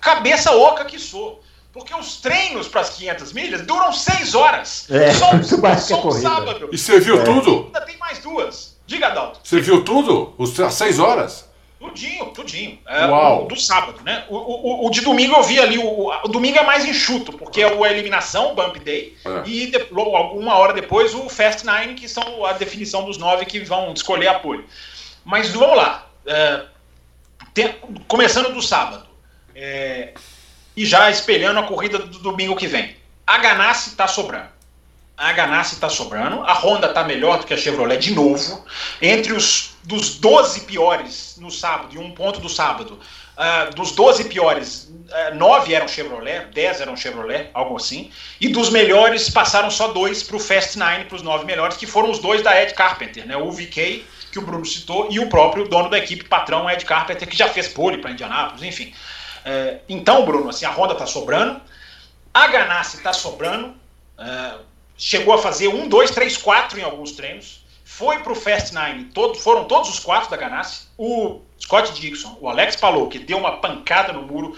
[0.00, 1.42] Cabeça oca que sou.
[1.72, 4.86] Porque os treinos para as 500 milhas duram 6 horas.
[4.90, 5.30] É, só,
[5.78, 6.68] só um sábado.
[6.70, 7.24] E você viu é.
[7.24, 7.64] tudo?
[7.66, 8.76] Ainda tem mais duas.
[8.86, 9.40] Diga, Adalto.
[9.42, 10.34] Você viu tudo?
[10.66, 11.50] As 6 horas?
[11.82, 12.78] Tudinho, tudinho.
[12.86, 13.44] É, Uau.
[13.44, 14.24] O, do sábado, né?
[14.28, 15.78] O, o, o, de domingo eu vi ali.
[15.78, 19.42] O, o domingo é mais enxuto, porque é a eliminação, o Bump Day, é.
[19.44, 23.58] e de, uma hora depois o Fast Nine, que são a definição dos nove que
[23.58, 24.64] vão escolher apoio.
[25.24, 26.06] Mas vamos lá.
[26.24, 26.62] É,
[27.52, 27.74] tem,
[28.06, 29.08] começando do sábado.
[29.52, 30.14] É,
[30.76, 32.94] e já espelhando a corrida do domingo que vem.
[33.26, 34.51] A Ganassi está sobrando
[35.22, 38.64] a Ganassi está sobrando, a Honda está melhor do que a Chevrolet de novo.
[39.00, 42.98] Entre os dos 12 piores no sábado, e um ponto do sábado,
[43.36, 44.92] uh, dos 12 piores,
[45.30, 48.10] uh, 9 eram Chevrolet, 10 eram Chevrolet, algo assim.
[48.40, 51.86] E dos melhores passaram só dois para o Fast Nine, para os 9 melhores, que
[51.86, 53.36] foram os dois da Ed Carpenter, né?
[53.36, 57.28] o VK, que o Bruno citou, e o próprio dono da equipe, patrão Ed Carpenter,
[57.28, 58.92] que já fez pole para Indianápolis, enfim.
[59.46, 61.60] Uh, então, Bruno, assim, a Honda está sobrando,
[62.34, 63.80] a Ganassi está sobrando.
[64.18, 67.62] Uh, chegou a fazer um, dois, três, quatro em alguns treinos.
[67.84, 70.86] Foi para o Fast Nine, todo, foram todos os quatro da Ganassi.
[70.96, 74.56] O Scott Dixon, o Alex Palou, que deu uma pancada no muro.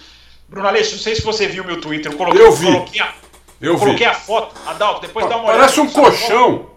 [0.48, 2.66] Bruno Aleixo, não sei se você viu meu Twitter, eu coloquei, eu vi.
[2.66, 3.15] coloquei, a,
[3.61, 4.12] eu coloquei vi.
[4.12, 4.55] a foto.
[4.66, 5.61] Adalto, depois dá uma olhada.
[5.61, 6.70] Parece um colchão.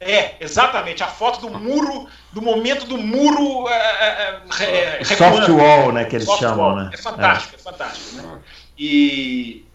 [0.00, 3.68] É, exatamente, a foto do muro, do momento do muro.
[3.68, 6.76] É, é, é Soft wall, né, que eles chamam, wall.
[6.76, 6.90] né?
[6.94, 8.16] É fantástico, é, é fantástico.
[8.16, 8.38] Né?
[8.78, 9.66] E,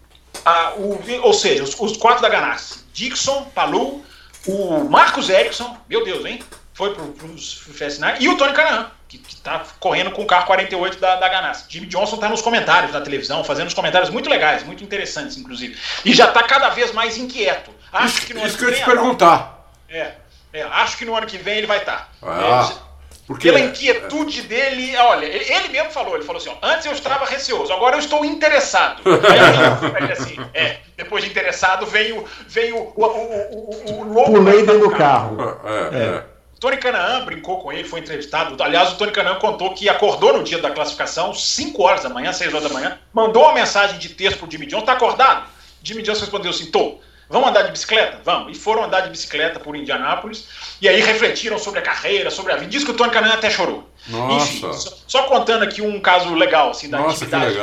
[0.76, 4.04] o, ou seja, os, os quatro da Ganassi Dixon, Palu,
[4.46, 6.40] o Marcos Erickson, meu Deus, hein?
[6.72, 10.46] Foi pro, pros Festinais, e o Tony Canaan, que, que tá correndo com o carro
[10.46, 11.66] 48 da, da Ganassi.
[11.68, 15.76] Jimmy Johnson tá nos comentários da televisão, fazendo os comentários muito legais, muito interessantes, inclusive.
[16.04, 17.72] E já tá cada vez mais inquieto.
[17.92, 19.68] Acho isso, que no isso que eu ia te perguntar.
[19.88, 20.12] É,
[20.52, 22.12] é, acho que no ano que vem ele vai estar.
[22.20, 22.26] Tá.
[22.26, 22.72] Ah.
[22.72, 22.93] É,
[23.26, 26.92] porque, Pela inquietude dele, olha, ele, ele, mesmo falou, ele falou assim, ó, antes eu
[26.92, 29.02] estava receoso, agora eu estou interessado.
[29.98, 34.32] Aí, assim, é, depois de interessado vem o, vem o, o, o, o, lobo.
[34.32, 35.36] Pulei dentro do carro.
[35.64, 36.04] É, é.
[36.16, 36.24] é.
[36.60, 38.62] Tony Canaan brincou com ele, foi entrevistado.
[38.62, 42.32] Aliás, o Tony Canaan contou que acordou no dia da classificação, 5 horas da manhã,
[42.32, 45.46] 6 horas da manhã, mandou uma mensagem de texto pro Jimmy Johnson, tá acordado?
[45.82, 47.00] Jimmy Johnson respondeu assim, tô.
[47.28, 48.20] Vamos andar de bicicleta?
[48.24, 48.56] Vamos.
[48.56, 50.48] E foram andar de bicicleta por Indianápolis.
[50.80, 52.70] E aí refletiram sobre a carreira, sobre a vida.
[52.70, 53.88] Diz que o Tony Canan até chorou.
[54.08, 54.46] Nossa.
[54.46, 57.56] Enfim, só, só, contando aqui um caso legal, assim, da Nossa, atividade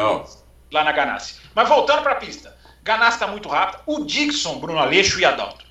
[0.72, 1.36] lá na Ganassi.
[1.54, 2.56] Mas voltando para a pista.
[2.84, 3.84] Ganassi está muito rápido.
[3.86, 5.66] O Dixon, Bruno Aleixo e Adalto.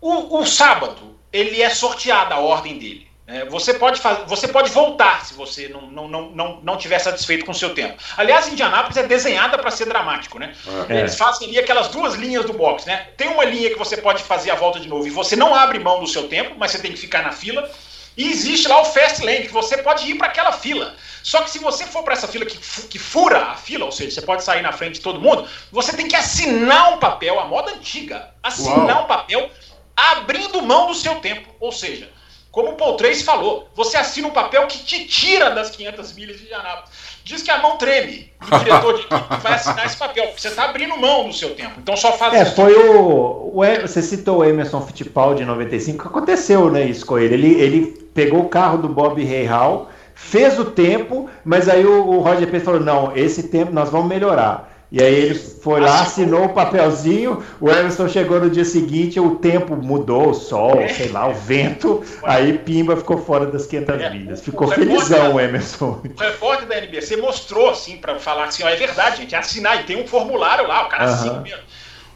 [0.00, 3.10] O, o sábado, ele é sorteado a ordem dele.
[3.28, 4.20] É, você, pode faz...
[4.28, 7.74] você pode voltar se você não, não, não, não, não tiver satisfeito com o seu
[7.74, 8.00] tempo.
[8.16, 10.54] Aliás, Indianápolis é desenhada para ser dramático, né?
[10.88, 11.00] É.
[11.00, 13.08] Eles fazem ali aquelas duas linhas do box, né?
[13.16, 15.80] Tem uma linha que você pode fazer a volta de novo e você não abre
[15.80, 17.68] mão do seu tempo, mas você tem que ficar na fila.
[18.16, 20.94] E existe lá o fast lane, que você pode ir para aquela fila.
[21.22, 24.12] Só que se você for para essa fila que, que fura a fila, ou seja,
[24.12, 27.44] você pode sair na frente de todo mundo, você tem que assinar um papel, a
[27.44, 29.04] moda antiga, assinar Uau.
[29.04, 29.50] um papel
[29.96, 31.48] abrindo mão do seu tempo.
[31.58, 32.08] Ou seja,
[32.56, 36.38] como o Paul Trace falou, você assina um papel que te tira das 500 milhas
[36.38, 36.88] de Indianápolis.
[37.22, 40.48] Diz que a mão treme do diretor de equipe vai assinar esse papel, porque você
[40.48, 41.74] está abrindo mão do seu tempo.
[41.78, 43.62] Então só faz É, foi o, o.
[43.82, 47.34] Você citou o Emerson Fittipaldi em 95, aconteceu, né, isso com ele.
[47.34, 52.20] Ele, ele pegou o carro do Bob Rahal, fez o tempo, mas aí o, o
[52.20, 54.75] Roger Pérez falou: não, esse tempo nós vamos melhorar.
[54.90, 59.34] E aí ele foi lá, assinou o papelzinho, o Emerson chegou no dia seguinte, o
[59.34, 60.88] tempo mudou, o sol, é.
[60.88, 64.40] sei lá, o vento, aí Pimba ficou fora das 500 é, milhas.
[64.40, 66.00] Ficou o felizão o Emerson.
[66.04, 69.80] O repórter da NBC mostrou, assim, para falar assim, ó, é verdade, gente, é assinar,
[69.80, 71.64] e tem um formulário lá, o cara assina mesmo.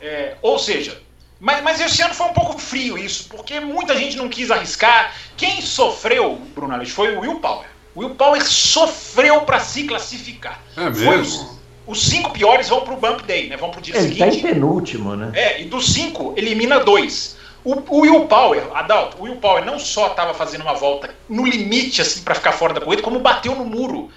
[0.01, 0.97] É, ou seja,
[1.41, 5.13] mas, mas esse ano foi um pouco frio isso, porque muita gente não quis arriscar.
[5.37, 7.67] Quem sofreu, Bruno Alves, foi o Will Power.
[7.95, 10.61] O Will Power sofreu para se classificar.
[10.77, 11.60] É mesmo?
[11.91, 13.57] Os cinco piores vão pro Bump Day, né?
[13.57, 14.23] Vão pro dia ele seguinte.
[14.23, 15.33] Ele tá em penúltimo, né?
[15.35, 17.37] É, e dos cinco, elimina dois.
[17.65, 21.45] O, o Will Power, Adalto, o Will Power não só estava fazendo uma volta no
[21.45, 24.09] limite, assim, para ficar fora da corrida, como bateu no muro.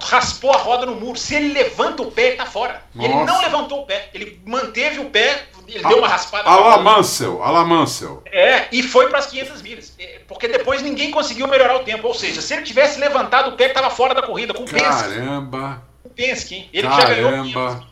[0.00, 1.18] Raspou a roda no muro.
[1.18, 2.82] Se ele levanta o pé, ele tá fora.
[2.94, 3.08] Nossa.
[3.08, 4.10] Ele não levantou o pé.
[4.12, 6.48] Ele manteve o pé, ele a, deu uma raspada.
[6.48, 8.22] Ala Mansell, Ala Mansell.
[8.26, 9.94] É, e foi para as 500 milhas.
[9.98, 12.06] É, porque depois ninguém conseguiu melhorar o tempo.
[12.06, 14.52] Ou seja, se ele tivesse levantado o pé, ele tava fora da corrida.
[14.54, 15.91] Com Caramba!
[16.14, 16.70] Penske, hein?
[16.72, 17.06] Ele Caramba.
[17.06, 17.86] já ganhou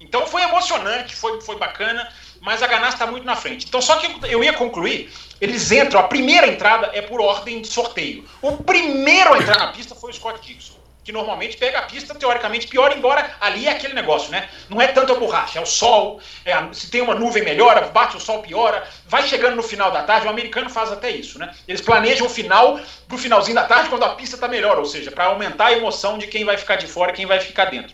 [0.00, 2.08] Então foi emocionante, foi, foi bacana,
[2.40, 3.66] mas a Ganassi está muito na frente.
[3.66, 7.68] Então, só que eu ia concluir, eles entram, a primeira entrada é por ordem de
[7.68, 8.26] sorteio.
[8.40, 10.79] O primeiro a entrar na pista foi o Scott Dixon,
[11.10, 14.48] que normalmente pega a pista teoricamente pior, embora ali é aquele negócio, né?
[14.68, 17.88] Não é tanto a borracha, é o sol, é a, se tem uma nuvem melhora,
[17.88, 21.36] bate o sol piora, vai chegando no final da tarde, o americano faz até isso,
[21.36, 21.52] né?
[21.66, 22.78] Eles planejam o final
[23.08, 26.16] pro finalzinho da tarde quando a pista está melhor, ou seja, para aumentar a emoção
[26.16, 27.92] de quem vai ficar de fora e quem vai ficar dentro.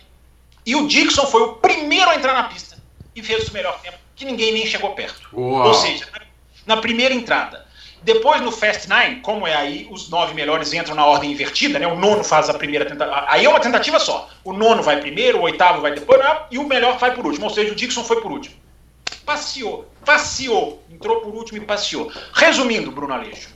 [0.67, 2.77] E o Dixon foi o primeiro a entrar na pista
[3.15, 5.29] e fez o melhor tempo que ninguém nem chegou perto.
[5.33, 5.69] Uau.
[5.69, 6.07] Ou seja,
[6.67, 7.66] na primeira entrada.
[8.07, 11.89] Depois no Fast Nine, como é aí, os nove melhores entram na ordem invertida, né?
[11.89, 13.25] O nono faz a primeira tentativa.
[13.27, 14.31] Aí é uma tentativa só.
[14.45, 16.43] O nono vai primeiro, o oitavo vai depois, né?
[16.53, 17.47] e o melhor vai por último.
[17.47, 18.55] Ou seja, o Dixon foi por último.
[19.25, 22.13] Passeou, passeou, entrou por último e passeou.
[22.33, 23.49] Resumindo, Bruno Aleixo,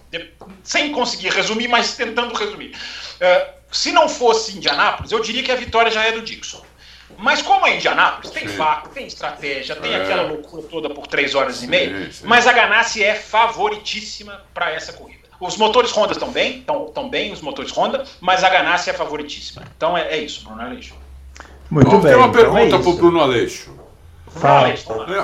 [0.64, 2.74] sem conseguir resumir, mas tentando resumir.
[2.74, 6.60] Uh, se não fosse Indianápolis, eu diria que a vitória já é do Dixon.
[7.19, 10.03] Mas como é Indianápolis, tem vácuo, tem estratégia, tem é.
[10.03, 14.93] aquela loucura toda por três horas e meia, mas a Ganassi é favoritíssima para essa
[14.93, 15.20] corrida.
[15.41, 19.62] Os motores Honda estão bem, estão bem os motores Honda, mas a Ganassi é favoritíssima.
[19.77, 20.95] Então é, é isso, Bruno Aleixo.
[21.70, 22.12] Muito Bom, bem.
[22.12, 23.81] Tem uma então pergunta é para o Bruno Aleixo.
[24.28, 24.74] Fala.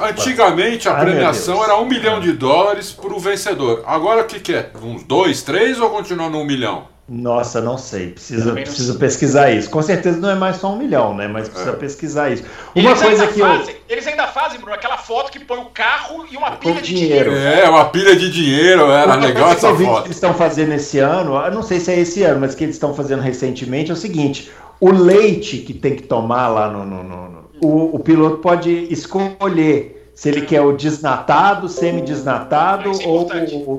[0.09, 3.85] Antigamente a premiação era um milhão de dólares para o vencedor.
[3.87, 4.71] Agora o que, que é?
[4.83, 6.89] Uns dois, três ou continua no um milhão?
[7.09, 8.11] Nossa, não sei.
[8.11, 9.70] Precisa, precisa pesquisar isso.
[9.70, 11.28] Com certeza não é mais só um milhão, né?
[11.28, 11.74] Mas precisa é.
[11.74, 12.43] pesquisar isso.
[12.74, 13.81] Uma eles coisa que fazem, eu...
[13.89, 17.33] Eles ainda fazem, Bruno, aquela foto que põe o carro e uma pilha de dinheiro.
[17.33, 18.91] É, uma pilha de dinheiro.
[18.91, 20.03] Era uma legal essa que foto.
[20.03, 22.65] que eles estão fazendo esse ano, eu não sei se é esse ano, mas que
[22.65, 24.51] eles estão fazendo recentemente é o seguinte:
[24.81, 26.85] o leite que tem que tomar lá no.
[26.85, 33.07] no, no, no o, o piloto pode escolher se ele quer o desnatado, semi-desnatado é
[33.07, 33.29] ou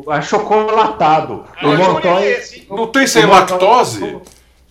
[0.06, 1.44] o achocolatado.
[1.58, 2.40] Ah, o Montoya,
[2.70, 4.22] não tem sem lactose?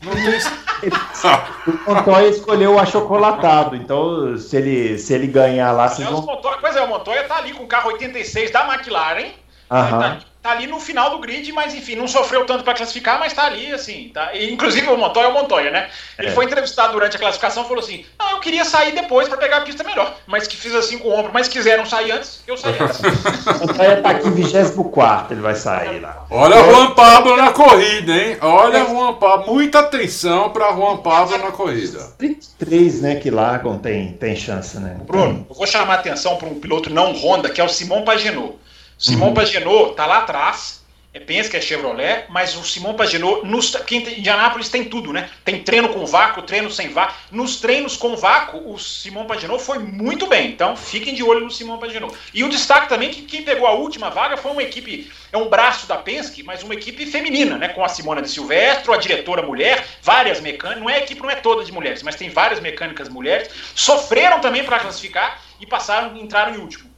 [0.00, 0.38] Não tem...
[1.86, 5.88] o Montoya escolheu o achocolatado, então se ele, se ele ganhar lá...
[5.88, 6.22] Vocês vão...
[6.22, 9.32] Montoya, pois é, o Montoya tá ali com o carro 86 da McLaren,
[9.70, 10.00] Aham.
[10.00, 13.32] Tá tá ali no final do grid, mas enfim, não sofreu tanto para classificar, mas
[13.32, 14.10] tá ali, assim.
[14.14, 14.32] Tá...
[14.32, 15.88] E, inclusive o Montoya é o Montoya, né?
[16.16, 16.30] Ele é.
[16.30, 19.58] foi entrevistado durante a classificação e falou assim: Não, eu queria sair depois para pegar
[19.58, 22.56] a pista melhor, mas que fiz assim com o ombro, mas quiseram sair antes, eu
[22.56, 23.00] saí antes.
[23.60, 26.26] o Montoya tá aqui em 24, ele vai sair lá.
[26.30, 28.38] Olha o Juan Pablo na corrida, hein?
[28.40, 31.98] Olha o Juan Pablo, muita atenção para Juan Pablo na corrida.
[32.18, 34.96] 33, né, que largam tem, tem chance, né?
[35.04, 38.04] Bruno, eu vou chamar a atenção para um piloto não Honda, que é o Simon
[38.04, 38.54] Pagenaud.
[38.98, 39.34] Simon uhum.
[39.34, 40.84] Pagenaud tá lá atrás,
[41.16, 45.30] é, pensa que é Chevrolet, mas o Simon Pagenaud, nos, em Indianápolis tem tudo, né?
[45.46, 47.16] Tem treino com vácuo, treino sem vácuo.
[47.30, 50.50] Nos treinos com vácuo, o Simon Pagenaud foi muito bem.
[50.50, 52.14] Então, fiquem de olho no Simon Pagenaud.
[52.34, 55.48] E o destaque também que quem pegou a última vaga foi uma equipe, é um
[55.48, 57.68] braço da Penske, mas uma equipe feminina, né?
[57.68, 60.82] Com a Simona de Silvestro, a diretora mulher, várias mecânicas.
[60.82, 63.48] Não é a equipe, não é toda de mulheres, mas tem várias mecânicas mulheres.
[63.74, 66.90] Sofreram também para classificar e passaram, entraram em último.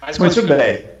[0.00, 0.95] Mas muito bem.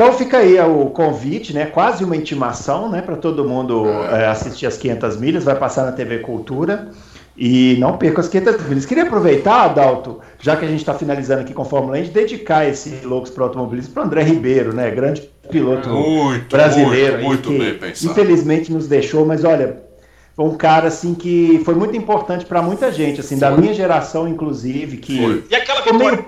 [0.00, 1.66] Então fica aí o convite, né?
[1.66, 3.02] Quase uma intimação, né?
[3.02, 6.88] Para todo mundo é, assistir as 500 milhas, vai passar na TV Cultura.
[7.36, 8.86] E não perca as 500 milhas.
[8.86, 12.10] Queria aproveitar, Adalto, já que a gente está finalizando aqui com a Fórmula 1, de
[12.12, 14.90] dedicar esse Loucos para Automobilismo para André Ribeiro, né?
[14.90, 17.22] Grande piloto muito, brasileiro.
[17.22, 18.10] Muito, muito que, bem pensado.
[18.10, 19.82] Infelizmente nos deixou, mas olha,
[20.34, 23.50] foi um cara assim que foi muito importante para muita gente, assim, foi.
[23.50, 24.96] da minha geração, inclusive.
[24.96, 25.44] Que foi.
[25.50, 26.24] E aquela vitória,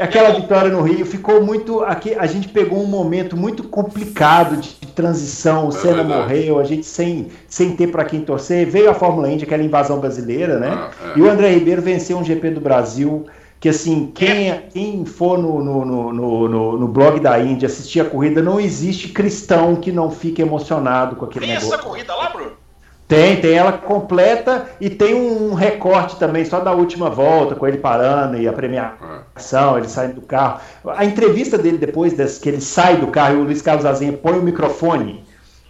[0.00, 1.82] aquela vitória no Rio ficou muito.
[1.82, 5.66] Aqui, a gente pegou um momento muito complicado de, de transição.
[5.66, 6.20] O é Senna verdade.
[6.20, 8.66] morreu, a gente sem, sem ter para quem torcer.
[8.66, 10.70] Veio a Fórmula Indy, aquela invasão brasileira, né?
[10.72, 11.18] Ah, é.
[11.18, 13.26] E o André Ribeiro venceu um GP do Brasil
[13.60, 18.06] que assim, quem, quem for no, no, no, no, no blog da Índia assistir a
[18.06, 21.68] corrida, não existe cristão que não fique emocionado com aquele tem negócio.
[21.68, 22.52] Tem essa corrida lá, Bruno?
[23.10, 27.78] Tem, tem ela completa e tem um recorte também só da última volta, com ele
[27.78, 30.60] parando e a premiação, ele saindo do carro.
[30.86, 34.12] A entrevista dele depois desse, que ele sai do carro e o Luiz Carlos Azenha
[34.12, 35.24] põe o microfone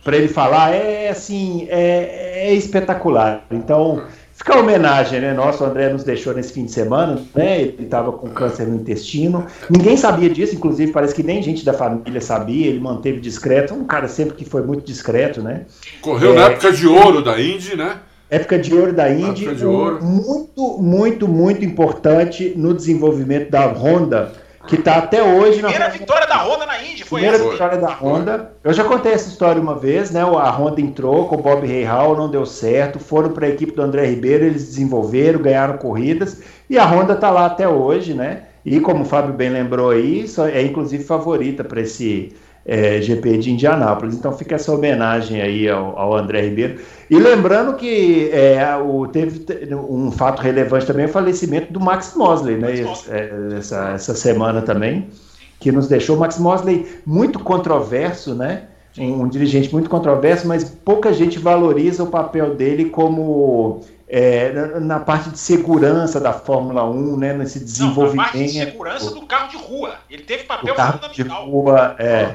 [0.04, 3.46] para ele falar, é assim, é, é espetacular.
[3.50, 4.02] Então,
[4.40, 5.34] Fica a homenagem, né?
[5.34, 7.60] Nossa, o André nos deixou nesse fim de semana, né?
[7.60, 9.44] Ele estava com câncer no intestino.
[9.68, 12.68] Ninguém sabia disso, inclusive parece que nem gente da família sabia.
[12.68, 13.74] Ele manteve discreto.
[13.74, 15.66] Um cara sempre que foi muito discreto, né?
[16.00, 17.98] Correu é, na época de ouro da Indy, né?
[18.30, 19.42] Época de ouro da Indy.
[19.42, 20.02] Época de ouro.
[20.02, 24.32] Muito, muito, muito importante no desenvolvimento da Honda
[24.66, 27.50] que está até hoje Primeira na vitória da Honda na Indy, foi Primeira essa?
[27.52, 28.52] vitória da Honda.
[28.62, 30.20] Eu já contei essa história uma vez, né?
[30.20, 32.98] A Honda entrou com o Bob Hall, não deu certo.
[32.98, 37.30] Foram para a equipe do André Ribeiro, eles desenvolveram, ganharam corridas e a Honda está
[37.30, 38.42] lá até hoje, né?
[38.64, 42.34] E como o Fábio bem lembrou aí, é inclusive favorita para esse
[42.70, 44.14] é, GP de Indianápolis.
[44.14, 46.80] Então fica essa homenagem aí ao, ao André Ribeiro.
[47.10, 49.44] E lembrando que é, o, teve
[49.74, 52.74] um fato relevante também o falecimento do Max Mosley, né?
[53.08, 55.08] É, essa, essa semana também,
[55.58, 56.16] que nos deixou.
[56.16, 58.66] Max Mosley muito controverso, né?
[58.96, 64.80] Um, um dirigente muito controverso, mas pouca gente valoriza o papel dele como é, na,
[64.80, 68.16] na, parte de segurança da Fórmula 1, né, nesse desenvolvimento.
[68.16, 69.94] Não, na parte de segurança do carro de rua.
[70.08, 71.44] Ele teve papel carro fundamental.
[71.44, 72.34] De rua, é.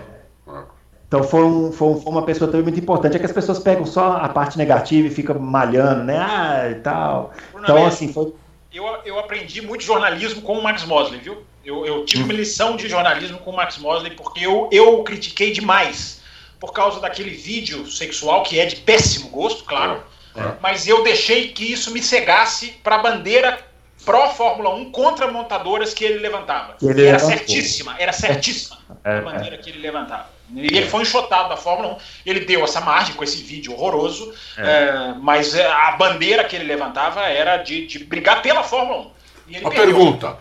[1.07, 3.15] Então foi, um, foi, foi, uma pessoa também muito importante.
[3.15, 6.18] É que as pessoas pegam só a parte negativa e ficam malhando, né?
[6.18, 7.34] Ah, e tal.
[7.56, 8.34] Então, assim, foi.
[8.73, 11.44] Eu, eu aprendi muito jornalismo com o Max Mosley, viu?
[11.64, 12.26] Eu, eu tive hum.
[12.26, 16.22] uma lição de jornalismo com o Max Mosley porque eu, eu critiquei demais
[16.60, 20.03] por causa daquele vídeo sexual que é de péssimo gosto, claro.
[20.36, 20.53] É.
[20.61, 23.57] Mas eu deixei que isso me cegasse para a bandeira
[24.03, 26.76] pró Fórmula 1 contra montadoras que ele levantava.
[26.82, 27.30] Ele era levantou.
[27.30, 29.57] certíssima, era certíssima é, a bandeira é.
[29.57, 30.35] que ele levantava.
[30.53, 31.97] E ele foi enxotado da Fórmula 1.
[32.26, 34.61] Ele deu essa margem com esse vídeo horroroso, é.
[34.61, 39.11] É, mas a bandeira que ele levantava era de, de brigar pela Fórmula
[39.49, 39.67] 1.
[39.67, 40.38] a pergunta: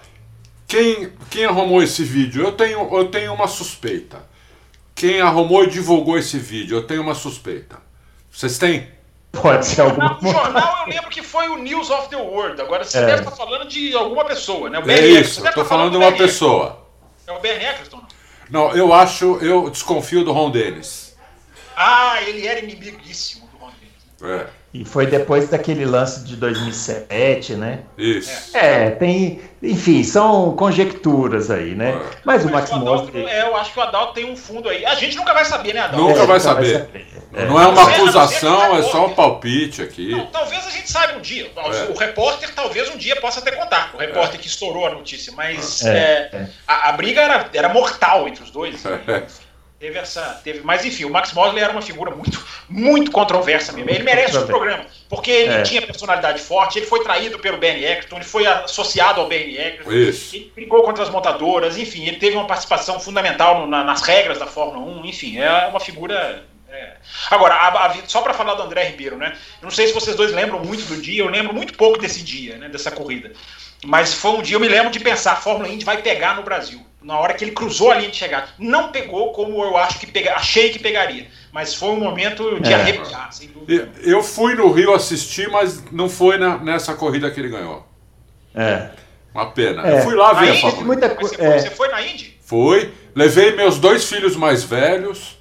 [0.66, 2.42] quem, quem arrumou esse vídeo?
[2.42, 4.22] Eu tenho, eu tenho uma suspeita.
[4.94, 6.76] Quem arrumou e divulgou esse vídeo?
[6.76, 7.78] Eu tenho uma suspeita.
[8.30, 8.88] Vocês têm?
[9.32, 12.60] Pode ser alguma No jornal eu lembro que foi o News of the World.
[12.60, 13.06] Agora você é.
[13.06, 14.78] deve estar falando de alguma pessoa, né?
[14.78, 16.84] O é isso, estou falando de uma pessoa.
[17.26, 18.02] É o Ben Eccleston?
[18.50, 21.16] Não, eu acho, eu desconfio do Ron Dennis.
[21.76, 24.40] Ah, ele era inimiguíssimo do Ron Dennis.
[24.40, 24.63] É.
[24.74, 27.82] E foi depois daquele lance de 2007, né?
[27.96, 28.56] Isso.
[28.56, 29.40] É, tem.
[29.62, 31.90] Enfim, são conjecturas aí, né?
[31.90, 32.16] É.
[32.24, 33.24] Mas, o Max Mosley.
[33.24, 34.84] É, eu acho que o Adalto tem um fundo aí.
[34.84, 36.04] A gente nunca vai saber, né, Adalto?
[36.04, 36.72] Nunca, é, vai, saber.
[36.72, 37.06] vai saber.
[37.34, 37.44] É.
[37.46, 40.10] Não é uma acusação, é só um palpite aqui.
[40.10, 41.52] Não, talvez a gente saiba um dia.
[41.56, 41.92] É.
[41.92, 43.92] O repórter talvez um dia possa até contar.
[43.94, 45.32] O repórter que estourou a notícia.
[45.36, 45.82] Mas
[46.66, 48.82] a, a, briga era, era mortal entre os dois.
[48.82, 49.22] Né?
[49.84, 50.40] Teve essa.
[50.42, 53.90] Teve, mas enfim, o Max Mosley era uma figura muito, muito controversa mesmo.
[53.90, 55.62] Ele merece um programa, porque ele é.
[55.62, 59.92] tinha personalidade forte, ele foi traído pelo Bernie Eccleston, ele foi associado ao Bernie Eccleston,
[59.92, 60.36] Isso.
[60.36, 64.38] ele brigou contra as montadoras, enfim, ele teve uma participação fundamental no, na, nas regras
[64.38, 66.44] da Fórmula 1, enfim, é uma figura.
[66.70, 66.94] É.
[67.30, 69.36] Agora, a, a, só para falar do André Ribeiro, né?
[69.60, 72.22] Eu não sei se vocês dois lembram muito do dia, eu lembro muito pouco desse
[72.22, 72.68] dia, né?
[72.68, 73.32] Dessa corrida.
[73.84, 76.42] Mas foi um dia, eu me lembro de pensar, a Fórmula Indy vai pegar no
[76.42, 78.48] Brasil na hora que ele cruzou a linha de chegada.
[78.58, 82.72] Não pegou como eu acho que pega, achei que pegaria, mas foi um momento de
[82.72, 82.74] é.
[82.74, 83.90] arrepiar, sem dúvida.
[84.02, 87.86] Eu fui no Rio assistir, mas não foi na, nessa corrida que ele ganhou.
[88.54, 88.88] É.
[89.34, 89.86] Uma pena.
[89.86, 89.98] É.
[89.98, 91.08] Eu fui lá ver a Fórmula Muita...
[91.14, 91.58] Você, é.
[91.58, 92.38] você foi na Indy?
[92.40, 92.90] Fui.
[93.14, 95.38] Levei meus dois filhos mais velhos.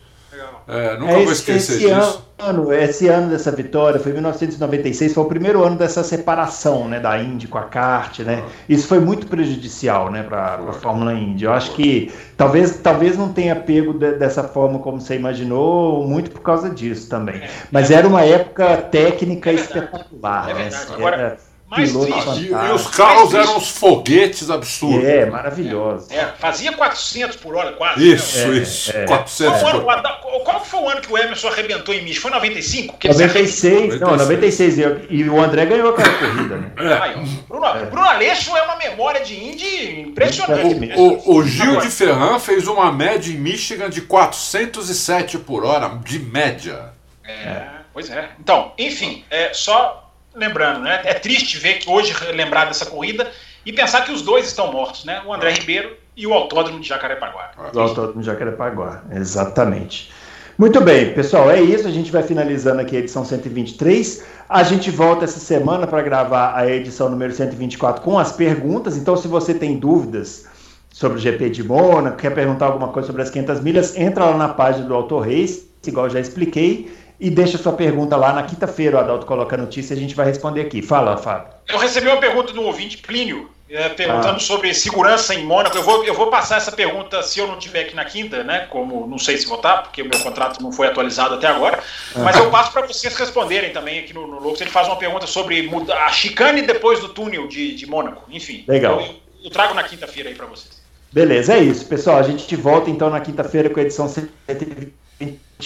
[0.67, 2.23] É, nunca é, vou esquecer esse disso.
[2.39, 7.17] Ano, esse ano dessa vitória foi 1996, foi o primeiro ano dessa separação né, da
[7.21, 8.43] Indy com a kart, né?
[8.67, 11.45] Isso foi muito prejudicial né, para a Fórmula Indy.
[11.45, 16.31] Eu acho que talvez, talvez não tenha pego de, dessa forma como você imaginou, muito
[16.31, 17.35] por causa disso também.
[17.35, 20.49] É, Mas era uma época técnica é espetacular.
[20.49, 20.89] É verdade.
[20.89, 20.95] Né?
[20.95, 21.37] Agora,
[21.77, 22.49] mais triste.
[22.49, 25.03] E, os carros eram uns foguetes absurdos.
[25.03, 26.07] É, maravilhoso.
[26.11, 28.13] É, fazia 400 por hora quase.
[28.13, 28.57] Isso, né?
[28.57, 28.95] isso.
[28.95, 29.91] É, 400 qual, por...
[29.91, 30.03] ano,
[30.43, 32.21] qual foi o ano que o Emerson arrebentou em Michigan?
[32.21, 32.97] Foi 95?
[32.97, 34.77] Que 96, não, 96.
[35.09, 36.71] E o André ganhou aquela corrida, né?
[36.77, 36.93] É.
[36.93, 37.85] Aí, Bruno, é.
[37.85, 40.93] Bruno Aleixo é uma memória de Indy impressionante.
[40.95, 45.89] O, o, o Gil de Ferran fez uma média em Michigan de 407 por hora,
[46.03, 46.93] de média.
[47.25, 47.63] É,
[47.93, 48.29] pois é.
[48.39, 50.02] Então, enfim, é, só
[50.35, 51.01] lembrando, né?
[51.03, 53.29] É triste ver que hoje lembrar dessa corrida
[53.65, 55.21] e pensar que os dois estão mortos, né?
[55.25, 57.51] O André Ribeiro e o Autódromo de Jacarepaguá.
[57.73, 60.11] O Autódromo de Jacarepaguá, exatamente.
[60.57, 61.87] Muito bem, pessoal, é isso.
[61.87, 64.23] A gente vai finalizando aqui a edição 123.
[64.47, 68.95] A gente volta essa semana para gravar a edição número 124 com as perguntas.
[68.95, 70.45] Então, se você tem dúvidas
[70.91, 74.37] sobre o GP de Mônaco, quer perguntar alguma coisa sobre as 500 milhas, entra lá
[74.37, 78.97] na página do Auto Race, igual já expliquei, e deixa sua pergunta lá na quinta-feira.
[78.97, 80.81] O Adalto coloca a notícia e a gente vai responder aqui.
[80.81, 81.53] Fala, Fábio.
[81.67, 84.39] Eu recebi uma pergunta do ouvinte Plínio é, perguntando ah.
[84.39, 85.75] sobre segurança em Mônaco.
[85.75, 88.67] Eu vou, eu vou passar essa pergunta se eu não estiver aqui na quinta, né?
[88.69, 91.81] Como não sei se votar, porque o meu contrato não foi atualizado até agora.
[92.15, 94.61] Mas eu passo para vocês responderem também aqui no, no Locos.
[94.61, 98.23] Ele faz uma pergunta sobre a chicane depois do túnel de, de Mônaco.
[98.29, 98.63] Enfim.
[98.67, 99.01] Legal.
[99.01, 99.15] Eu,
[99.45, 100.83] eu trago na quinta-feira aí para vocês.
[101.11, 102.17] Beleza, é isso, pessoal.
[102.17, 104.07] A gente volta então na quinta-feira com a edição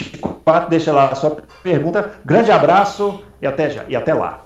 [0.03, 0.69] 124.
[0.69, 2.11] Deixa lá a sua pergunta.
[2.25, 3.83] Grande abraço e até já.
[3.87, 4.45] E até lá.